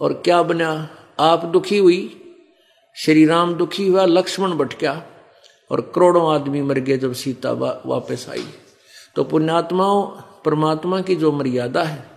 और 0.01 0.13
क्या 0.13 0.43
बना? 0.43 0.89
आप 1.19 1.45
दुखी 1.45 1.77
हुई? 1.77 2.19
श्री 2.95 3.25
राम 3.25 3.53
दुखी 3.53 3.87
हुआ, 3.87 4.05
लक्ष्मण 4.05 4.51
भटका 4.51 5.03
और 5.71 5.91
करोड़ों 5.95 6.35
आदमी 6.35 6.61
मर 6.61 6.79
गए 6.79 6.97
जब 6.97 7.13
सीता 7.13 7.51
वापस 7.85 8.27
आई। 8.29 8.45
तो 9.15 9.23
पुण्यात्माओं, 9.23 10.05
परमात्मा 10.45 11.01
की 11.01 11.15
जो 11.15 11.31
मर्यादा 11.31 11.83
है 11.83 12.12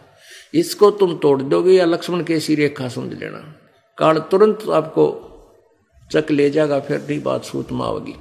इसको 0.54 0.90
तुम 0.92 1.16
तोड़ 1.18 1.40
दोगे 1.42 1.72
या 1.72 1.84
लक्ष्मण 1.84 2.22
की 2.24 2.34
ऐसी 2.34 2.54
रेखा 2.54 2.88
समझ 2.88 3.12
लेना। 3.14 3.38
काल 3.98 4.18
तुरंत 4.30 4.68
आपको 4.72 5.06
चक 6.10 6.30
ले 6.30 6.48
जाएगा, 6.50 6.78
फिर 6.80 7.00
नहीं 7.00 7.22
बात 7.22 7.44
सूत 7.44 7.72
माओगी 7.72 8.14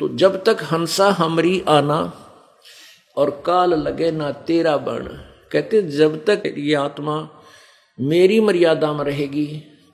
तो 0.00 0.08
जब 0.16 0.42
तक 0.44 0.62
हंसा 0.62 1.08
हमरी 1.10 1.62
आना 1.68 2.00
और 3.16 3.30
काल 3.46 3.74
लगे 3.78 4.10
ना 4.10 4.30
तेरा 4.46 4.76
बण। 4.78 5.06
कहते 5.52 5.82
जब 5.82 6.24
तक 6.24 6.42
ये 6.48 6.74
आत्मा 6.76 7.16
मेरी 7.98 8.40
मर्यादा 8.40 8.92
में 8.92 9.04
रहेगी, 9.04 9.46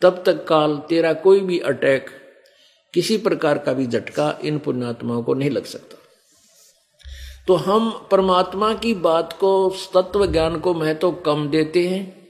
तब 0.03 0.23
तक 0.27 0.45
काल 0.47 0.77
तेरा 0.89 1.13
कोई 1.19 1.41
भी 1.41 1.59
अटैक 1.67 2.11
किसी 2.95 3.17
प्रकार 3.19 3.59
का 3.59 3.73
भी 3.73 3.87
झटका 3.87 4.39
इन 4.45 4.59
पुण्यात्माओं 4.59 5.23
को 5.23 5.35
नहीं 5.35 5.51
लग 5.51 5.65
सकता। 5.67 5.96
तो 7.49 7.55
हम 7.55 8.09
परमात्मा 8.11 8.75
की 8.75 8.95
बात 8.95 9.33
को 9.33 9.77
तत्व 9.95 10.27
ज्ञान 10.27 10.59
को 10.59 10.75
महत्व 10.75 11.13
कम 11.13 11.49
देते 11.49 11.89
हैं 11.89 12.29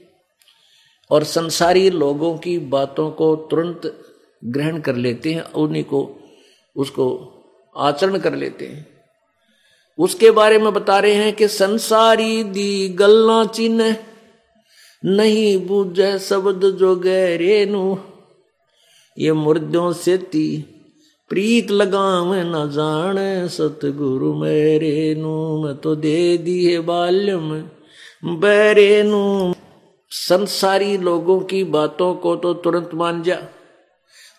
और 1.11 1.23
संसारी 1.23 1.89
लोगों 1.89 2.37
की 2.37 2.59
बातों 2.59 3.11
को 3.11 3.35
तुरंत 3.35 4.05
ग्रहण 4.45 4.79
कर 4.79 4.95
लेते 4.95 5.33
हैं, 5.33 5.41
उन्हीं 5.41 5.83
को, 5.83 6.19
उसको 6.75 7.33
आचरण 7.77 8.17
कर 8.17 8.35
लेते 8.35 8.65
हैं। 8.65 8.87
उसके 9.99 10.31
बारे 10.31 10.59
में 10.59 10.73
बता 10.73 10.99
रहे 10.99 11.13
हैं 11.13 11.33
कि 11.33 11.47
संसारी 11.47 12.43
दी 12.43 12.89
गलना 12.89 13.45
चिन्ह, 13.45 13.95
नहीं 15.05 15.67
बूझे 15.67 16.19
शब्द 16.19 16.65
जो 16.65 16.95
गहरे 16.95 17.65
नु 17.65 17.97
ये 19.19 19.33
मुर्दों 19.33 19.93
से 19.93 20.17
ती 20.17 20.65
प्रीत 21.31 21.71
लगाव 21.71 22.33
न 22.33 22.69
जाने 22.71 23.47
सतगुरु 23.49 24.33
मेरे 24.33 24.93
नु 25.17 25.33
मैं 25.63 25.75
तो 25.77 25.95
दे 25.95 26.37
दिए 26.37 26.79
बाल्यम 26.81 27.49
बैरे 28.41 28.91
नु 29.03 29.21
संसारी 30.11 30.97
लोगों 30.97 31.39
की 31.49 31.63
बातों 31.73 32.13
को 32.15 32.35
तो 32.35 32.53
तुरंत 32.63 32.93
मान 32.93 33.21
जा 33.23 33.37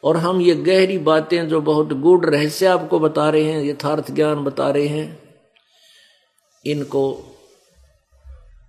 और 0.05 0.17
हम 0.17 0.41
ये 0.41 0.55
गहरी 0.55 0.99
बातें 1.05 1.49
जो 1.49 1.61
बहुत 1.61 1.93
गूढ़ 2.01 2.25
रहस्य 2.27 2.67
आपको 2.67 2.99
बता 2.99 3.29
रहे 3.31 3.43
हैं 3.43 3.63
यथार्थ 3.65 4.11
ज्ञान 4.13 4.45
बता 4.45 4.71
रहे 4.71 4.87
हैं 4.89 5.07
इनको 6.65 7.05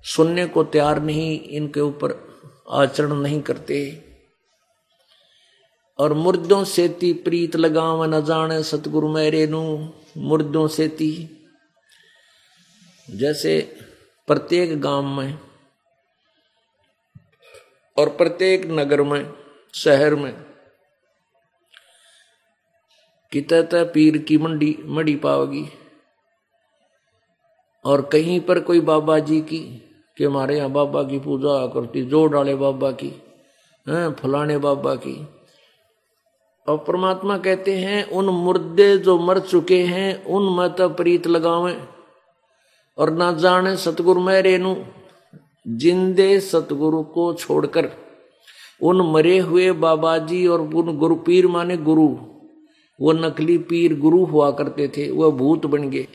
सुनने 0.05 0.45
को 0.47 0.63
तैयार 0.65 1.01
नहीं 1.03 1.39
इनके 1.57 1.82
ऊपर 1.82 2.15
आचरण 2.72 3.13
नहीं 3.15 3.41
करते 3.41 3.80
और 6.00 6.14
मुर्दों 6.14 6.64
से 6.64 6.88
ती 6.89 7.12
प्रीत 7.14 7.56
लगाव 7.56 8.04
न 8.06 8.22
जाने 8.26 8.62
सतगुरु 8.64 9.08
मेरे 9.10 9.45
नु, 9.47 9.62
मुर्दों 10.18 10.68
से 10.68 10.88
ती। 10.88 11.12
जैसे 13.08 13.60
प्रत्येक 14.28 14.80
गाँव 14.82 15.04
में 15.04 15.39
और 17.97 18.10
प्रत्येक 18.10 18.66
नगर 18.70 19.02
में, 19.02 19.34
शहर 19.74 20.16
में, 20.16 20.34
कित 23.32 23.50
पीर 23.93 24.18
की 24.18 24.38
मंडी 24.38 24.76
मड़ी 24.86 25.16
पाओगी 25.16 25.66
और 27.86 28.02
कहीं 28.02 28.39
पर 28.39 28.60
कोई 28.60 28.80
बाबा 28.82 29.18
जी 29.20 29.39
की, 29.41 29.60
कि 30.18 30.24
हमारे 30.24 30.58
यहाँ 30.58 30.70
बाबा 30.70 31.04
की 31.04 31.20
पूजा 31.20 31.66
करती, 31.68 32.06
जोड़ 32.06 32.32
डाले 32.32 32.56
बाबा 32.56 32.91
की, 32.91 33.10
हैं, 33.86 34.14
फलाने 34.14 34.58
बाबा 34.58 34.95
की। 34.95 35.16
और 36.70 36.78
परमात्मा 36.78 37.38
कहते 37.38 37.76
हैं, 37.76 38.03
उन 38.09 38.26
मुर्दे 38.26 38.97
जो 38.97 39.17
मर 39.20 39.39
चुके 39.41 39.82
हैं 39.84 40.26
उन 40.26 40.43
मत 40.55 40.82
प्रीत 40.97 41.28
लगावे 41.28 41.76
और 42.97 43.11
ना 43.13 43.32
जाने 43.34 43.76
सतगुरु 43.78 44.22
मैं 44.22 44.41
रेणु 44.41 44.76
जिंदे 45.67 46.39
सतगुरु 46.39 47.01
को 47.03 47.34
छोड़कर। 47.34 47.89
उन 48.82 49.01
मरे 49.11 49.38
हुए 49.39 49.72
बाबा 49.72 50.17
जी 50.17 50.45
और 50.47 50.61
उन 50.61 50.97
गुरु 50.97 51.15
पीर 51.15 51.47
माने 51.47 51.78
गुरु, 51.80 52.07
वो 52.99 53.11
नकली 53.13 53.57
पीर 53.57 53.99
गुरु 53.99 54.24
हुआ 54.26 54.51
करते 54.51 54.88
थे 54.88 55.09
वह 55.11 55.32
भूत 55.32 55.65
बन 55.65 55.89
गए। 55.89 56.07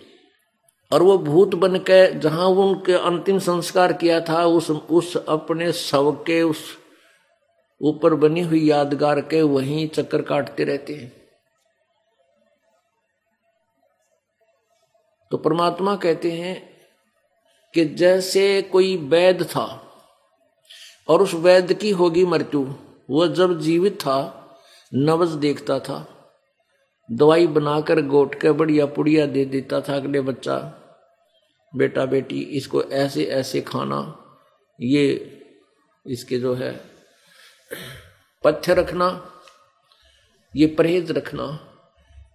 और 0.91 1.03
वो 1.03 1.19
भूत 1.19 1.55
बन 1.55 1.77
के 1.81 2.01
जहाँ 2.21 2.47
उनके 2.47 2.93
अंतिम 2.93 3.39
संस्कार 3.41 3.93
किया 3.93 4.21
था, 4.21 4.45
उस 4.45 4.71
उस 4.71 5.17
अपने 5.17 5.73
शव 5.73 6.11
के 6.27 6.43
उस 6.43 6.65
ऊपर 7.81 8.15
बनी 8.15 8.41
हुई 8.41 8.61
यादगार 8.69 9.21
के 9.21 9.43
वहीं 9.43 9.89
चक्कर 9.89 10.23
काटते 10.23 10.65
रहते 10.65 10.95
हैं। 10.95 11.13
तो 15.31 15.37
परमात्मा 15.37 15.97
कहते 15.97 16.31
हैं 16.33 16.57
कि 17.75 17.85
जैसे 17.85 18.63
कोई 18.63 18.97
वैद 18.97 19.43
था 19.43 19.67
और 21.09 21.23
उस 21.23 21.35
वैद 21.35 21.73
की 21.73 21.91
होगी 21.91 22.25
मृत्यु, 22.25 22.67
वह 23.11 23.27
जब 23.27 23.59
जीवित 23.61 24.01
था, 24.01 24.19
नवज 24.93 25.29
देखता 25.29 25.79
था, 25.79 26.07
दवाई 27.09 27.47
बनाकर 27.47 28.01
गोट 28.01 28.41
के 28.41 28.53
बढ़िया 28.53 28.87
पुड़िया 28.87 29.27
दे 29.27 29.45
देता 29.45 29.81
था, 29.81 29.97
अगले 29.97 30.21
बच्चा, 30.21 30.57
बेटा 31.73 32.05
बेटी, 32.07 32.41
इसको 32.41 32.83
ऐसे 32.83 33.25
ऐसे 33.25 33.61
खाना, 33.61 34.01
ये 34.79 35.07
इसके 36.07 36.39
जो 36.39 36.55
है 36.55 36.73
पथ्य 38.45 38.75
रखना, 38.75 39.31
ये 40.57 40.67
परहेज 40.67 41.11
रखना, 41.11 41.71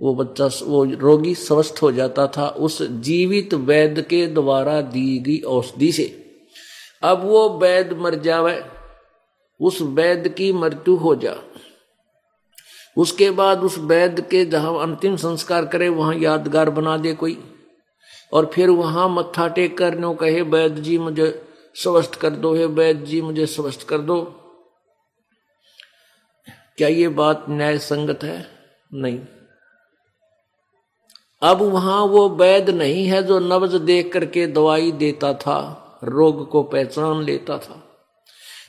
वो 0.02 0.16
बच्चा, 0.16 0.50
वो 0.64 0.84
रोगी 0.84 1.36
स्वस्थ 1.36 1.80
हो 1.82 1.92
जाता 1.92 2.28
था 2.28 2.48
उस 2.48 2.82
जीवित 2.82 3.54
वैद्य 3.54 4.02
के 4.02 4.28
द्वारा 4.28 4.82
दी 4.82 5.20
गई 5.20 5.40
औषधि 5.40 5.92
से। 5.92 6.26
अब 7.04 7.24
वो 7.24 7.50
वैद्य 7.50 7.96
मर 7.96 8.16
जावे, 8.16 8.66
उस 9.60 9.82
वैद्य 9.82 10.30
की 10.30 10.54
मृत्यु 10.54 10.96
हो 10.96 11.16
जा। 11.16 11.36
उसके 12.98 13.32
बाद 13.32 13.60
उस 13.60 13.78
वैद्य 13.78 14.22
के 14.22 14.46
जहाँ 14.46 14.82
अंतिम 14.82 15.16
संस्कार 15.16 15.66
करे, 15.66 15.90
वहाँ 15.90 16.16
यादगार 16.16 16.70
बना 16.70 16.98
दे 16.98 17.14
कोई। 17.14 17.44
और 18.34 18.52
फिर 18.54 18.70
वहाँ 18.70 19.10
मत्था 19.10 19.48
टेक 19.48 19.78
कर 19.78 19.98
नो 19.98 20.14
कहे, 20.14 20.42
वैद्य 20.42 20.82
जी 20.82 20.98
मुझे 20.98 21.48
स्वस्थ 21.76 22.16
कर 22.16 22.30
दो, 22.30 22.56
हे 22.56 22.66
वैद्य 22.66 23.06
जी 23.06 23.22
मुझे 23.22 23.46
स्वस्थ 23.46 23.88
कर 23.88 23.98
दो। 23.98 24.39
क्या 26.80 26.88
ये 26.88 27.08
बात 27.08 27.46
न्याय 27.50 27.78
संगत 27.78 28.20
है? 28.24 28.46
नहीं। 28.94 29.20
अब 31.42 31.62
वहाँ 31.62 32.04
वो 32.04 32.30
वैद्य 32.30 32.72
नहीं 32.72 33.06
है 33.06 33.24
जो 33.24 33.40
नब्ज 33.40 33.76
देख 33.76 34.14
करके 34.14 34.48
दवाई 34.48 34.92
देता 34.92 35.34
था, 35.34 35.86
रोग 36.04 36.50
को 36.50 36.64
पहचान 36.64 37.24
लेता 37.24 37.58
था। 37.58 37.84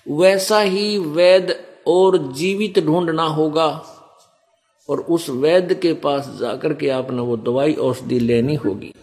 वैसा 0.09 0.61
ही 0.61 0.99
वैद्य 0.99 1.65
और 1.87 2.33
जीवित 2.33 2.79
ढूंढना 2.79 3.23
होगा 3.23 3.85
और 4.89 5.01
उस 5.01 5.29
वैद्य 5.29 5.75
के 5.75 5.93
पास 5.93 6.37
जाकर 6.41 6.75
के 6.75 6.89
आपने 6.89 7.21
वो 7.21 7.37
दवाई 7.37 7.75
औषधि 7.75 8.21
लेनी 8.21 8.55
होगी। 8.55 8.95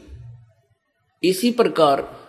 इसी 1.23 1.51
प्रकार 1.51 2.19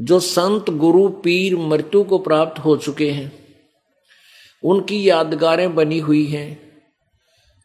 जो 0.00 0.20
संत 0.20 0.70
गुरु 0.70 1.08
पीर 1.08 1.56
मृत्यु 1.56 2.04
को 2.04 2.18
प्राप्त 2.18 2.58
हो 2.58 2.76
चुके 2.76 3.10
हैं 3.10 3.41
उनकी 4.64 5.08
यादगारें 5.08 5.74
बनी 5.74 5.98
हुई 5.98 6.26
हैं। 6.26 6.72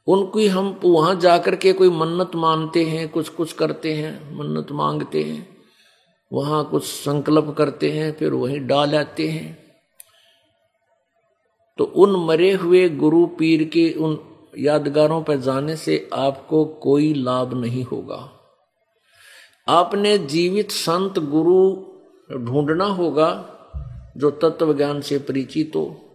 उनकी 0.07 0.47
हम 0.47 0.79
वहाँ 0.83 1.15
जाकर 1.15 1.55
के 1.55 1.73
कोई 1.73 1.89
मन्नत 1.89 2.31
मानते 2.35 2.83
हैं 2.83 3.09
कुछ 3.09 3.29
कुछ 3.29 3.53
करते 3.53 3.93
हैं, 3.93 4.37
मन्नत 4.37 4.67
मांगते 4.71 5.23
हैं। 5.23 5.57
वहाँ 6.33 6.69
कुछ 6.69 6.83
संकल्प 6.83 7.55
करते 7.57 7.91
हैं, 7.91 8.11
फिर 8.13 8.33
वहीं 8.33 8.67
डाल 8.67 8.95
आते 8.95 9.27
हैं। 9.27 9.67
तो 11.77 11.83
उन 11.83 12.25
मरे 12.25 12.51
हुए 12.51 12.89
गुरु 12.89 13.25
पीर 13.25 13.63
के 13.63 13.91
उन 13.91 14.19
यादगारों 14.57 15.23
पर 15.23 15.37
जाने 15.37 15.75
से 15.75 16.09
आपको 16.13 16.65
कोई 16.65 17.13
लाभ 17.13 17.53
नहीं 17.53 17.83
होगा। 17.83 18.31
आपने 19.67 20.17
जीवित 20.17 20.71
संत 20.71 21.19
गुरु 21.19 21.75
ढूंढना 22.45 22.85
होगा, 22.85 23.53
जो 24.17 24.31
तत्व 24.31 24.73
ज्ञान 24.73 25.01
से 25.01 25.19
परिचित 25.19 25.71
हो। 25.75 26.06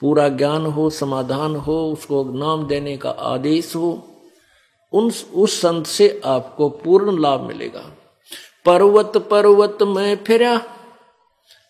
पूरा 0.00 0.28
ज्ञान 0.28 0.66
हो, 0.66 0.90
समाधान 0.90 1.56
हो, 1.56 1.92
उसको 1.92 2.24
नाम 2.24 2.66
देने 2.66 2.96
का 2.96 3.10
आदेश 3.10 3.76
हो, 3.76 4.08
उन, 4.92 5.12
उस 5.34 5.60
संत 5.60 5.86
से 5.86 6.20
आपको 6.24 6.68
पूर्ण 6.68 7.20
लाभ 7.20 7.40
मिलेगा। 7.40 7.92
पर्वत 8.66 9.12
पर्वत 9.16 9.78
में 9.82 10.16
फिरा, 10.24 10.58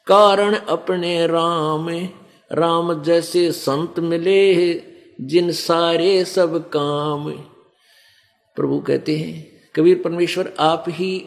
कारण 0.07 0.55
अपने 0.55 1.27
राम 1.27 1.89
राम 2.53 3.03
जैसे 3.03 3.53
संत 3.53 3.99
मिले 3.99 4.75
जिन 5.21 5.53
सारे 5.53 6.25
सब 6.25 6.69
काम 6.69 7.31
प्रभु 8.57 8.79
कहते 8.81 9.17
हैं, 9.17 9.61
कबीर 9.77 10.03
परमेश्वर 10.03 10.53
आप 10.61 10.85
ही 10.89 11.27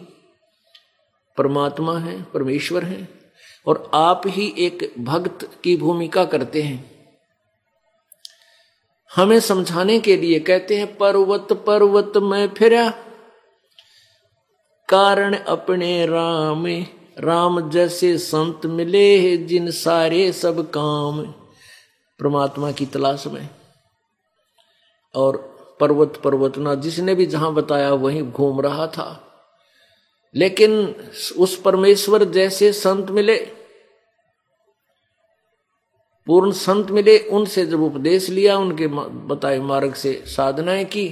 परमात्मा 1.37 1.97
है, 1.97 2.23
परमेश्वर 2.23 2.83
है। 2.83 3.20
और 3.67 3.91
आप 3.93 4.21
ही 4.27 4.55
एक 4.57 4.93
भक्त 4.99 5.49
की 5.63 5.77
भूमिका 5.77 6.25
करते 6.25 6.61
हैं। 6.61 7.09
हमें 9.15 9.39
समझाने 9.39 9.99
के 9.99 10.17
लिए 10.17 10.39
कहते 10.39 10.77
हैं, 10.77 10.97
पर्वत 10.97 11.47
पर्वत 11.53 12.13
में 12.17 12.47
फिरा, 12.47 12.89
कारण 14.89 15.35
अपने 15.35 16.05
राम 16.05 16.67
राम 17.19 17.69
जैसे 17.69 18.17
संत 18.17 18.65
मिले 18.65 19.37
जिन 19.37 19.71
सारे 19.71 20.31
सब 20.31 20.71
काम। 20.71 21.21
परमात्मा 22.19 22.71
की 22.71 22.85
तलाश 22.85 23.27
में। 23.27 23.49
और 25.15 25.37
पर्वत 25.79 26.21
पर्वत 26.23 26.57
ना 26.57 26.75
जिसने 26.75 27.15
भी 27.15 27.25
जहाँ 27.25 27.53
बताया, 27.53 27.93
वहीं 27.93 28.31
घूम 28.31 28.61
रहा 28.61 28.87
था। 28.87 29.30
लेकिन 30.35 30.71
उस 31.37 31.59
परमेश्वर 31.61 32.23
जैसे 32.23 32.71
संत 32.73 33.09
मिले, 33.11 33.37
पूर्ण 36.27 36.51
संत 36.51 36.91
मिले, 36.91 37.17
उनसे 37.19 37.65
जब 37.65 37.81
उपदेश 37.81 38.29
लिया, 38.29 38.57
उनके 38.57 38.87
बताए 39.27 39.59
मार्ग 39.59 39.93
से 39.93 40.13
साधनाएँ 40.27 40.85
की 40.85 41.07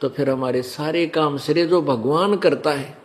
तो 0.00 0.08
फिर 0.08 0.30
हमारे 0.30 0.62
सारे 0.62 1.06
काम 1.06 1.36
सिरे 1.38 1.64
जो 1.66 1.80
भगवान 1.82 2.36
करता 2.36 2.70
है, 2.70 2.96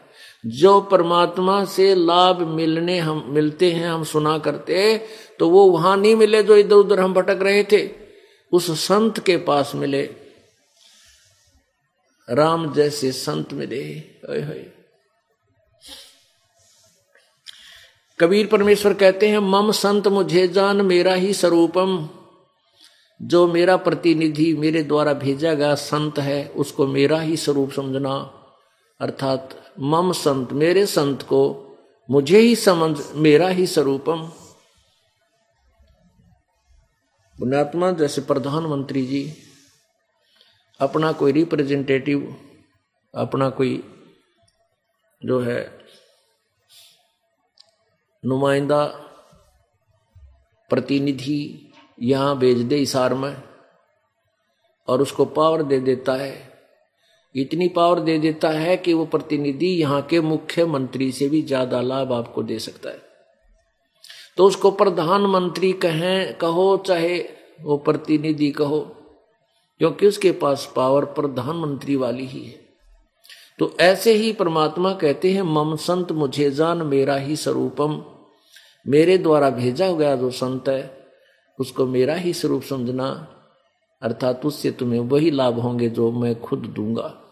जो 0.45 0.79
परमात्मा 0.81 1.63
से 1.65 1.93
लाभ 1.95 2.41
मिलने 2.47 2.97
हम, 2.99 3.23
मिलते 3.27 3.71
हैं, 3.71 3.87
हम 3.87 4.03
सुना 4.03 4.37
करते 4.37 4.97
तो 5.39 5.49
वो 5.49 5.65
वहाँ 5.65 5.95
नहीं 5.97 6.15
मिले 6.15 6.41
जो 6.43 6.57
इधर 6.57 6.75
उधर 6.75 6.99
हम 6.99 7.13
भटक 7.13 7.39
रहे 7.41 7.63
थे। 7.63 7.89
उस 8.51 8.69
संत 8.79 9.19
के 9.19 9.37
पास 9.37 9.71
मिले, 9.75 10.01
राम 12.27 12.71
जैसे 12.73 13.11
संत 13.11 13.53
मिले, 13.53 13.83
ओए 14.29 14.41
होए। 14.41 14.65
कबीर 18.21 18.47
परमेश्वर 18.47 18.93
कहते 18.93 19.29
हैं, 19.29 19.39
मम 19.39 19.71
संत 19.71 20.07
मुझे 20.07 20.47
जान, 20.47 20.81
मेरा 20.81 21.13
ही 21.13 21.33
स्वरूपम। 21.33 22.09
जो 23.21 23.47
मेरा 23.47 23.77
प्रतिनिधि 23.77 24.53
मेरे 24.53 24.83
द्वारा 24.83 25.13
भेजा 25.13 25.53
गया 25.53 25.75
संत 25.75 26.19
है, 26.19 26.47
उसको 26.47 26.87
मेरा 26.87 27.19
ही 27.19 27.37
स्वरूप 27.37 27.71
समझना। 27.71 28.13
अर्थात, 28.99 29.73
मम 29.79 30.11
संत, 30.11 30.51
मेरे 30.51 30.85
संत 30.85 31.21
को 31.21 31.65
मुझे 32.09 32.39
ही 32.39 32.55
समझ, 32.55 32.97
मेरा 33.15 33.47
ही 33.47 33.67
स्वरूपम। 33.67 34.23
पुण्यात्मा, 37.39 37.91
जैसे 37.91 38.21
प्रधानमंत्री 38.21 39.05
जी, 39.05 39.33
अपना 40.79 41.11
कोई 41.11 41.31
रिप्रेजेंटेटिव, 41.31 42.35
अपना 43.15 43.49
कोई 43.49 43.83
जो 45.25 45.39
है 45.39 45.78
नुमाइंदा 48.23 48.85
प्रतिनिधि 50.71 51.71
यहाँ 52.01 52.37
भेज 52.37 52.61
दे 52.61 52.77
इशार 52.77 53.13
में 53.13 53.35
और 54.87 55.01
उसको 55.01 55.25
पावर 55.25 55.63
दे 55.63 55.79
देता 55.79 56.13
है। 56.13 56.37
इतनी 57.35 57.67
पावर 57.67 57.99
दे 57.99 58.17
देता 58.19 58.49
है 58.49 58.77
कि 58.77 58.93
वो 58.93 59.05
प्रतिनिधि 59.05 59.67
यहाँ 59.67 60.01
के 60.01 60.21
मुख्यमंत्री 60.21 61.11
से 61.11 61.29
भी 61.29 61.41
ज़्यादा 61.41 61.81
लाभ 61.81 62.13
आपको 62.13 62.43
दे 62.43 62.59
सकता 62.59 62.89
है। 62.89 63.01
तो 64.37 64.45
उसको 64.45 64.71
प्रधानमंत्री 64.71 65.71
कहें, 65.73 66.33
कहो, 66.33 66.77
चाहे 66.77 67.17
वो 67.61 67.77
प्रतिनिधि 67.77 68.51
कहो, 68.51 68.79
क्योंकि 69.81 70.07
उसके 70.07 70.31
पास 70.31 70.71
पावर 70.75 71.05
प्रधानमंत्री 71.05 71.95
वाली 71.95 72.25
ही 72.25 72.43
है। 72.45 72.68
तो 73.59 73.77
ऐसे 73.79 74.13
ही 74.13 74.33
परमात्मा 74.33 74.93
कहते 74.93 75.31
हैं, 75.31 75.41
मम 75.41 75.75
संत 75.75 76.11
मुझे 76.11 76.51
जान, 76.51 76.81
मेरा 76.81 77.15
ही 77.15 77.35
स्वरूपम। 77.35 78.05
मेरे 78.87 79.17
द्वारा 79.17 79.49
भेजा 79.49 79.91
गया 79.91 80.15
जो 80.15 80.31
संत 80.31 80.69
है, 80.69 81.07
उसको 81.59 81.85
मेरा 81.85 82.15
ही 82.15 82.33
स्वरूप 82.33 82.63
समझना, 82.63 83.35
अर्थात 84.01 84.45
उससे 84.45 84.71
तुम्हें 84.71 84.99
वही 84.99 85.31
लाभ 85.31 85.59
होंगे 85.59 85.89
जो 85.89 86.11
मैं 86.11 86.41
खुद 86.41 86.59
दूँगा। 86.59 87.25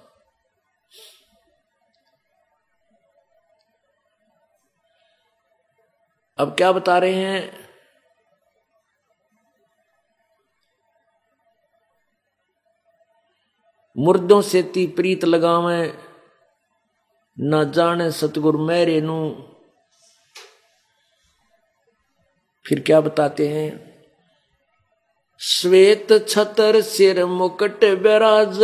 अब 6.38 6.56
क्या 6.56 6.72
बता 6.72 6.98
रहे 6.98 7.14
हैं? 7.14 7.68
मुर्दों 13.98 14.42
से 14.42 14.64
ती 14.64 14.88
प्रीत 14.88 15.26
लगावे 15.26 16.07
न 17.38 17.72
जाने 17.72 18.12
सतगुरु 18.12 18.60
मेरे 18.60 19.02
नू। 19.02 19.18
फिर 22.66 22.80
क्या 22.80 23.02
बताते 23.02 23.48
हैं? 23.48 23.70
श्वेत 25.42 26.14
छतर 26.30 26.82
सिर 26.82 27.26
मुकट 27.26 27.86
बैराज, 28.02 28.60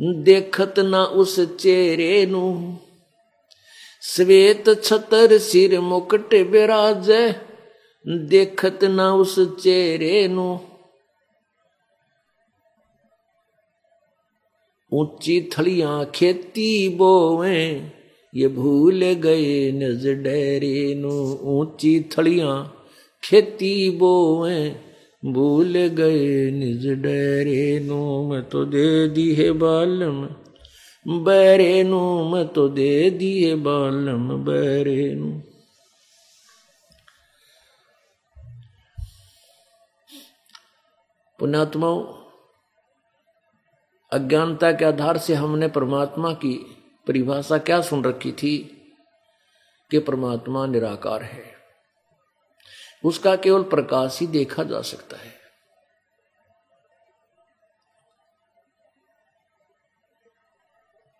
देखत 0.00 0.78
ना 0.78 1.04
उस 1.04 1.38
चेहरे 1.56 2.26
नु। 2.26 2.42
श्वेत 4.02 4.68
छतर 4.84 5.38
सिर 5.38 5.78
मुकट 5.80 6.34
बैराज, 6.50 7.10
देखत 8.28 8.84
ना 8.84 9.12
उस 9.14 9.38
चेहरे 9.62 10.28
नु। 10.28 10.48
ऊँची 14.92 15.40
थलियाँ 15.52 16.04
खेती 16.14 16.88
बोवे, 16.88 17.90
ये 18.34 18.48
भूल 18.48 19.04
गए 19.04 19.70
नज 19.72 20.06
डेरे 20.06 20.94
ऊँची 21.42 22.00
थलियाँ 22.00 22.56
खेती 23.22 23.90
बोवे, 23.90 24.58
भूल 25.24 25.78
गए 25.98 26.50
निज 26.50 26.86
डरे 27.02 27.80
मैं 28.28 28.42
तो 28.42 28.64
दे 28.64 29.08
दी 29.08 29.34
है 29.34 29.50
बालम, 29.52 30.22
बैरे 31.24 31.82
नु। 31.84 32.00
मैं 32.28 32.46
तो 32.48 32.68
दे 32.68 33.10
दिए 33.10 33.54
बालम, 33.54 34.28
बैरे 34.44 35.14
नु। 35.14 35.30
पुण्यात्माओं 41.38 42.17
अज्ञानता 44.10 44.72
के 44.72 44.84
आधार 44.84 45.18
से 45.18 45.34
हमने 45.34 45.68
परमात्मा 45.68 46.32
की 46.32 46.54
परिभाषा 47.06 47.58
क्या 47.58 47.80
सुन 47.80 48.04
रखी 48.04 48.32
थी? 48.32 48.74
कि 49.90 49.98
परमात्मा 49.98 50.66
निराकार 50.66 51.22
है। 51.22 51.44
उसका 53.04 53.36
केवल 53.36 53.62
प्रकाश 53.62 54.20
ही 54.20 54.26
देखा 54.26 54.62
जा 54.62 54.80
सकता 54.80 55.16
है। 55.16 55.38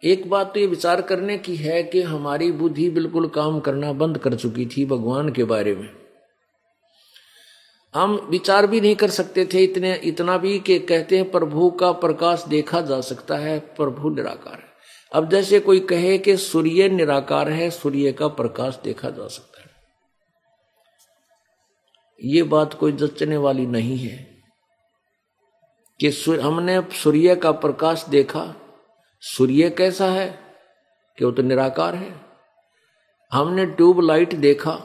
एक 0.05 0.30
बात 0.30 0.55
तो 0.55 0.61
ये 0.61 0.66
विचार 0.66 1.03
करने 1.03 1.39
की 1.39 1.57
है 1.57 1.82
कि 1.82 2.03
हमारी 2.03 2.53
बुद्धि 2.53 2.91
बिल्कुल 2.91 3.28
काम 3.28 3.61
करना 3.61 3.93
बंद 3.93 4.18
कर 4.18 4.34
चुकी 4.34 4.66
थी 4.66 4.86
भगवान 4.86 5.32
के 5.32 5.45
बारे 5.45 5.74
में। 5.74 6.07
हम 7.99 8.14
विचार 8.30 8.66
भी 8.66 8.80
नहीं 8.80 8.96
कर 8.96 9.11
सकते 9.11 9.44
थे 9.44 9.62
इतने, 9.64 9.94
इतना 9.94 10.36
भी 10.36 10.59
कि 10.61 10.78
कहते 10.78 11.16
हैं 11.16 11.30
प्रभु 11.30 11.70
का 11.70 11.92
प्रकाश 11.92 12.44
देखा 12.49 12.80
जा 12.80 13.01
सकता 13.01 13.36
है, 13.36 13.59
प्रभु 13.59 14.11
निराकार 14.11 14.55
है। 14.55 14.66
अब 15.12 15.28
जैसे 15.30 15.61
कोई 15.61 15.80
कहे 15.80 16.18
कि 16.18 16.36
सूर्य 16.36 16.88
निराकार 16.88 17.49
है, 17.49 17.70
सूर्य 17.70 18.12
का 18.12 18.28
प्रकाश 18.28 18.78
देखा 18.84 19.11
जा 19.11 19.26
सकता 19.26 19.62
है। 19.62 19.70
ये 22.24 22.42
बात 22.42 22.74
कोई 22.74 22.92
जचने 22.92 23.36
वाली 23.36 23.66
नहीं 23.66 23.99
है 23.99 24.16
कि 26.01 26.09
हमने 26.42 26.80
सूर्य 26.92 27.36
का 27.36 27.53
प्रकाश 27.53 28.05
देखा, 28.09 28.55
सूर्य 29.22 29.70
कैसा 29.70 30.07
है 30.07 30.28
कि 31.18 31.24
वो 31.24 31.30
तो 31.30 31.42
निराकार 31.42 31.94
है। 31.94 32.14
हमने 33.32 33.66
ट्यूब 33.66 34.01
लाइट 34.01 34.34
देखा, 34.34 34.80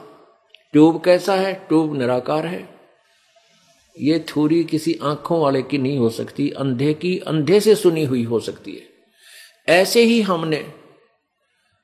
ट्यूब 0.72 1.02
कैसा 1.04 1.34
है, 1.34 1.54
ट्यूब 1.54 1.96
निराकार 1.96 2.46
है। 2.46 2.73
ये 4.00 4.18
थोड़ी 4.18 4.64
किसी 4.64 4.98
आँखों 5.02 5.40
वाले 5.40 5.62
की 5.62 5.78
नहीं 5.78 5.98
हो 5.98 6.08
सकती, 6.08 6.50
अंधे 6.50 6.94
की, 6.94 7.18
अंधे 7.18 7.60
से 7.60 7.74
सुनी 7.74 8.04
हुई 8.04 8.24
हो 8.24 8.40
सकती 8.40 8.72
है। 8.72 8.82
ऐसे 9.68 10.02
ही 10.02 10.20
हमने 10.20 10.72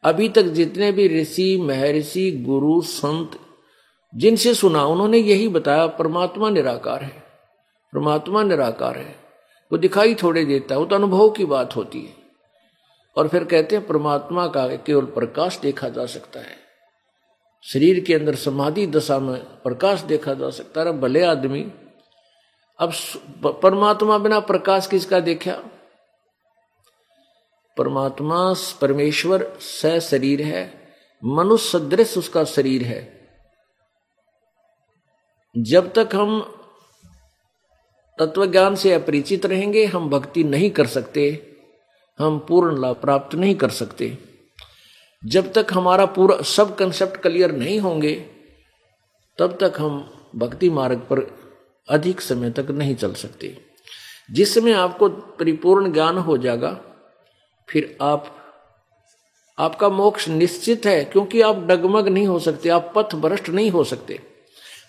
अभी 0.02 0.28
तक 0.28 0.42
जितने 0.42 0.92
भी 0.92 1.08
ऋषि, 1.08 1.58
महर्षि, 1.60 2.30
गुरु, 2.30 2.80
संत, 2.80 3.38
जिनसे 4.14 4.54
सुना, 4.54 4.84
उन्होंने 4.84 5.18
यही 5.18 5.48
बताया, 5.48 5.86
परमात्मा 5.86 6.50
निराकार 6.50 7.02
है, 7.02 7.22
परमात्मा 7.92 8.42
निराकार 8.42 8.98
है। 8.98 9.16
वो 9.72 9.78
दिखाई 9.78 10.14
थोड़े 10.14 10.44
देता 10.44 10.74
है 10.74 10.80
वो 10.80 10.86
तो 10.86 10.94
अनुभव 10.94 11.30
की 11.30 11.44
बात 11.44 11.76
होती 11.76 12.00
है। 12.00 12.14
और 13.16 13.28
फिर 13.28 13.44
कहते 13.44 13.76
हैं, 13.76 13.86
परमात्मा 13.86 14.46
का 14.46 14.68
केवल 14.68 15.04
प्रकाश 15.04 15.58
देखा 15.58 15.88
जा 15.88 16.06
सकता 16.06 16.40
है। 16.40 16.56
शरीर 17.62 18.00
के 18.00 18.14
अंदर 18.14 18.34
समाधि 18.34 18.86
दशा 18.86 19.18
में 19.18 19.40
प्रकाश 19.40 20.00
देखा 20.00 20.34
जा 20.34 20.50
सकता 20.50 20.80
है। 20.80 21.00
भले 21.00 21.24
आदमी 21.24 21.72
अब 22.80 22.92
परमात्मा 23.62 24.18
बिना 24.18 24.40
प्रकाश 24.40 24.86
किसका 24.86 25.20
देखा? 25.20 25.52
परमात्मा 27.76 28.54
परमेश्वर 28.80 29.58
स 29.60 30.00
शरीर 30.10 30.42
है 30.42 30.92
मनुष्य 31.24 31.78
सदृश 31.78 32.18
उसका 32.18 32.44
शरीर 32.44 32.82
है। 32.82 33.28
जब 35.58 35.92
तक 35.92 36.08
हम 36.14 36.40
तत्व 38.18 38.46
ज्ञान 38.46 38.74
से 38.74 38.94
अपरिचित 38.94 39.46
रहेंगे, 39.46 39.84
हम 39.84 40.10
भक्ति 40.10 40.44
नहीं 40.44 40.70
कर 40.70 40.86
सकते, 40.86 41.56
हम 42.18 42.38
पूर्ण 42.38 42.80
लाभ 42.80 42.96
प्राप्त 42.96 43.34
नहीं 43.34 43.54
कर 43.54 43.70
सकते। 43.70 44.18
जब 45.26 45.52
तक 45.52 45.66
हमारा 45.72 46.06
पूरा 46.06 46.42
सब 46.42 46.76
कंसेप्ट 46.76 47.16
क्लियर 47.16 47.52
नहीं 47.52 47.80
होंगे, 47.80 48.14
तब 49.38 49.58
तक 49.60 49.74
हम 49.78 50.22
भक्ति 50.36 50.70
मार्ग 50.70 50.98
पर 50.98 51.39
अधिक 51.90 52.20
समय 52.20 52.50
तक 52.50 52.66
नहीं 52.70 52.94
चल 52.94 53.12
सकती। 53.12 53.58
जिस 54.30 54.54
समय 54.54 54.72
आपको 54.72 55.08
परिपूर्ण 55.08 55.92
ज्ञान 55.92 56.18
हो 56.18 56.38
जाएगा, 56.38 56.80
फिर 57.68 57.98
आप, 58.02 58.36
आपका 59.58 59.88
मोक्ष 59.88 60.28
निश्चित 60.28 60.86
है, 60.86 61.04
क्योंकि 61.04 61.40
आप 61.40 61.56
डगमग 61.56 62.08
नहीं 62.08 62.26
हो 62.26 62.38
सकते, 62.38 62.68
आप 62.68 62.92
पथ 62.96 63.14
भ्रष्ट 63.14 63.48
नहीं 63.48 63.70
हो 63.70 63.84
सकते। 63.84 64.20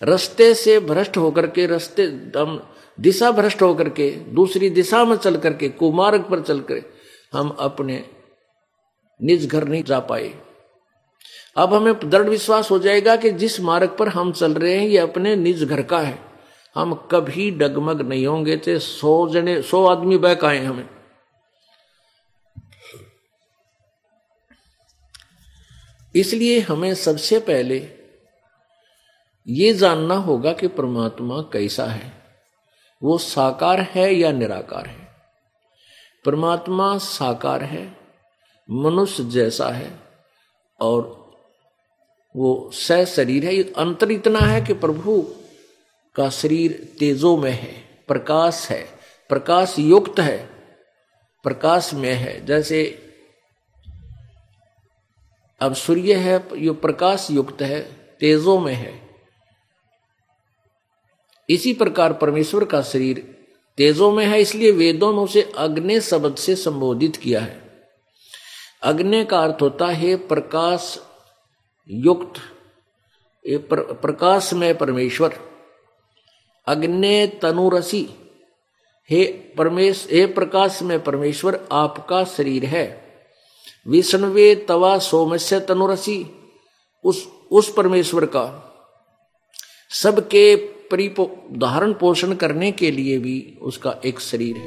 रस्ते 0.02 0.54
से 0.54 0.80
भ्रष्ट 0.80 1.16
होकर 1.16 1.46
के, 1.46 1.66
रस्ते 1.66 2.06
दम 2.06 2.60
दिशा 3.00 3.30
भ्रष्ट 3.30 3.62
होकर 3.62 3.88
के, 3.88 4.10
दूसरी 4.10 4.70
दिशा 4.70 5.04
में 5.04 5.16
चल 5.16 5.36
करके, 5.36 5.68
कुमार्ग 5.68 6.22
पर 6.22 6.40
चल 6.40 6.60
कर, 6.60 6.82
हम 7.32 7.48
अपने 7.48 8.04
निज 9.22 9.46
घर 9.46 9.68
नहीं 9.68 9.84
जा 9.84 10.00
पाए। 10.00 10.34
अब 11.56 11.74
हमें 11.74 12.10
दृढ़ 12.10 12.28
विश्वास 12.28 12.70
हो 12.70 12.78
जाएगा 12.78 13.16
कि 13.16 13.30
जिस 13.30 13.60
मार्ग 13.60 13.96
पर 13.98 14.08
हम 14.08 14.32
चल 14.32 14.54
रहे 14.54 14.74
हैं, 14.74 14.88
ये 14.88 14.98
अपने 14.98 15.36
निज 15.36 15.64
घर 15.64 15.82
का 15.82 15.98
है। 15.98 16.31
हम 16.74 16.94
कभी 16.94 17.50
डगमग 17.50 18.00
नहीं 18.00 18.26
होंगे 18.26 18.56
थे। 18.56 18.78
सौ 18.78 19.28
जने, 19.28 19.62
सौ 19.62 19.86
आदमी 19.86 20.18
बैक 20.18 20.44
आए 20.44 20.58
हमें। 20.58 20.88
इसलिए 26.16 26.60
हमें 26.60 26.94
सबसे 26.94 27.38
पहले 27.38 27.88
ये 29.48 29.74
जानना 29.74 30.14
होगा 30.14 30.52
कि 30.52 30.68
परमात्मा 30.68 31.40
कैसा 31.40 31.84
है। 31.84 32.12
वो 33.02 33.18
साकार 33.18 33.80
है 33.80 34.14
या 34.14 34.32
निराकार 34.32 34.86
है? 34.86 35.08
परमात्मा 36.24 36.98
साकार 36.98 37.64
है, 37.64 37.96
मनुष्य 38.70 39.24
जैसा 39.24 39.68
है, 39.68 39.98
और 40.80 41.22
वो 42.36 42.70
सह 42.74 43.04
शरीर 43.04 43.44
है। 43.44 43.62
अंतर 43.72 44.10
इतना 44.10 44.38
है 44.38 44.60
कि 44.60 44.74
प्रभु 44.74 45.34
का 46.16 46.28
शरीर 46.30 46.72
तेजो 46.98 47.36
में 47.36 47.50
है, 47.50 47.72
प्रकाश 48.08 48.66
है, 48.70 48.82
प्रकाश 49.28 49.78
युक्त 49.78 50.20
है, 50.20 50.38
प्रकाश 51.44 51.94
में 51.94 52.12
है। 52.12 52.44
जैसे 52.46 52.82
अब 55.60 55.74
सूर्य 55.74 56.14
है, 56.14 56.48
यो 56.56 56.74
प्रकाश 56.74 57.28
युक्त 57.30 57.62
है, 57.62 57.80
तेजो 58.20 58.58
में 58.60 58.74
है। 58.74 59.00
इसी 61.48 61.72
प्रकार 61.74 62.12
परमेश्वर 62.12 62.64
का 62.64 62.82
शरीर 62.82 63.18
तेजो 63.76 64.10
में 64.12 64.24
है, 64.26 64.40
इसलिए 64.40 64.70
वेदों 64.70 65.12
में 65.12 65.22
उसे 65.22 65.42
अग्नि 65.58 66.00
शब्द 66.00 66.36
से 66.36 66.56
संबोधित 66.56 67.16
किया 67.16 67.40
है। 67.40 67.60
अग्नि 68.82 69.24
का 69.24 69.38
अर्थ 69.38 69.62
होता 69.62 69.86
है 69.86 70.16
प्रकाश 70.28 70.98
युक्त 71.90 72.40
प्रकाश 74.02 74.52
में 74.52 74.76
परमेश्वर। 74.78 75.51
अग्नि 76.66 77.32
तनुरसी। 77.42 78.08
हे 79.10 79.24
परमेश, 79.58 80.08
हे 80.12 80.26
प्रकाश 80.26 80.82
में 80.82 81.04
परमेश्वर, 81.04 81.68
आपका 81.72 82.24
शरीर 82.24 82.64
है। 82.64 83.02
विष्णवे 83.88 84.54
तवा 84.54 84.98
सोमस्य 84.98 85.60
तनुरसी। 85.60 86.26
उस 87.04 87.28
उस 87.50 87.74
परमेश्वर 87.74 88.26
का। 88.26 88.68
सबके 89.90 90.56
परिपो 90.56 91.48
धारण 91.52 91.92
पोषण 91.92 92.34
करने 92.34 92.72
के 92.72 92.90
लिए 92.90 93.18
भी 93.18 93.58
उसका 93.62 94.00
एक 94.04 94.20
शरीर 94.20 94.56
है। 94.56 94.66